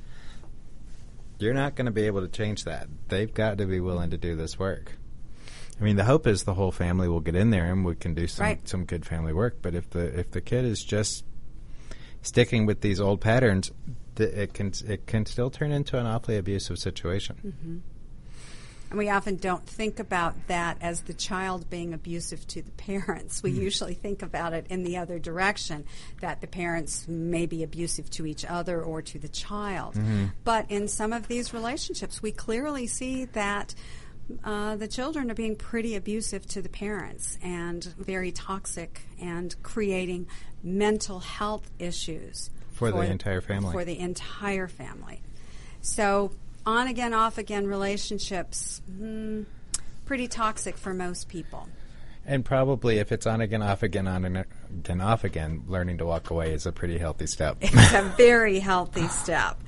you're 1.39 1.55
not 1.55 1.75
going 1.75 1.87
to 1.87 1.93
be 1.93 2.07
able 2.07 2.21
to 2.21 2.29
change 2.29 2.63
that. 2.63 2.87
They've 3.09 3.33
got 3.35 3.59
to 3.59 3.67
be 3.67 3.81
willing 3.81 4.11
to 4.11 4.17
do 4.17 4.37
this 4.37 4.61
work 4.61 4.93
I 5.83 5.85
mean, 5.85 5.97
the 5.97 6.05
hope 6.05 6.29
is 6.29 6.45
the 6.45 6.55
whole 6.55 6.71
family 6.71 7.09
will 7.09 7.19
get 7.19 7.35
in 7.35 7.51
there 7.51 7.65
and 7.65 7.85
we 7.85 7.97
can 7.97 8.15
do 8.15 8.29
some 8.29 8.47
right. 8.47 8.69
some 8.69 8.85
good 8.85 9.05
family 9.05 9.33
work. 9.33 9.57
But 9.63 9.75
if 9.75 9.91
the 9.91 10.17
if 10.17 10.31
the 10.31 10.41
kid 10.41 10.65
is 10.65 10.85
just 10.85 11.25
sticking 12.23 12.67
with 12.67 12.83
these 12.83 13.01
old 13.01 13.21
patterns, 13.21 13.73
th- 14.15 14.33
it 14.33 14.55
can 14.55 14.73
it 14.87 15.09
can 15.09 15.27
still 15.27 15.51
turn 15.51 15.73
into 15.73 15.99
an 15.99 16.07
awfully 16.07 16.37
abusive 16.37 16.79
situation. 16.79 17.37
Mm-hmm. 17.45 17.79
And 18.91 18.99
we 18.99 19.09
often 19.09 19.37
don't 19.37 19.67
think 19.67 19.99
about 19.99 20.37
that 20.47 20.77
as 20.81 21.01
the 21.01 21.15
child 21.15 21.69
being 21.69 21.95
abusive 21.95 22.47
to 22.49 22.63
the 22.63 22.71
parents. 22.73 23.43
We 23.43 23.53
mm 23.53 23.63
usually 23.63 23.95
think 23.95 24.23
about 24.23 24.53
it 24.53 24.67
in 24.69 24.85
the 24.85 24.99
other 24.99 25.19
direction, 25.19 25.85
that 26.21 26.41
the 26.41 26.47
parents 26.47 27.09
may 27.09 27.47
be 27.47 27.65
abusive 27.65 28.09
to 28.11 28.27
each 28.27 28.45
other 28.45 28.83
or 28.83 29.03
to 29.03 29.19
the 29.19 29.29
child. 29.29 29.95
Mm-hmm. 29.95 30.27
But 30.45 30.71
in 30.71 30.87
some 30.89 31.13
of 31.13 31.27
these 31.27 31.53
relationships, 31.53 32.23
we 32.23 32.31
clearly 32.33 32.87
see 32.87 33.25
that 33.27 33.75
uh, 34.45 34.77
the 34.77 34.89
children 34.89 35.31
are 35.31 35.35
being 35.35 35.57
pretty 35.57 35.97
abusive 35.97 36.47
to 36.49 36.63
the 36.63 36.69
parents 36.69 37.39
and 37.43 37.85
very 37.99 38.33
toxic 38.33 39.03
and 39.21 39.55
creating 39.63 40.27
mental 40.63 41.21
health 41.21 41.71
issues 41.79 42.51
for, 42.73 42.91
for 42.91 42.99
the 42.99 43.11
entire 43.11 43.41
family. 43.41 43.73
For 43.73 43.85
the 43.85 43.99
entire 43.99 44.69
family. 44.69 45.23
So, 45.81 46.33
on 46.65 46.87
again, 46.87 47.13
off 47.13 47.39
again 47.39 47.67
relationships, 47.67 48.81
mm, 48.91 49.45
pretty 50.05 50.29
toxic 50.29 50.77
for 50.77 50.95
most 50.95 51.29
people. 51.29 51.69
And 52.25 52.45
probably 52.45 52.99
if 52.99 53.11
it's 53.11 53.27
on 53.27 53.41
again, 53.41 53.63
off 53.63 53.83
again, 53.83 54.07
on 54.07 54.25
again, 54.25 55.01
off 55.01 55.25
again, 55.25 55.65
learning 55.67 55.99
to 55.99 56.07
walk 56.07 56.31
away 56.31 56.53
is 56.53 56.67
a 56.67 56.73
pretty 56.73 56.99
healthy 56.99 57.27
step. 57.27 57.57
It's 57.61 57.95
a 57.95 58.03
very 58.17 58.61
healthy 58.61 59.09
step. 59.09 59.61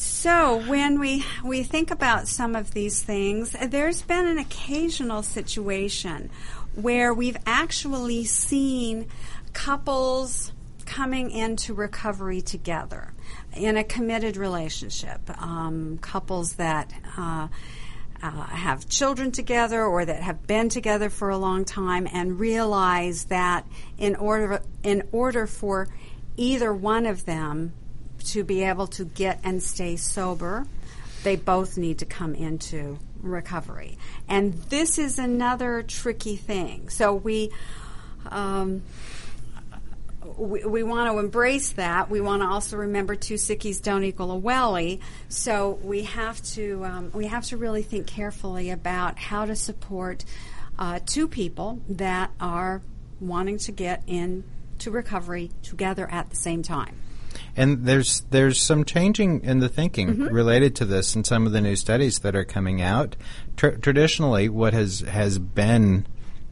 So 0.00 0.66
when 0.66 0.98
we 0.98 1.26
we 1.44 1.62
think 1.62 1.90
about 1.90 2.26
some 2.26 2.56
of 2.56 2.72
these 2.72 3.02
things, 3.02 3.54
there's 3.68 4.00
been 4.00 4.26
an 4.26 4.38
occasional 4.38 5.22
situation 5.22 6.30
where 6.74 7.12
we've 7.12 7.36
actually 7.44 8.24
seen 8.24 9.08
couples 9.52 10.52
coming 10.86 11.30
into 11.30 11.74
recovery 11.74 12.40
together 12.40 13.12
in 13.52 13.76
a 13.76 13.84
committed 13.84 14.38
relationship. 14.38 15.20
Um, 15.38 15.98
couples 15.98 16.54
that 16.54 16.90
uh, 17.18 17.48
uh, 18.22 18.30
have 18.30 18.88
children 18.88 19.32
together 19.32 19.84
or 19.84 20.06
that 20.06 20.22
have 20.22 20.46
been 20.46 20.70
together 20.70 21.10
for 21.10 21.28
a 21.28 21.36
long 21.36 21.66
time 21.66 22.08
and 22.10 22.40
realize 22.40 23.24
that 23.24 23.66
in 23.98 24.16
order 24.16 24.62
in 24.82 25.02
order 25.12 25.46
for 25.46 25.88
either 26.38 26.72
one 26.72 27.04
of 27.04 27.26
them 27.26 27.74
to 28.20 28.44
be 28.44 28.62
able 28.64 28.86
to 28.88 29.04
get 29.04 29.40
and 29.44 29.62
stay 29.62 29.96
sober, 29.96 30.66
they 31.22 31.36
both 31.36 31.76
need 31.76 31.98
to 31.98 32.06
come 32.06 32.34
into 32.34 32.98
recovery. 33.20 33.98
And 34.28 34.54
this 34.54 34.98
is 34.98 35.18
another 35.18 35.82
tricky 35.82 36.36
thing. 36.36 36.88
So 36.88 37.14
we. 37.14 37.50
Um, 38.26 38.82
we, 40.36 40.64
we 40.64 40.82
want 40.82 41.10
to 41.10 41.18
embrace 41.18 41.72
that. 41.72 42.10
We 42.10 42.20
want 42.20 42.42
to 42.42 42.48
also 42.48 42.76
remember 42.76 43.14
two 43.14 43.34
sickies 43.34 43.82
don't 43.82 44.04
equal 44.04 44.30
a 44.30 44.36
welly. 44.36 45.00
So 45.28 45.78
we 45.82 46.04
have 46.04 46.42
to 46.54 46.84
um, 46.84 47.10
we 47.12 47.26
have 47.26 47.44
to 47.46 47.56
really 47.56 47.82
think 47.82 48.06
carefully 48.06 48.70
about 48.70 49.18
how 49.18 49.46
to 49.46 49.56
support 49.56 50.24
uh, 50.78 51.00
two 51.04 51.26
people 51.28 51.80
that 51.88 52.30
are 52.40 52.82
wanting 53.20 53.58
to 53.58 53.72
get 53.72 54.02
into 54.06 54.90
recovery 54.90 55.50
together 55.62 56.08
at 56.10 56.30
the 56.30 56.36
same 56.36 56.62
time. 56.62 56.96
And 57.56 57.86
there's 57.86 58.22
there's 58.30 58.60
some 58.60 58.84
changing 58.84 59.44
in 59.44 59.60
the 59.60 59.68
thinking 59.68 60.08
mm-hmm. 60.08 60.34
related 60.34 60.74
to 60.76 60.84
this 60.84 61.14
in 61.16 61.24
some 61.24 61.46
of 61.46 61.52
the 61.52 61.60
new 61.60 61.76
studies 61.76 62.20
that 62.20 62.34
are 62.34 62.44
coming 62.44 62.80
out. 62.80 63.16
Tr- 63.56 63.76
traditionally, 63.80 64.48
what 64.48 64.72
has 64.72 65.00
has 65.00 65.38
been 65.38 66.06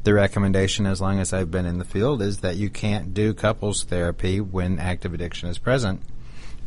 the 0.05 0.15
recommendation 0.15 0.87
as 0.87 1.01
long 1.01 1.19
as 1.19 1.33
I've 1.33 1.51
been 1.51 1.67
in 1.67 1.79
the 1.79 1.85
field 1.85 2.23
is 2.23 2.39
that 2.39 2.57
you 2.57 2.71
can't 2.71 3.13
do 3.13 3.35
couples 3.35 3.85
therapy 3.85 4.41
when 4.41 4.79
active 4.79 5.13
addiction 5.13 5.49
is 5.49 5.59
present 5.59 6.01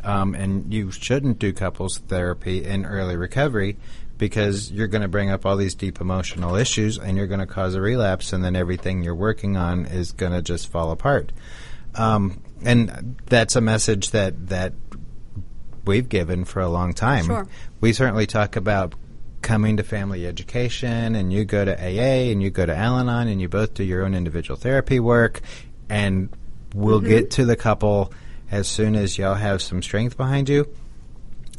Um, 0.04 0.34
and 0.34 0.72
you 0.72 0.90
shouldn't 0.90 1.38
do 1.38 1.52
couples 1.52 1.98
therapy 1.98 2.64
in 2.64 2.84
early 2.84 3.16
recovery 3.16 3.76
because 4.18 4.70
you're 4.70 4.88
going 4.88 5.02
to 5.02 5.08
bring 5.08 5.30
up 5.30 5.46
all 5.46 5.56
these 5.56 5.74
deep 5.74 6.00
emotional 6.00 6.56
issues 6.56 6.98
and 6.98 7.16
you're 7.16 7.26
going 7.26 7.40
to 7.40 7.46
cause 7.46 7.74
a 7.74 7.80
relapse, 7.80 8.32
and 8.32 8.44
then 8.44 8.56
everything 8.56 9.02
you're 9.02 9.14
working 9.14 9.56
on 9.56 9.86
is 9.86 10.12
going 10.12 10.32
to 10.32 10.42
just 10.42 10.68
fall 10.68 10.90
apart. 10.90 11.32
Um, 11.94 12.40
and 12.64 13.20
that's 13.26 13.56
a 13.56 13.60
message 13.60 14.10
that 14.10 14.48
that 14.48 14.72
we've 15.84 16.08
given 16.08 16.44
for 16.44 16.60
a 16.60 16.68
long 16.68 16.94
time. 16.94 17.24
Sure. 17.24 17.46
We 17.80 17.92
certainly 17.92 18.26
talk 18.26 18.56
about 18.56 18.94
coming 19.42 19.76
to 19.78 19.82
family 19.82 20.26
education, 20.26 21.14
and 21.16 21.32
you 21.32 21.44
go 21.44 21.64
to 21.64 21.76
AA, 21.76 22.30
and 22.30 22.42
you 22.42 22.50
go 22.50 22.64
to 22.64 22.74
Al-Anon, 22.76 23.26
and 23.28 23.40
you 23.40 23.48
both 23.48 23.74
do 23.74 23.82
your 23.82 24.04
own 24.04 24.14
individual 24.14 24.56
therapy 24.56 25.00
work, 25.00 25.40
and 25.88 26.28
we'll 26.74 27.00
Mm-hmm. 27.00 27.08
get 27.08 27.30
to 27.32 27.44
the 27.44 27.56
couple 27.56 28.12
as 28.50 28.68
soon 28.68 28.94
as 28.94 29.18
y'all 29.18 29.34
have 29.34 29.60
some 29.60 29.82
strength 29.82 30.16
behind 30.16 30.48
you. 30.48 30.68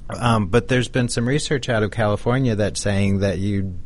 Um, 0.09 0.47
but 0.47 0.67
there's 0.67 0.87
been 0.89 1.09
some 1.09 1.27
research 1.27 1.69
out 1.69 1.83
of 1.83 1.91
California 1.91 2.55
that's 2.55 2.79
saying 2.79 3.19
that 3.19 3.39
you 3.39 3.77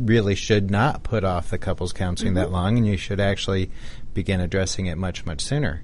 really 0.00 0.34
should 0.34 0.70
not 0.70 1.02
put 1.02 1.22
off 1.22 1.50
the 1.50 1.58
couples 1.58 1.92
counseling 1.92 2.34
that 2.34 2.50
long, 2.50 2.76
and 2.78 2.86
you 2.86 2.96
should 2.96 3.20
actually 3.20 3.70
begin 4.14 4.40
addressing 4.40 4.86
it 4.86 4.96
much, 4.96 5.24
much 5.26 5.40
sooner. 5.42 5.82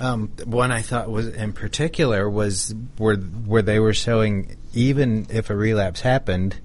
Um, 0.00 0.28
one 0.44 0.70
I 0.72 0.82
thought 0.82 1.10
was 1.10 1.28
in 1.28 1.52
particular 1.52 2.28
was 2.28 2.74
where 2.96 3.16
where 3.16 3.62
they 3.62 3.78
were 3.78 3.94
showing 3.94 4.56
even 4.72 5.26
if 5.30 5.50
a 5.50 5.56
relapse 5.56 6.00
happened, 6.00 6.56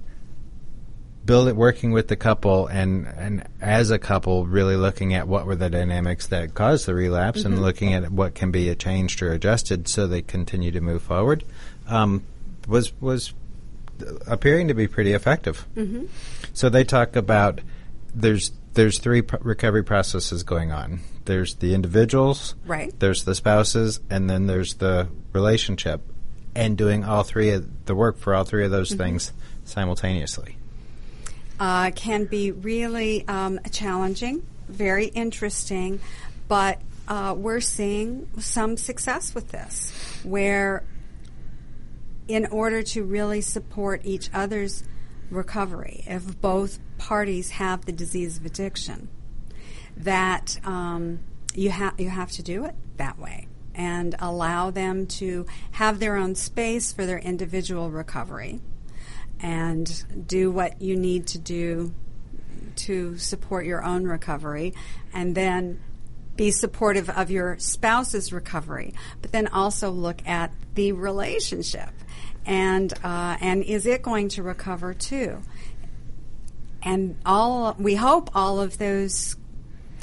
build 1.24 1.48
it 1.48 1.56
working 1.56 1.92
with 1.92 2.08
the 2.08 2.16
couple 2.16 2.66
and 2.66 3.06
and 3.06 3.46
as 3.60 3.90
a 3.90 3.98
couple 3.98 4.46
really 4.46 4.76
looking 4.76 5.14
at 5.14 5.28
what 5.28 5.44
were 5.44 5.56
the 5.56 5.68
dynamics 5.68 6.28
that 6.28 6.54
caused 6.54 6.86
the 6.86 6.94
relapse 6.94 7.44
and 7.44 7.60
looking 7.60 7.92
at 7.92 8.10
what 8.10 8.34
can 8.34 8.50
be 8.50 8.74
changed 8.76 9.20
or 9.20 9.32
adjusted 9.32 9.88
so 9.88 10.06
they 10.06 10.22
continue 10.22 10.70
to 10.70 10.80
move 10.80 11.02
forward 11.02 11.44
um, 11.88 12.24
was 12.68 12.92
was 13.00 13.34
appearing 14.26 14.68
to 14.68 14.74
be 14.74 14.86
pretty 14.86 15.12
effective. 15.12 15.66
Mm-hmm. 15.76 16.06
So 16.52 16.68
they 16.68 16.84
talk 16.84 17.16
about 17.16 17.60
there's 18.14 18.52
there's 18.74 18.98
three 18.98 19.22
recovery 19.40 19.84
processes 19.84 20.42
going 20.42 20.72
on. 20.72 21.00
There's 21.26 21.56
the 21.56 21.74
individuals, 21.74 22.54
Right. 22.66 22.98
There's 22.98 23.24
the 23.24 23.34
spouses, 23.34 24.00
and 24.08 24.28
then 24.30 24.46
there's 24.46 24.74
the 24.74 25.08
relationship, 25.32 26.00
and 26.54 26.76
doing 26.78 27.04
all 27.04 27.22
three 27.22 27.50
of 27.50 27.84
the 27.86 27.94
work 27.94 28.18
for 28.18 28.34
all 28.34 28.44
three 28.44 28.64
of 28.64 28.70
those 28.70 28.92
things 28.92 29.32
simultaneously. 29.64 30.56
uh, 31.60 31.90
can 31.94 32.24
be 32.24 32.50
really 32.50 33.26
um, 33.28 33.58
challenging, 33.70 34.42
very 34.68 35.06
interesting, 35.06 36.00
but 36.48 36.80
uh, 37.08 37.34
we're 37.36 37.60
seeing 37.60 38.28
some 38.38 38.76
success 38.76 39.34
with 39.34 39.48
this, 39.52 39.92
where 40.24 40.82
in 42.28 42.46
order 42.46 42.82
to 42.82 43.04
really 43.04 43.40
support 43.40 44.02
each 44.04 44.28
other's 44.34 44.82
recovery, 45.30 46.02
if 46.06 46.40
both 46.40 46.78
parties 46.98 47.50
have 47.50 47.84
the 47.86 47.92
disease 47.92 48.38
of 48.38 48.44
addiction, 48.46 49.08
that 49.96 50.58
um, 50.64 51.20
you 51.54 51.70
have 51.70 51.98
you 51.98 52.10
have 52.10 52.30
to 52.32 52.42
do 52.42 52.64
it 52.64 52.74
that 52.96 53.18
way 53.18 53.48
and 53.74 54.14
allow 54.18 54.70
them 54.70 55.06
to 55.06 55.46
have 55.72 55.98
their 55.98 56.16
own 56.16 56.34
space 56.34 56.92
for 56.92 57.04
their 57.06 57.18
individual 57.18 57.90
recovery 57.90 58.60
and 59.40 60.04
do 60.26 60.50
what 60.50 60.80
you 60.80 60.96
need 60.96 61.26
to 61.26 61.38
do 61.38 61.92
to 62.74 63.16
support 63.18 63.66
your 63.66 63.84
own 63.84 64.04
recovery 64.04 64.72
and 65.12 65.34
then 65.34 65.80
be 66.36 66.50
supportive 66.50 67.08
of 67.10 67.30
your 67.30 67.58
spouse's 67.58 68.32
recovery 68.32 68.94
but 69.22 69.32
then 69.32 69.46
also 69.46 69.90
look 69.90 70.26
at 70.26 70.52
the 70.74 70.92
relationship 70.92 71.90
and 72.46 72.92
uh, 73.02 73.36
and 73.40 73.64
is 73.64 73.86
it 73.86 74.02
going 74.02 74.28
to 74.30 74.42
recover 74.42 74.94
too? 74.94 75.42
And 76.82 77.16
all 77.26 77.74
we 77.78 77.96
hope 77.96 78.30
all 78.34 78.60
of 78.60 78.78
those 78.78 79.36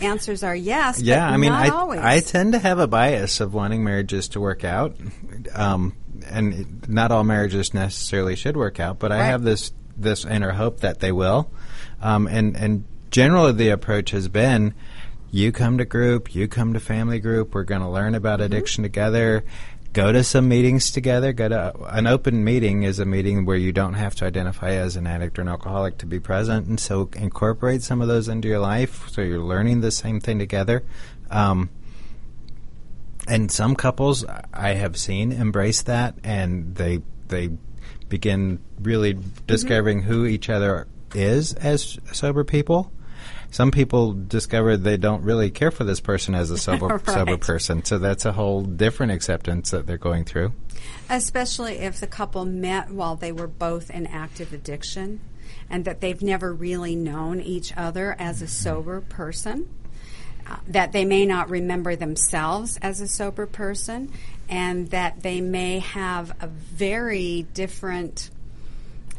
answers 0.03 0.43
are 0.43 0.55
yes 0.55 0.97
but 0.97 1.05
Yeah, 1.05 1.27
I 1.27 1.37
mean, 1.37 1.51
not 1.51 1.65
I 1.65 1.69
always. 1.69 1.99
I 1.99 2.19
tend 2.19 2.53
to 2.53 2.59
have 2.59 2.79
a 2.79 2.87
bias 2.87 3.39
of 3.39 3.53
wanting 3.53 3.83
marriages 3.83 4.27
to 4.29 4.39
work 4.39 4.63
out, 4.63 4.95
um, 5.53 5.95
and 6.27 6.87
not 6.87 7.11
all 7.11 7.23
marriages 7.23 7.73
necessarily 7.73 8.35
should 8.35 8.55
work 8.57 8.79
out. 8.79 8.99
But 8.99 9.11
I 9.11 9.23
have 9.25 9.43
this 9.43 9.71
this 9.97 10.25
inner 10.25 10.51
hope 10.51 10.79
that 10.81 10.99
they 10.99 11.11
will, 11.11 11.49
um, 12.01 12.27
and 12.27 12.55
and 12.57 12.83
generally 13.11 13.51
the 13.53 13.69
approach 13.69 14.11
has 14.11 14.27
been. 14.27 14.73
You 15.31 15.51
come 15.51 15.79
to 15.79 15.85
group, 15.85 16.35
you 16.35 16.47
come 16.47 16.73
to 16.73 16.79
family 16.79 17.17
group. 17.19 17.55
We're 17.55 17.63
going 17.63 17.81
to 17.81 17.89
learn 17.89 18.13
about 18.13 18.39
Mm-hmm. 18.39 18.53
addiction 18.53 18.83
together. 18.83 19.43
Go 19.93 20.11
to 20.11 20.23
some 20.23 20.49
meetings 20.49 20.89
together. 20.89 21.33
Go 21.33 21.49
to 21.49 21.85
an 21.85 22.07
open 22.07 22.43
meeting 22.43 22.81
is 22.81 22.97
a 22.97 23.05
meeting 23.05 23.45
where 23.45 23.55
you 23.55 23.71
don't 23.71 23.93
have 23.93 24.15
to 24.15 24.25
identify 24.25 24.71
as 24.71 24.95
an 24.95 25.05
addict 25.05 25.37
or 25.37 25.43
an 25.43 25.47
alcoholic 25.47 25.99
to 25.99 26.07
be 26.07 26.19
present, 26.19 26.67
and 26.67 26.79
so 26.79 27.09
incorporate 27.15 27.83
some 27.83 28.01
of 28.01 28.07
those 28.07 28.27
into 28.27 28.47
your 28.47 28.59
life. 28.59 29.07
So 29.09 29.21
you're 29.21 29.39
learning 29.39 29.81
the 29.81 29.91
same 29.91 30.19
thing 30.19 30.39
together. 30.39 30.83
Um, 31.29 31.69
and 33.27 33.51
some 33.51 33.75
couples 33.75 34.25
I 34.53 34.69
have 34.69 34.97
seen 34.97 35.31
embrace 35.31 35.83
that, 35.83 36.15
and 36.23 36.75
they 36.75 37.01
they 37.27 37.51
begin 38.09 38.59
really 38.81 39.17
discovering 39.47 40.01
who 40.01 40.25
each 40.25 40.49
other 40.49 40.87
is 41.13 41.53
as 41.53 41.99
sober 42.11 42.43
people. 42.43 42.91
Some 43.53 43.69
people 43.69 44.13
discover 44.13 44.77
they 44.77 44.97
don't 44.97 45.21
really 45.23 45.51
care 45.51 45.69
for 45.69 45.83
this 45.83 45.99
person 45.99 46.33
as 46.33 46.49
a 46.49 46.57
sober 46.67 46.87
Right. 46.87 47.05
sober 47.05 47.37
person, 47.37 47.85
so 47.85 47.99
that's 47.99 48.25
a 48.25 48.31
whole 48.33 48.63
different 48.63 49.11
acceptance 49.11 49.69
that 49.69 49.85
they're 49.85 49.97
going 49.97 50.25
through. 50.25 50.53
especially 51.09 51.73
if 51.77 51.99
the 51.99 52.07
couple 52.07 52.45
met 52.45 52.89
while 52.89 53.15
they 53.15 53.31
were 53.31 53.47
both 53.47 53.89
in 53.91 54.07
active 54.07 54.51
addiction 54.53 55.19
and 55.69 55.85
that 55.85 56.01
they've 56.01 56.21
never 56.21 56.51
really 56.51 56.95
known 56.95 57.39
each 57.39 57.71
other 57.77 58.15
as 58.17 58.41
a 58.41 58.47
sober 58.47 58.99
person 59.01 59.69
uh, 60.47 60.57
that 60.67 60.91
they 60.91 61.05
may 61.05 61.25
not 61.25 61.49
remember 61.49 61.95
themselves 61.95 62.77
as 62.81 62.99
a 63.01 63.07
sober 63.07 63.45
person 63.45 64.11
and 64.49 64.89
that 64.89 65.21
they 65.21 65.39
may 65.41 65.79
have 65.79 66.31
a 66.41 66.47
very 66.47 67.45
different 67.53 68.29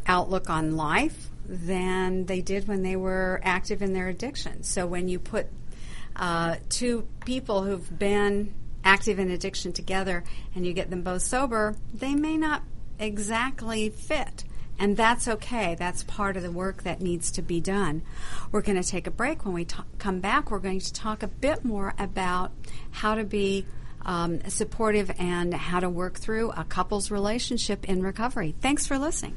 outlook 0.07 0.51
on 0.51 0.77
life 0.77 1.31
than 1.47 2.27
they 2.27 2.41
did 2.41 2.69
when 2.69 2.83
they 2.83 2.97
were 2.97 3.41
active 3.43 3.83
in 3.83 3.93
their 3.93 4.09
addiction. 4.09 4.63
So 4.63 4.87
when 4.87 5.09
you 5.09 5.19
put 5.19 5.47
uh, 6.17 6.57
two 6.69 7.07
people 7.25 7.63
who've 7.63 7.99
been 7.99 8.55
active 8.85 9.19
in 9.19 9.31
addiction 9.31 9.73
together 9.73 10.25
and 10.55 10.67
you 10.67 10.73
get 10.73 10.91
them 10.91 11.03
both 11.03 11.23
sober, 11.23 11.77
they 11.93 12.15
may 12.15 12.37
not 12.37 12.63
exactly 12.99 13.91
fit. 13.91 14.45
And 14.79 14.97
that's 14.97 15.29
okay. 15.29 15.77
That's 15.79 16.03
part 16.03 16.37
of 16.37 16.43
the 16.43 16.51
work 16.51 16.83
that 16.83 17.01
needs 17.01 17.31
to 17.33 17.43
be 17.43 17.61
done. 17.61 18.03
We're 18.51 18.63
going 18.63 18.81
to 18.81 18.89
take 18.89 19.07
a 19.07 19.11
break. 19.11 19.45
When 19.45 19.55
we 19.55 19.65
ta- 19.65 19.85
come 19.99 20.21
back, 20.21 20.51
we're 20.51 20.59
going 20.59 20.81
to 20.81 20.93
talk 20.93 21.23
a 21.23 21.29
bit 21.29 21.65
more 21.65 21.95
about 21.99 22.51
how 22.91 23.15
to 23.15 23.25
be 23.25 23.67
um, 24.05 24.41
supportive 24.49 25.13
and 25.19 25.55
how 25.55 25.81
to 25.81 25.89
work 25.89 26.19
through 26.19 26.51
a 26.51 26.65
couple's 26.65 27.11
relationship 27.11 27.89
in 27.89 28.03
recovery. 28.03 28.55
Thanks 28.61 28.87
for 28.87 28.99
listening. 28.99 29.37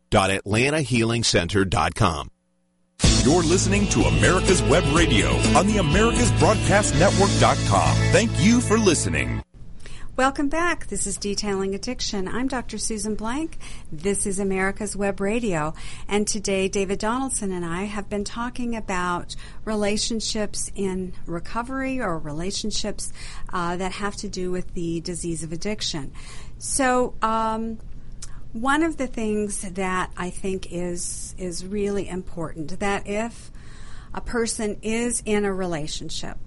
www.atlantahealingcenter.com. 0.11 2.29
You're 3.23 3.43
listening 3.43 3.87
to 3.89 4.01
America's 4.01 4.63
Web 4.63 4.83
Radio 4.95 5.27
on 5.55 5.67
the 5.67 5.77
AmericasBroadcastNetwork.com. 5.77 7.95
Thank 8.11 8.31
you 8.39 8.59
for 8.61 8.79
listening. 8.79 9.43
Welcome 10.17 10.49
back. 10.49 10.87
This 10.87 11.07
is 11.07 11.17
Derailing 11.17 11.73
Addiction. 11.73 12.27
I'm 12.27 12.47
Dr. 12.47 12.77
Susan 12.77 13.15
Blank. 13.15 13.57
This 13.91 14.27
is 14.27 14.39
America's 14.39 14.95
Web 14.95 15.21
Radio. 15.21 15.73
And 16.07 16.27
today, 16.27 16.67
David 16.67 16.99
Donaldson 16.99 17.51
and 17.51 17.63
I 17.63 17.83
have 17.85 18.09
been 18.09 18.23
talking 18.23 18.75
about 18.75 19.35
relationships 19.65 20.71
in 20.75 21.13
recovery 21.25 22.01
or 22.01 22.19
relationships 22.19 23.13
uh, 23.53 23.77
that 23.77 23.93
have 23.93 24.15
to 24.17 24.27
do 24.27 24.51
with 24.51 24.73
the 24.73 24.99
disease 24.99 25.43
of 25.43 25.53
addiction. 25.53 26.11
So, 26.57 27.13
um, 27.21 27.79
one 28.53 28.83
of 28.83 28.97
the 28.97 29.07
things 29.07 29.61
that 29.61 30.11
I 30.17 30.29
think 30.29 30.71
is 30.71 31.33
is 31.37 31.65
really 31.65 32.07
important 32.07 32.79
that 32.79 33.07
if 33.07 33.51
a 34.13 34.21
person 34.21 34.77
is 34.81 35.23
in 35.25 35.45
a 35.45 35.53
relationship 35.53 36.37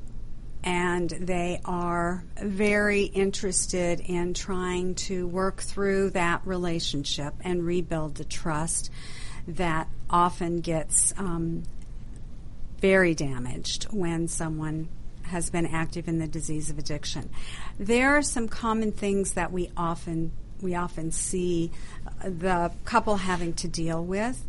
and 0.62 1.10
they 1.10 1.60
are 1.64 2.24
very 2.42 3.04
interested 3.04 4.00
in 4.00 4.34
trying 4.34 4.94
to 4.94 5.26
work 5.26 5.60
through 5.60 6.10
that 6.10 6.40
relationship 6.46 7.34
and 7.40 7.64
rebuild 7.64 8.16
the 8.16 8.24
trust 8.24 8.90
that 9.46 9.88
often 10.08 10.60
gets 10.60 11.12
um, 11.18 11.62
very 12.80 13.14
damaged 13.14 13.84
when 13.84 14.28
someone 14.28 14.88
has 15.22 15.48
been 15.50 15.66
active 15.66 16.06
in 16.06 16.18
the 16.18 16.26
disease 16.26 16.70
of 16.70 16.78
addiction. 16.78 17.30
There 17.78 18.16
are 18.16 18.22
some 18.22 18.48
common 18.48 18.92
things 18.92 19.32
that 19.32 19.52
we 19.52 19.70
often 19.76 20.32
we 20.64 20.74
often 20.74 21.12
see 21.12 21.70
the 22.24 22.72
couple 22.84 23.16
having 23.18 23.52
to 23.54 23.68
deal 23.68 24.04
with. 24.04 24.44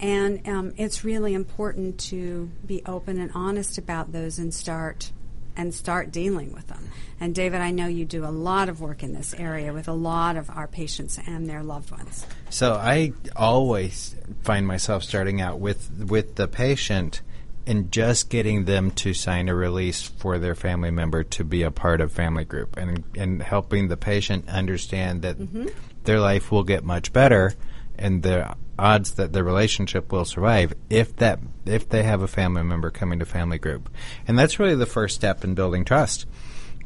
And 0.00 0.46
um, 0.48 0.74
it's 0.76 1.04
really 1.04 1.34
important 1.34 2.00
to 2.00 2.50
be 2.66 2.82
open 2.86 3.20
and 3.20 3.30
honest 3.34 3.78
about 3.78 4.12
those 4.12 4.38
and 4.38 4.52
start 4.52 5.12
and 5.56 5.74
start 5.74 6.10
dealing 6.10 6.52
with 6.52 6.66
them. 6.68 6.88
And 7.18 7.34
David, 7.34 7.60
I 7.60 7.70
know 7.70 7.86
you 7.86 8.06
do 8.06 8.24
a 8.24 8.30
lot 8.30 8.68
of 8.68 8.80
work 8.80 9.02
in 9.02 9.12
this 9.12 9.34
area 9.34 9.72
with 9.74 9.88
a 9.88 9.92
lot 9.92 10.36
of 10.36 10.48
our 10.48 10.66
patients 10.66 11.18
and 11.26 11.48
their 11.48 11.62
loved 11.62 11.90
ones. 11.90 12.24
So 12.48 12.74
I 12.74 13.12
always 13.36 14.16
find 14.42 14.66
myself 14.66 15.02
starting 15.02 15.40
out 15.40 15.60
with 15.60 16.06
with 16.08 16.36
the 16.36 16.48
patient 16.48 17.20
and 17.66 17.92
just 17.92 18.30
getting 18.30 18.64
them 18.64 18.90
to 18.90 19.14
sign 19.14 19.48
a 19.48 19.54
release 19.54 20.02
for 20.02 20.38
their 20.38 20.54
family 20.54 20.90
member 20.90 21.22
to 21.22 21.44
be 21.44 21.62
a 21.62 21.70
part 21.70 22.00
of 22.00 22.10
family 22.10 22.44
group 22.44 22.76
and 22.76 23.04
and 23.16 23.42
helping 23.42 23.88
the 23.88 23.96
patient 23.96 24.48
understand 24.48 25.22
that 25.22 25.38
mm-hmm. 25.38 25.66
their 26.04 26.20
life 26.20 26.50
will 26.50 26.64
get 26.64 26.84
much 26.84 27.12
better 27.12 27.54
and 27.98 28.22
the 28.22 28.54
odds 28.78 29.12
that 29.12 29.32
the 29.34 29.44
relationship 29.44 30.10
will 30.10 30.24
survive 30.24 30.72
if 30.88 31.14
that 31.16 31.38
if 31.66 31.88
they 31.88 32.02
have 32.02 32.22
a 32.22 32.28
family 32.28 32.62
member 32.62 32.90
coming 32.90 33.18
to 33.18 33.26
family 33.26 33.58
group. 33.58 33.90
And 34.26 34.38
that's 34.38 34.58
really 34.58 34.74
the 34.74 34.86
first 34.86 35.14
step 35.14 35.44
in 35.44 35.54
building 35.54 35.84
trust. 35.84 36.26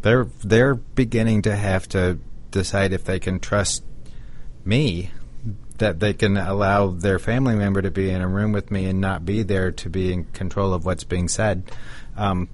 They're 0.02 0.26
they're 0.42 0.74
beginning 0.74 1.42
to 1.42 1.54
have 1.54 1.88
to 1.90 2.18
decide 2.50 2.92
if 2.92 3.04
they 3.04 3.20
can 3.20 3.38
trust 3.38 3.84
me 4.64 5.10
that 5.78 6.00
they 6.00 6.12
can 6.12 6.36
allow 6.36 6.88
their 6.88 7.18
family 7.18 7.56
member 7.56 7.82
to 7.82 7.90
be 7.90 8.10
in 8.10 8.20
a 8.20 8.28
room 8.28 8.52
with 8.52 8.70
me 8.70 8.86
and 8.86 9.00
not 9.00 9.24
be 9.24 9.42
there 9.42 9.72
to 9.72 9.90
be 9.90 10.12
in 10.12 10.24
control 10.24 10.72
of 10.72 10.84
what's 10.84 11.04
being 11.04 11.28
said. 11.28 11.64
Um, 12.16 12.48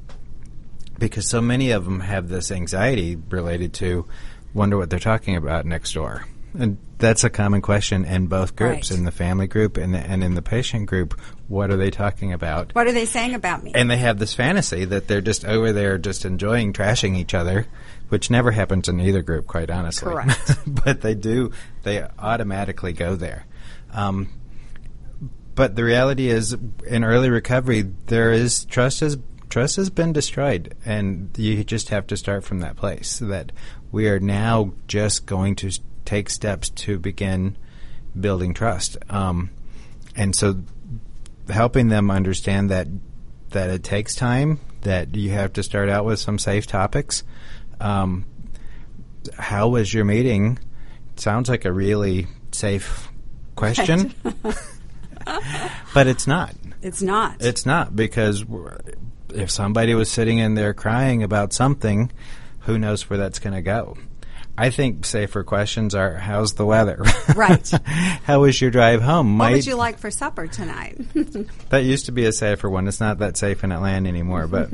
because 0.99 1.29
so 1.29 1.41
many 1.41 1.71
of 1.71 1.85
them 1.85 2.01
have 2.01 2.29
this 2.29 2.51
anxiety 2.51 3.17
related 3.31 3.73
to 3.75 4.07
wonder 4.55 4.77
what 4.77 4.91
they're 4.91 4.99
talking 4.99 5.37
about 5.37 5.65
next 5.67 5.93
door. 5.95 6.27
And 6.59 6.79
that's 6.99 7.25
a 7.25 7.31
common 7.31 7.63
question 7.63 8.05
in 8.05 8.27
both 8.27 8.57
groups, 8.57 8.91
right. 8.91 8.99
in 8.99 9.05
the 9.05 9.13
family 9.13 9.47
group 9.47 9.77
and, 9.77 9.97
and 9.97 10.23
in 10.23 10.35
the 10.35 10.43
patient 10.43 10.87
group. 10.87 11.19
What 11.51 11.73
are 11.73 11.77
they 11.77 11.91
talking 11.91 12.33
about? 12.33 12.77
What 12.77 12.87
are 12.87 12.93
they 12.93 13.07
saying 13.07 13.35
about 13.35 13.65
me? 13.65 13.73
And 13.75 13.91
they 13.91 13.97
have 13.97 14.21
this 14.21 14.35
fantasy 14.35 14.85
that 14.85 15.09
they're 15.09 15.21
just 15.21 15.45
over 15.45 15.73
there 15.73 15.99
just 15.99 16.25
enjoying 16.25 16.73
trashing 16.73 17.17
each 17.17 17.35
other, 17.35 17.67
which 18.09 18.31
never 18.31 18.53
happens 18.53 18.89
in 18.89 19.01
either 19.01 19.21
group, 19.21 19.49
quite 19.49 19.69
honestly. 19.69 20.13
Correct. 20.13 20.59
but 20.85 21.01
they 21.01 21.17
do, 21.17 21.51
they 21.83 22.07
automatically 22.21 22.93
go 22.93 23.17
there. 23.17 23.47
Um, 23.93 24.29
but 25.57 25.75
the 25.75 25.83
reality 25.83 26.29
is, 26.29 26.57
in 26.87 27.03
early 27.03 27.31
recovery, 27.31 27.83
there 28.07 28.31
is 28.31 28.65
trust 28.67 29.01
has 29.01 29.19
trust 29.49 29.75
has 29.75 29.91
been 29.91 30.13
destroyed, 30.13 30.77
and 30.87 31.31
you 31.37 31.65
just 31.65 31.89
have 31.89 32.07
to 32.07 32.17
start 32.17 32.45
from 32.45 32.61
that 32.61 32.77
place. 32.77 33.19
That 33.19 33.51
we 33.91 34.09
are 34.09 34.21
now 34.21 34.73
just 34.87 35.27
going 35.27 35.57
to 35.57 35.73
take 36.05 36.31
steps 36.31 36.69
to 36.71 37.01
begin 37.01 37.57
building 38.19 38.55
trust. 38.55 38.99
Um, 39.09 39.51
and 40.15 40.37
so 40.37 40.63
helping 41.51 41.89
them 41.89 42.11
understand 42.11 42.71
that 42.71 42.89
that 43.51 43.71
it 43.71 43.83
takes 43.83 44.15
time, 44.15 44.61
that 44.83 45.15
you 45.15 45.31
have 45.31 45.53
to 45.55 45.63
start 45.63 45.89
out 45.89 46.05
with 46.05 46.21
some 46.21 46.39
safe 46.39 46.67
topics. 46.67 47.25
Um, 47.81 48.25
how 49.37 49.69
was 49.69 49.93
your 49.93 50.05
meeting? 50.05 50.59
Sounds 51.17 51.49
like 51.49 51.65
a 51.65 51.73
really 51.73 52.29
safe 52.53 53.09
question, 53.57 54.15
but 55.95 56.07
it's 56.07 56.27
not. 56.27 56.55
It's 56.83 57.03
not. 57.03 57.37
It's 57.41 57.67
not 57.67 57.95
because 57.95 58.45
if 59.35 59.51
somebody 59.51 59.95
was 59.95 60.11
sitting 60.11 60.39
in 60.39 60.55
there 60.55 60.73
crying 60.73 61.23
about 61.23 61.53
something, 61.53 62.11
who 62.61 62.79
knows 62.79 63.11
where 63.11 63.19
that's 63.19 63.39
going 63.39 63.55
to 63.55 63.63
go? 63.63 63.97
I 64.61 64.69
think 64.69 65.07
safer 65.07 65.43
questions 65.43 65.95
are 65.95 66.17
how's 66.17 66.53
the 66.53 66.67
weather? 66.67 67.03
Right. 67.35 67.71
How 68.25 68.41
was 68.41 68.61
your 68.61 68.71
drive 68.71 69.01
home? 69.01 69.39
What 69.39 69.53
would 69.53 69.65
you 69.65 69.77
like 69.77 69.99
for 69.99 70.11
supper 70.11 70.47
tonight? 70.47 70.99
that 71.71 71.85
used 71.85 72.07
to 72.07 72.13
be 72.13 72.27
a 72.27 72.33
safer 72.33 72.69
one. 72.69 72.87
It's 72.87 73.01
not 73.01 73.19
that 73.21 73.39
safe 73.39 73.65
in 73.65 73.73
Atlanta 73.73 74.09
anymore, 74.09 74.47
but 74.47 74.69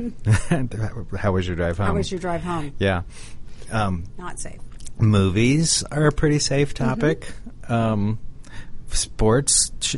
how 1.17 1.31
was 1.31 1.47
your 1.47 1.55
drive 1.55 1.77
home? 1.77 1.87
How 1.87 1.93
was 1.93 2.11
your 2.11 2.19
drive 2.19 2.41
home? 2.41 2.73
Yeah. 2.79 3.03
Um, 3.71 4.03
not 4.17 4.39
safe. 4.39 4.59
Movies 4.99 5.83
are 5.83 6.07
a 6.07 6.11
pretty 6.11 6.39
safe 6.39 6.73
topic. 6.73 7.31
Mm-hmm. 7.61 7.73
Um, 7.73 8.19
sports 8.89 9.71
sh- 9.79 9.97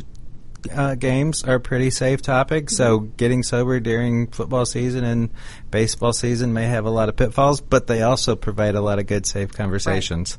uh, 0.72 0.94
games 0.94 1.44
are 1.44 1.58
pretty 1.58 1.90
safe 1.90 2.22
topic. 2.22 2.70
So 2.70 3.00
mm-hmm. 3.00 3.16
getting 3.16 3.42
sober 3.42 3.80
during 3.80 4.28
football 4.28 4.66
season 4.66 5.04
and 5.04 5.30
baseball 5.70 6.12
season 6.12 6.52
may 6.52 6.66
have 6.66 6.84
a 6.86 6.90
lot 6.90 7.08
of 7.08 7.16
pitfalls, 7.16 7.60
but 7.60 7.86
they 7.86 8.02
also 8.02 8.36
provide 8.36 8.74
a 8.74 8.80
lot 8.80 8.98
of 8.98 9.06
good, 9.06 9.26
safe 9.26 9.52
conversations. 9.52 10.38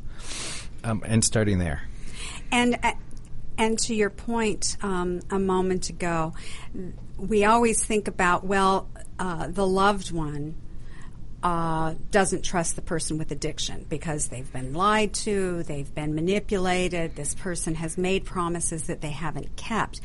Right. 0.84 0.91
Um, 0.91 1.03
and 1.05 1.24
starting 1.24 1.59
there. 1.59 1.84
And 2.51 2.78
uh, 2.84 2.93
And 3.57 3.78
to 3.80 3.93
your 3.93 4.09
point 4.09 4.78
um, 4.82 5.19
a 5.30 5.38
moment 5.38 5.89
ago, 5.89 6.34
we 7.17 7.45
always 7.45 7.84
think 7.84 8.07
about, 8.07 8.43
well, 8.43 8.89
uh, 9.19 9.47
the 9.47 9.67
loved 9.67 10.11
one 10.11 10.55
uh, 11.44 11.96
doesn't 12.12 12.44
trust 12.44 12.76
the 12.76 12.82
person 12.82 13.18
with 13.18 13.32
addiction 13.32 13.86
because 13.89 14.28
they've 14.28 14.52
been 14.52 14.74
lied 14.74 15.14
to, 15.14 15.64
they've 15.64 15.94
been 15.94 16.14
manipulated, 16.14 17.16
this 17.16 17.34
person 17.34 17.76
has 17.76 17.98
made 17.98 18.26
promises 18.26 18.84
that 18.84 19.02
they 19.02 19.10
haven't 19.10 19.56
kept. 19.56 20.02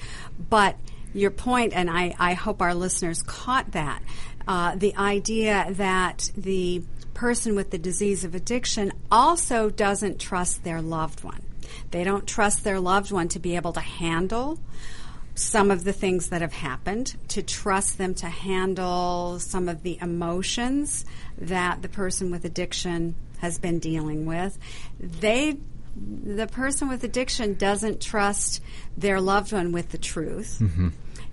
But 0.51 0.77
your 1.13 1.31
point, 1.31 1.73
and 1.75 1.91
I, 1.91 2.15
I 2.19 2.35
hope 2.35 2.63
our 2.63 2.75
listeners 2.75 3.23
caught 3.23 3.73
that, 3.73 4.03
uh, 4.49 4.77
the 4.77 4.95
idea 4.97 5.67
that 5.73 6.31
the 6.37 6.83
person 7.15 7.55
with 7.55 7.71
the 7.71 7.79
disease 7.79 8.25
of 8.25 8.35
addiction 8.35 8.93
also 9.11 9.71
doesn't 9.71 10.21
trust 10.21 10.65
their 10.65 10.83
loved 10.83 11.25
one. 11.25 11.43
They 11.91 12.05
don't 12.05 12.27
trust 12.27 12.65
their 12.65 12.79
loved 12.79 13.11
one 13.11 13.29
to 13.29 13.39
be 13.39 13.57
able 13.57 13.73
to 13.73 13.81
handle 13.81 14.59
some 15.37 15.71
of 15.71 15.85
the 15.85 15.93
things 15.93 16.31
that 16.31 16.41
have 16.41 16.55
happened, 16.55 17.15
to 17.29 17.43
trust 17.43 17.99
them 17.99 18.15
to 18.15 18.27
handle 18.27 19.39
some 19.39 19.69
of 19.69 19.83
the 19.83 19.99
emotions 20.01 21.05
that 21.39 21.83
the 21.83 21.89
person 21.89 22.31
with 22.31 22.45
addiction 22.45 23.15
has 23.39 23.59
been 23.59 23.79
dealing 23.79 24.27
with. 24.27 24.59
They 24.99 25.59
the 25.97 26.47
person 26.47 26.89
with 26.89 27.05
addiction 27.05 27.55
doesn't 27.55 28.03
trust 28.03 28.63
their 28.97 29.21
loved 29.21 29.53
one 29.53 29.73
with 29.73 29.91
the 29.91 29.99
truth. 29.99 30.59
Mm-hmm. 30.61 30.89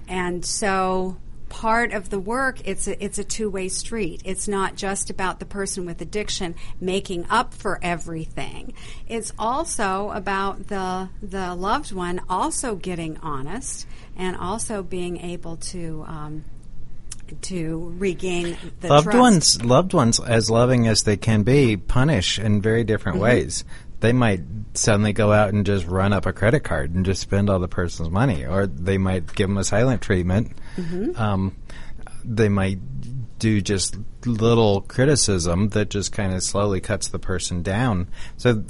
And 0.08 0.46
so 0.46 1.18
part 1.54 1.94
of 1.94 2.10
the 2.10 2.18
work 2.18 2.60
it's 2.66 2.88
a, 2.88 3.04
it's 3.04 3.20
a 3.20 3.24
two-way 3.24 3.70
street 3.70 4.20
it's 4.26 4.48
not 4.48 4.76
just 4.76 5.12
about 5.12 5.40
the 5.40 5.46
person 5.46 5.86
with 5.86 6.02
addiction 6.02 6.56
making 6.82 7.24
up 7.30 7.54
for 7.54 7.80
everything 7.84 8.74
it's 9.08 9.32
also 9.38 10.10
about 10.16 10.68
the 10.68 11.08
the 11.22 11.54
loved 11.54 11.92
one 11.92 12.20
also 12.28 12.74
getting 12.76 13.16
honest 13.18 13.86
and 14.18 14.36
also 14.36 14.82
being 14.82 15.18
able 15.18 15.56
to 15.58 16.04
um, 16.08 16.44
to 17.42 17.94
regain 18.00 18.58
the 18.82 18.88
loved 18.88 19.06
trust. 19.06 19.20
ones 19.20 19.64
loved 19.64 19.94
ones 19.94 20.20
as 20.20 20.50
loving 20.50 20.88
as 20.88 21.04
they 21.04 21.18
can 21.18 21.44
be 21.44 21.78
punish 21.78 22.40
in 22.40 22.64
very 22.64 22.84
different 22.84 23.18
Mm-hmm. 23.18 23.26
ways 23.26 23.64
they 24.04 24.12
might 24.14 24.42
suddenly 24.76 25.14
go 25.14 25.32
out 25.32 25.54
and 25.54 25.66
just 25.66 25.88
run 25.88 26.12
up 26.14 26.26
a 26.26 26.34
credit 26.34 26.60
card 26.60 26.94
and 26.94 27.06
just 27.06 27.22
spend 27.22 27.50
all 27.50 27.60
the 27.60 27.68
person's 27.68 28.10
money 28.10 28.46
or 28.46 28.68
they 28.68 28.98
might 28.98 29.34
give 29.34 29.48
them 29.48 29.58
a 29.58 29.64
silent 29.64 30.02
treatment 30.02 30.52
Mm-hmm. 30.76 31.20
um, 31.20 31.56
they 32.26 32.50
might 32.50 32.80
do 33.40 33.62
just 33.62 33.96
little 34.26 34.82
criticism 34.82 35.70
that 35.70 35.90
just 35.90 36.12
kind 36.12 36.34
of 36.34 36.42
slowly 36.44 36.82
cuts 36.82 37.08
the 37.10 37.20
person 37.20 37.62
down 37.62 38.08
so 38.38 38.64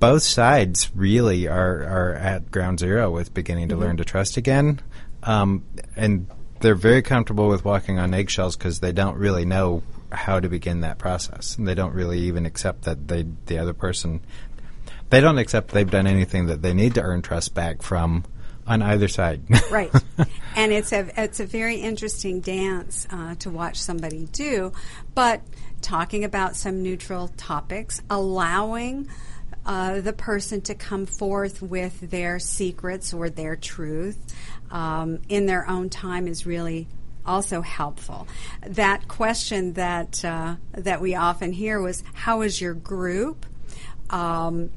both 0.00 0.22
sides 0.24 0.90
really 0.96 1.46
are, 1.46 1.82
are 1.84 2.14
at 2.14 2.50
ground 2.50 2.80
zero 2.80 3.08
with 3.12 3.32
beginning 3.32 3.68
to 3.68 3.76
learn 3.76 3.96
to 3.98 4.04
trust 4.04 4.36
again. 4.36 4.80
Um, 5.22 5.64
and 5.94 6.26
they're 6.58 6.74
very 6.74 7.02
comfortable 7.02 7.46
with 7.46 7.64
walking 7.64 8.00
on 8.00 8.12
eggshells 8.12 8.56
because 8.56 8.80
they 8.80 8.90
don't 8.90 9.16
really 9.16 9.44
know 9.44 9.84
how 10.12 10.40
to 10.40 10.48
begin 10.48 10.80
that 10.80 10.98
process. 10.98 11.56
And 11.56 11.66
they 11.66 11.74
don't 11.74 11.94
really 11.94 12.20
even 12.20 12.46
accept 12.46 12.82
that 12.82 13.08
they, 13.08 13.26
the 13.46 13.58
other 13.58 13.74
person, 13.74 14.20
they 15.10 15.20
don't 15.20 15.38
accept 15.38 15.68
they've 15.72 15.90
done 15.90 16.06
anything 16.06 16.46
that 16.46 16.62
they 16.62 16.74
need 16.74 16.94
to 16.94 17.02
earn 17.02 17.22
trust 17.22 17.54
back 17.54 17.82
from 17.82 18.24
on 18.66 18.82
either 18.82 19.08
side. 19.08 19.42
right 19.70 19.90
and 20.56 20.72
it's 20.72 20.92
a 20.92 21.10
it's 21.20 21.40
a 21.40 21.46
very 21.46 21.76
interesting 21.76 22.40
dance 22.40 23.06
uh, 23.10 23.34
to 23.36 23.50
watch 23.50 23.80
somebody 23.80 24.26
do 24.32 24.72
but 25.14 25.42
talking 25.80 26.24
about 26.24 26.56
some 26.56 26.82
neutral 26.82 27.28
topics 27.36 28.00
allowing 28.08 29.08
uh, 29.64 30.00
the 30.00 30.12
person 30.12 30.60
to 30.60 30.74
come 30.74 31.06
forth 31.06 31.62
with 31.62 32.00
their 32.10 32.38
secrets 32.38 33.12
or 33.12 33.30
their 33.30 33.56
truth 33.56 34.18
um, 34.70 35.20
in 35.28 35.46
their 35.46 35.68
own 35.68 35.88
time 35.88 36.26
is 36.26 36.46
really 36.46 36.88
also 37.24 37.60
helpful. 37.60 38.26
That 38.66 39.08
question 39.08 39.74
that 39.74 40.24
uh, 40.24 40.56
that 40.72 41.00
we 41.00 41.14
often 41.14 41.52
hear 41.52 41.80
was, 41.80 42.02
"How 42.14 42.42
is 42.42 42.60
your 42.60 42.74
group?" 42.74 43.46
Um, 44.10 44.70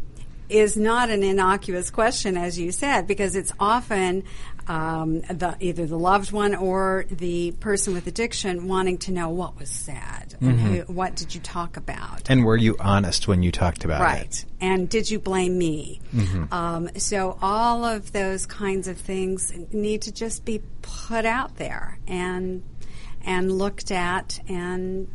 is 0.48 0.78
not 0.78 1.10
an 1.10 1.24
innocuous 1.24 1.89
question, 1.89 2.38
as 2.38 2.60
you 2.60 2.72
said, 2.72 3.08
because 3.08 3.36
it's 3.36 3.52
often 3.60 4.24
um, 4.68 5.22
the, 5.22 5.55
either 5.59 5.86
the 5.86 5.97
loved 5.97 6.32
one 6.32 6.55
or 6.55 7.05
the 7.09 7.51
person 7.59 7.93
with 7.93 8.07
addiction 8.07 8.68
wanting 8.68 8.97
to 8.99 9.11
know 9.11 9.30
what 9.30 9.59
was 9.59 9.70
said, 9.70 10.36
and 10.41 10.59
who, 10.59 10.82
what 10.93 11.16
did 11.16 11.34
you 11.34 11.41
talk 11.41 11.78
about, 11.78 12.30
and 12.30 12.43
were 12.43 12.57
you 12.57 12.76
honest 12.80 13.28
when 13.28 13.43
you 13.43 13.51
talked 13.51 13.86
about 13.86 14.01
right? 14.01 14.26
it? 14.26 14.45
And 14.61 14.89
did 14.89 15.09
you 15.09 15.20
blame 15.20 15.57
me? 15.57 16.01
Um, 16.51 16.89
so 16.97 17.38
all 17.41 17.86
of 17.86 18.11
those 18.11 18.45
kinds 18.45 18.88
of 18.88 18.97
things 18.97 19.53
need 19.72 20.03
to 20.03 20.11
just 20.11 20.45
be 20.45 20.61
put 20.82 21.26
out 21.26 21.57
there 21.57 21.99
and 22.07 22.63
and 23.26 23.51
looked 23.51 23.91
at 23.91 24.39
and 24.47 25.07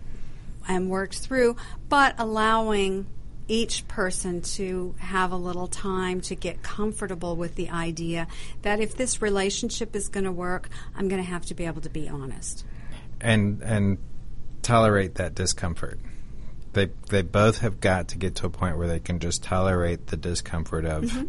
and 0.68 0.90
worked 0.90 1.18
through, 1.18 1.56
but 1.88 2.14
allowing 2.18 3.06
each 3.50 3.86
person 3.88 4.40
to 4.40 4.94
have 4.98 5.32
a 5.32 5.36
little 5.36 5.66
time 5.66 6.20
to 6.20 6.36
get 6.36 6.62
comfortable 6.62 7.34
with 7.34 7.56
the 7.56 7.70
idea 7.70 8.28
that 8.62 8.80
if 8.80 8.96
this 8.96 9.20
relationship 9.20 9.96
is 9.96 10.08
going 10.08 10.24
to 10.24 10.32
work, 10.32 10.68
I'm 10.96 11.08
going 11.08 11.22
to 11.22 11.28
have 11.28 11.44
to 11.46 11.54
be 11.54 11.66
able 11.66 11.80
to 11.82 11.90
be 11.90 12.08
honest. 12.08 12.64
and 13.20 13.60
and 13.62 13.98
tolerate 14.62 15.16
that 15.16 15.34
discomfort. 15.34 15.98
They 16.72 16.90
they 17.08 17.22
both 17.22 17.58
have 17.58 17.80
got 17.80 18.08
to 18.08 18.18
get 18.18 18.36
to 18.36 18.46
a 18.46 18.50
point 18.50 18.78
where 18.78 18.86
they 18.86 19.00
can 19.00 19.18
just 19.18 19.42
tolerate 19.42 20.06
the 20.06 20.16
discomfort 20.16 20.84
of 20.84 21.04
mm-hmm. 21.04 21.24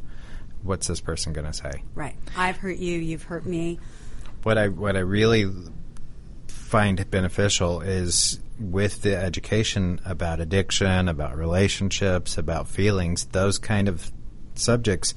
what's 0.61 0.87
this 0.87 1.01
person 1.01 1.33
going 1.33 1.47
to 1.47 1.53
say. 1.53 1.83
Right. 1.95 2.15
I've 2.37 2.57
hurt 2.57 2.77
you, 2.77 2.99
you've 2.99 3.23
hurt 3.23 3.45
me. 3.45 3.79
What 4.43 4.57
I 4.57 4.67
what 4.67 4.95
I 4.95 4.99
really 4.99 5.51
find 6.71 7.11
beneficial 7.11 7.81
is 7.81 8.39
with 8.57 9.01
the 9.01 9.13
education 9.13 9.99
about 10.05 10.39
addiction, 10.39 11.09
about 11.09 11.37
relationships, 11.37 12.37
about 12.37 12.65
feelings, 12.65 13.25
those 13.25 13.57
kind 13.57 13.89
of 13.89 14.09
subjects 14.55 15.13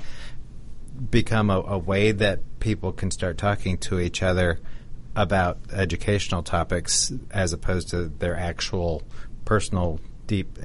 become 1.11 1.51
a, 1.51 1.61
a 1.61 1.79
way 1.79 2.11
that 2.11 2.41
people 2.59 2.91
can 2.91 3.09
start 3.09 3.39
talking 3.39 3.79
to 3.79 4.01
each 4.01 4.21
other 4.21 4.59
about 5.15 5.59
educational 5.73 6.43
topics 6.43 7.13
as 7.31 7.53
opposed 7.53 7.89
to 7.89 8.09
their 8.09 8.37
actual 8.37 9.05
personal 9.45 10.01
deep 10.27 10.59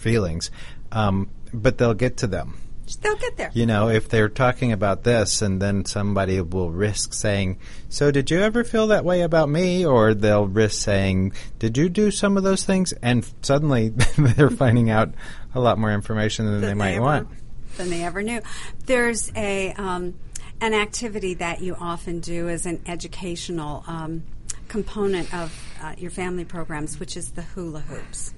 feelings. 0.00 0.50
Um, 0.90 1.30
but 1.54 1.78
they'll 1.78 1.94
get 1.94 2.16
to 2.16 2.26
them. 2.26 2.58
They'll 2.96 3.16
get 3.16 3.36
there. 3.36 3.50
You 3.54 3.66
know, 3.66 3.88
if 3.88 4.08
they're 4.08 4.28
talking 4.28 4.72
about 4.72 5.04
this 5.04 5.42
and 5.42 5.60
then 5.60 5.84
somebody 5.84 6.40
will 6.40 6.70
risk 6.70 7.14
saying, 7.14 7.58
So 7.88 8.10
did 8.10 8.30
you 8.30 8.40
ever 8.40 8.64
feel 8.64 8.88
that 8.88 9.04
way 9.04 9.22
about 9.22 9.48
me? 9.48 9.84
Or 9.84 10.14
they'll 10.14 10.46
risk 10.46 10.82
saying, 10.82 11.32
Did 11.58 11.76
you 11.76 11.88
do 11.88 12.10
some 12.10 12.36
of 12.36 12.42
those 12.42 12.64
things? 12.64 12.92
And 13.02 13.28
suddenly 13.42 13.88
they're 14.18 14.50
finding 14.50 14.90
out 14.90 15.14
a 15.54 15.60
lot 15.60 15.78
more 15.78 15.92
information 15.92 16.46
than, 16.46 16.60
they 16.60 16.74
might 16.74 16.94
ever, 16.94 17.02
want. 17.02 17.28
than 17.76 17.90
they 17.90 18.02
ever 18.02 18.22
knew. 18.22 18.40
There's 18.86 19.30
a 19.34 19.72
um, 19.72 20.14
an 20.60 20.74
activity 20.74 21.34
that 21.34 21.60
you 21.60 21.74
often 21.74 22.20
do 22.20 22.48
as 22.48 22.66
an 22.66 22.80
educational 22.86 23.84
um, 23.86 24.22
component 24.68 25.32
of 25.34 25.52
uh, 25.82 25.94
your 25.98 26.10
family 26.10 26.44
programs, 26.44 27.00
which 27.00 27.16
is 27.16 27.32
the 27.32 27.42
hula 27.42 27.80
hoops. 27.80 28.32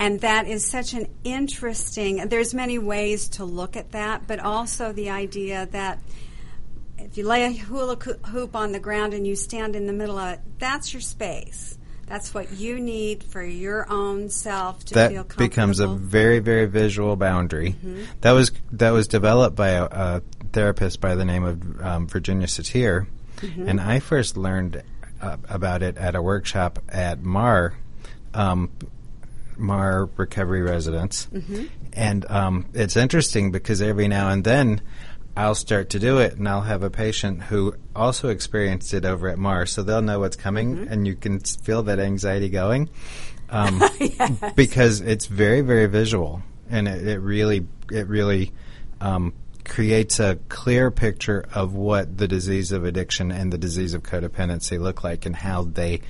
And 0.00 0.18
that 0.22 0.48
is 0.48 0.66
such 0.66 0.94
an 0.94 1.08
interesting. 1.24 2.26
There's 2.28 2.54
many 2.54 2.78
ways 2.78 3.28
to 3.28 3.44
look 3.44 3.76
at 3.76 3.92
that, 3.92 4.26
but 4.26 4.40
also 4.40 4.92
the 4.92 5.10
idea 5.10 5.68
that 5.72 6.00
if 6.96 7.18
you 7.18 7.26
lay 7.26 7.44
a 7.44 7.52
hula 7.52 7.96
hoop 7.96 8.56
on 8.56 8.72
the 8.72 8.80
ground 8.80 9.12
and 9.12 9.26
you 9.26 9.36
stand 9.36 9.76
in 9.76 9.86
the 9.86 9.92
middle 9.92 10.16
of 10.16 10.34
it, 10.34 10.40
that's 10.58 10.94
your 10.94 11.02
space. 11.02 11.76
That's 12.06 12.32
what 12.32 12.50
you 12.52 12.80
need 12.80 13.22
for 13.22 13.42
your 13.42 13.86
own 13.92 14.30
self 14.30 14.84
to 14.86 14.94
feel 14.94 15.22
comfortable 15.22 15.44
that 15.44 15.50
becomes 15.50 15.80
a 15.80 15.86
very 15.86 16.38
very 16.40 16.66
visual 16.66 17.14
boundary. 17.14 17.76
That 18.22 18.32
was 18.32 18.52
that 18.72 18.90
was 18.90 19.06
developed 19.06 19.54
by 19.54 19.68
a, 19.68 19.84
a 19.84 20.22
therapist 20.52 21.02
by 21.02 21.14
the 21.14 21.26
name 21.26 21.44
of 21.44 21.80
um, 21.80 22.06
Virginia 22.08 22.46
Satir, 22.46 23.06
and 23.42 23.78
I 23.80 24.00
first 24.00 24.38
learned 24.38 24.82
uh, 25.20 25.36
about 25.48 25.82
it 25.82 25.98
at 25.98 26.14
a 26.14 26.22
workshop 26.22 26.78
at 26.88 27.22
MAR. 27.22 27.74
Um, 28.32 28.70
MAR 29.60 30.06
Recovery 30.16 30.62
Residence. 30.62 31.28
And 31.92 32.28
um, 32.30 32.66
it's 32.74 32.96
interesting 32.96 33.52
because 33.52 33.80
every 33.82 34.08
now 34.08 34.30
and 34.30 34.42
then 34.44 34.80
I'll 35.36 35.54
start 35.54 35.90
to 35.90 35.98
do 35.98 36.18
it 36.18 36.34
and 36.34 36.48
I'll 36.48 36.62
have 36.62 36.82
a 36.82 36.90
patient 36.90 37.42
who 37.44 37.74
also 37.94 38.28
experienced 38.28 38.92
it 38.94 39.04
over 39.04 39.28
at 39.28 39.38
MAR, 39.38 39.66
so 39.66 39.82
they'll 39.82 40.02
know 40.02 40.20
what's 40.20 40.36
coming 40.36 40.88
and 40.88 41.06
you 41.06 41.14
can 41.14 41.40
feel 41.40 41.82
that 41.84 41.98
anxiety 41.98 42.48
going. 42.48 42.90
Um, 43.48 43.82
Because 44.56 45.00
it's 45.00 45.26
very, 45.26 45.60
very 45.60 45.86
visual 45.86 46.42
and 46.68 46.86
it, 46.88 47.06
it 47.06 47.18
really, 47.18 47.66
it 47.90 48.06
really 48.06 48.52
um, 49.00 49.32
creates 49.64 50.20
a 50.20 50.38
clear 50.48 50.90
picture 50.90 51.44
of 51.54 51.74
what 51.74 52.18
the 52.18 52.28
disease 52.28 52.72
of 52.72 52.84
addiction 52.84 53.30
and 53.30 53.52
the 53.52 53.58
disease 53.58 53.94
of 53.94 54.02
codependency 54.02 54.80
look 54.80 55.04
like 55.04 55.26
and 55.26 55.36
how 55.36 55.64
they 55.64 56.00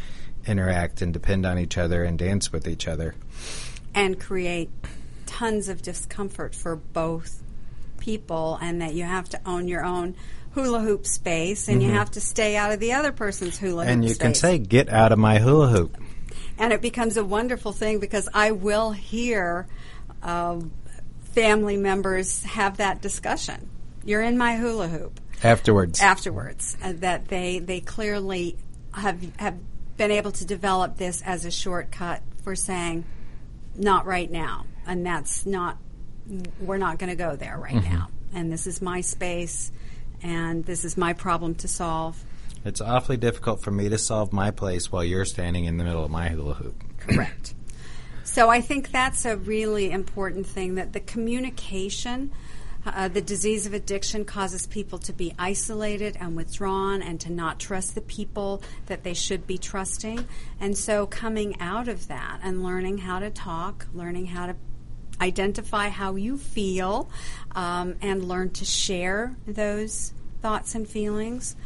interact 0.46 1.02
and 1.02 1.12
depend 1.12 1.44
on 1.46 1.58
each 1.58 1.76
other 1.78 2.04
and 2.04 2.18
dance 2.18 2.52
with 2.52 2.66
each 2.68 2.86
other. 2.88 3.14
and 3.94 4.20
create 4.20 4.70
tons 5.26 5.68
of 5.68 5.82
discomfort 5.82 6.54
for 6.54 6.76
both 6.76 7.42
people 7.98 8.58
and 8.62 8.80
that 8.82 8.94
you 8.94 9.04
have 9.04 9.28
to 9.28 9.40
own 9.44 9.66
your 9.68 9.84
own 9.84 10.14
hula 10.54 10.80
hoop 10.80 11.06
space 11.06 11.68
and 11.68 11.80
Mm-hmm. 11.80 11.90
you 11.90 11.94
have 11.96 12.10
to 12.12 12.20
stay 12.20 12.56
out 12.56 12.72
of 12.72 12.80
the 12.80 12.92
other 12.92 13.12
person's 13.12 13.58
hula 13.58 13.84
hoop 13.84 13.92
And 13.92 14.02
you 14.04 14.10
space. 14.10 14.18
can 14.22 14.34
say, 14.34 14.58
"Get 14.58 14.88
out 14.88 15.12
of 15.12 15.18
my 15.18 15.38
hula 15.38 15.68
hoop." 15.68 15.96
and 16.58 16.72
it 16.72 16.80
becomes 16.82 17.16
a 17.16 17.24
wonderful 17.24 17.72
thing 17.72 17.98
because 18.00 18.28
I 18.34 18.50
will 18.52 18.90
hear 18.92 19.66
uh, 20.22 20.60
family 21.32 21.76
members 21.76 22.42
have 22.44 22.76
that 22.78 23.00
discussion. 23.00 23.68
You're 24.04 24.22
in 24.22 24.36
my 24.38 24.56
hula 24.56 24.88
hoop 24.88 25.20
Afterwards, 25.42 26.00
afterwards. 26.00 26.76
Uh, 26.82 26.92
that 26.96 27.28
they 27.28 27.58
they 27.60 27.80
clearly 27.80 28.56
have 28.92 29.18
have 29.36 29.56
been 30.00 30.10
able 30.10 30.32
to 30.32 30.46
develop 30.46 30.96
this 30.96 31.20
as 31.20 31.44
a 31.44 31.50
shortcut 31.50 32.22
for 32.42 32.56
saying, 32.56 33.04
not 33.76 34.06
right 34.06 34.30
now, 34.30 34.64
and 34.86 35.04
that's 35.04 35.44
not. 35.44 35.76
We're 36.58 36.78
not 36.78 36.98
going 36.98 37.10
to 37.10 37.16
go 37.16 37.36
there 37.36 37.58
right 37.58 37.74
mm-hmm. 37.74 37.92
now, 37.92 38.08
and 38.32 38.50
this 38.50 38.66
is 38.66 38.80
my 38.80 39.02
space, 39.02 39.70
and 40.22 40.64
this 40.64 40.86
is 40.86 40.96
my 40.96 41.12
problem 41.12 41.54
to 41.56 41.68
solve. 41.68 42.24
it's 42.64 42.80
awfully 42.80 43.18
difficult 43.18 43.62
for 43.62 43.70
me 43.70 43.90
to 43.90 43.98
solve 43.98 44.32
my 44.32 44.50
place 44.50 44.90
while 44.90 45.04
you're 45.04 45.26
standing 45.26 45.66
in 45.66 45.76
the 45.76 45.84
middle 45.84 46.02
of 46.02 46.10
my 46.10 46.30
hula 46.30 46.54
hoop. 46.54 46.82
Correct. 46.96 47.52
So 48.24 48.48
I 48.48 48.62
think 48.62 48.92
that's 48.92 49.26
a 49.26 49.36
really 49.36 49.90
important 49.90 50.46
thing 50.46 50.76
that 50.76 50.94
the 50.94 51.00
communication, 51.00 52.32
uh, 52.86 53.08
the 53.08 53.20
disease 53.20 53.66
of 53.66 53.74
addiction 53.74 54.24
causes 54.24 54.66
people 54.66 54.98
to 54.98 55.12
be 55.12 55.34
isolated 55.38 56.16
and 56.20 56.36
withdrawn 56.36 57.02
and 57.02 57.20
to 57.20 57.30
not 57.32 57.58
trust 57.58 57.94
the 57.94 58.00
people 58.00 58.62
that 58.86 59.04
they 59.04 59.14
should 59.14 59.46
be 59.46 59.58
trusting. 59.58 60.26
And 60.60 60.76
so 60.76 61.06
coming 61.06 61.60
out 61.60 61.88
of 61.88 62.08
that 62.08 62.40
and 62.42 62.62
learning 62.62 62.98
how 62.98 63.18
to 63.18 63.30
talk, 63.30 63.86
learning 63.92 64.26
how 64.26 64.46
to 64.46 64.56
identify 65.20 65.88
how 65.88 66.16
you 66.16 66.38
feel, 66.38 67.10
um, 67.54 67.96
and 68.00 68.24
learn 68.24 68.50
to 68.50 68.64
share 68.64 69.36
those 69.46 70.14
thoughts 70.40 70.74
and 70.74 70.88
feelings 70.88 71.56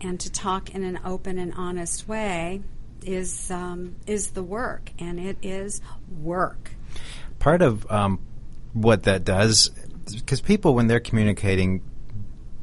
and 0.00 0.18
to 0.20 0.32
talk 0.32 0.74
in 0.74 0.82
an 0.82 0.98
open 1.04 1.38
and 1.38 1.54
honest 1.54 2.08
way 2.08 2.62
is 3.04 3.50
um, 3.50 3.96
is 4.06 4.30
the 4.30 4.42
work, 4.42 4.90
and 4.98 5.18
it 5.18 5.36
is 5.42 5.80
work. 6.20 6.70
part 7.38 7.62
of 7.62 7.90
um, 7.90 8.20
what 8.72 9.04
that 9.04 9.24
does, 9.24 9.70
because 10.16 10.40
people, 10.40 10.74
when 10.74 10.86
they're 10.86 11.00
communicating, 11.00 11.82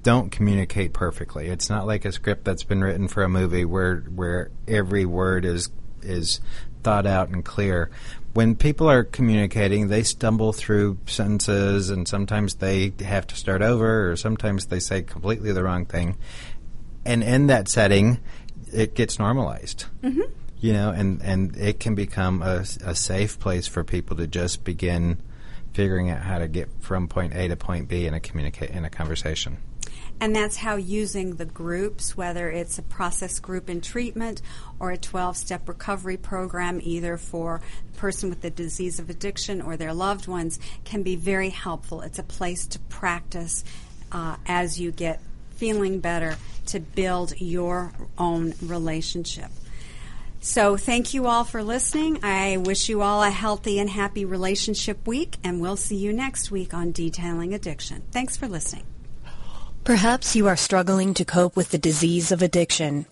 don't 0.04 0.32
communicate 0.32 0.94
perfectly. 0.94 1.48
It's 1.48 1.70
not 1.70 1.86
like 1.86 2.06
a 2.06 2.12
script 2.12 2.46
that's 2.46 2.64
been 2.64 2.84
written 2.84 3.08
for 3.08 3.24
a 3.24 3.30
movie 3.30 3.66
where 3.66 3.98
where 4.14 4.52
every 4.68 5.06
word 5.06 5.46
is 5.46 5.70
is 6.02 6.40
thought 6.84 7.06
out 7.06 7.30
and 7.30 7.44
clear. 7.44 7.90
When 8.34 8.56
people 8.56 8.90
are 8.90 9.04
communicating, 9.04 9.88
they 9.88 10.04
stumble 10.04 10.54
through 10.54 11.00
sentences, 11.08 11.90
and 11.90 12.08
sometimes 12.08 12.56
they 12.56 12.94
have 13.00 13.26
to 13.28 13.36
start 13.36 13.62
over, 13.62 14.12
or 14.12 14.16
sometimes 14.16 14.68
they 14.68 14.80
say 14.80 15.02
completely 15.02 15.52
the 15.52 15.64
wrong 15.64 15.86
thing. 15.86 16.18
And 17.04 17.24
in 17.24 17.48
that 17.48 17.68
setting, 17.68 18.20
it 18.74 18.96
gets 18.96 19.20
normalized 19.20 19.86
mm-hmm. 20.04 20.22
you 20.60 20.74
know, 20.74 20.90
and, 20.92 21.22
and 21.22 21.56
it 21.58 21.80
can 21.80 21.96
become 21.96 22.42
a, 22.42 22.66
a 22.86 22.96
safe 22.96 23.40
place 23.40 23.68
for 23.68 23.84
people 23.84 24.18
to 24.18 24.28
just 24.28 24.64
begin 24.64 25.22
figuring 25.74 26.10
out 26.10 26.22
how 26.22 26.40
to 26.40 26.48
get 26.48 26.70
from 26.80 27.08
point 27.08 27.34
A 27.36 27.48
to 27.48 27.56
point 27.56 27.88
B 27.88 28.06
in 28.06 28.14
a 28.14 28.20
communicate 28.20 28.72
in 28.72 28.86
a 28.86 28.90
conversation. 28.90 29.58
And 30.20 30.36
that's 30.36 30.58
how 30.58 30.78
using 30.78 31.36
the 31.36 31.46
groups, 31.46 32.18
whether 32.18 32.50
it's 32.50 32.80
a 32.80 32.82
process 32.82 33.40
group 33.40 33.70
in 33.70 33.82
treatment 33.82 34.42
or 34.80 34.90
a 34.92 34.98
12 34.98 35.38
step 35.38 35.70
recovery 35.70 36.18
program, 36.18 36.80
either 36.82 37.18
for 37.18 37.62
the 37.92 38.00
person 38.00 38.30
with 38.30 38.42
the 38.42 38.50
disease 38.50 39.00
of 39.00 39.12
addiction 39.12 39.62
or 39.62 39.78
their 39.78 39.94
loved 39.94 40.28
ones, 40.28 40.60
can 40.86 41.04
be 41.04 41.16
very 41.16 41.50
helpful. 41.50 42.02
It's 42.02 42.18
a 42.18 42.24
place 42.24 42.66
to 42.68 42.80
practice 42.80 43.64
uh, 44.12 44.38
as 44.48 44.80
you 44.80 44.92
get 44.92 45.22
feeling 45.52 46.00
better 46.00 46.36
to 46.68 46.80
build 46.80 47.34
your 47.40 47.94
own 48.18 48.54
relationship. 48.62 49.52
So, 50.40 50.78
thank 50.78 51.14
you 51.14 51.28
all 51.28 51.44
for 51.44 51.64
listening. 51.64 52.20
I 52.24 52.58
wish 52.58 52.90
you 52.90 53.02
all 53.02 53.24
a 53.24 53.30
healthy 53.30 53.80
and 53.80 53.90
happy 53.90 54.24
relationship 54.24 55.08
week, 55.08 55.38
and 55.44 55.60
we'll 55.60 55.78
see 55.78 55.96
you 55.96 56.14
next 56.14 56.52
week 56.52 56.74
on 56.74 56.92
Derailing 56.92 57.54
Addiction. 57.54 58.04
Thanks 58.12 58.38
for 58.38 58.48
listening. 58.48 58.86
Perhaps 59.84 60.36
you 60.36 60.48
are 60.48 60.56
struggling 60.56 61.14
to 61.16 61.26
cope 61.26 61.56
with 61.56 61.70
the 61.70 61.78
disease 61.78 62.32
of 62.32 62.42
addiction. 62.42 63.06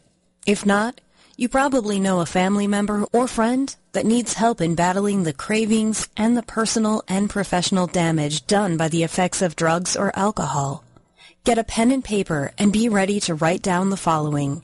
If 0.45 0.65
not, 0.65 1.01
you 1.38 1.49
probably 1.49 1.99
know 1.99 2.19
a 2.19 2.26
family 2.26 2.67
member 2.67 3.05
or 3.11 3.28
friend 3.28 3.76
that 3.91 4.05
needs 4.05 4.34
help 4.34 4.61
in 4.61 4.76
battling 4.76 5.23
the 5.23 5.34
cravings 5.34 6.07
and 6.15 6.38
the 6.38 6.43
personal 6.43 7.03
and 7.07 7.30
professional 7.30 7.88
damage 7.88 8.45
done 8.45 8.78
by 8.78 8.88
the 8.88 9.03
effects 9.03 9.41
of 9.41 9.55
drugs 9.55 9.97
or 9.97 10.17
alcohol. 10.17 10.84
Get 11.43 11.57
a 11.57 11.63
pen 11.63 11.91
and 11.91 12.03
paper 12.03 12.53
and 12.57 12.71
be 12.71 12.88
ready 12.89 13.19
to 13.21 13.36
write 13.36 13.61
down 13.61 13.89
the 13.89 13.97
following. 13.97 14.63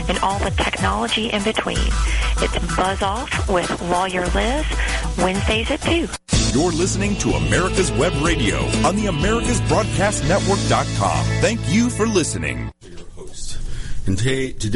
and 0.07 0.17
all 0.19 0.39
the 0.39 0.51
technology 0.51 1.29
in 1.29 1.43
between. 1.43 1.77
It's 1.77 2.75
Buzz 2.75 3.01
Off 3.01 3.49
with 3.49 3.81
lawyer 3.83 4.25
Liz, 4.27 4.65
Wednesdays 5.17 5.71
at 5.71 5.81
2. 5.81 6.07
You're 6.53 6.71
listening 6.71 7.15
to 7.17 7.31
America's 7.31 7.91
Web 7.93 8.13
Radio 8.21 8.57
on 8.85 8.95
the 8.95 9.05
AmericasBroadcastNetwork.com. 9.05 11.25
Thank 11.41 11.59
you 11.69 11.89
for 11.89 12.07
listening. 12.07 12.71
Your 12.81 12.99
host. 13.15 13.57
And 14.05 14.17
today, 14.17 14.51
today 14.51 14.69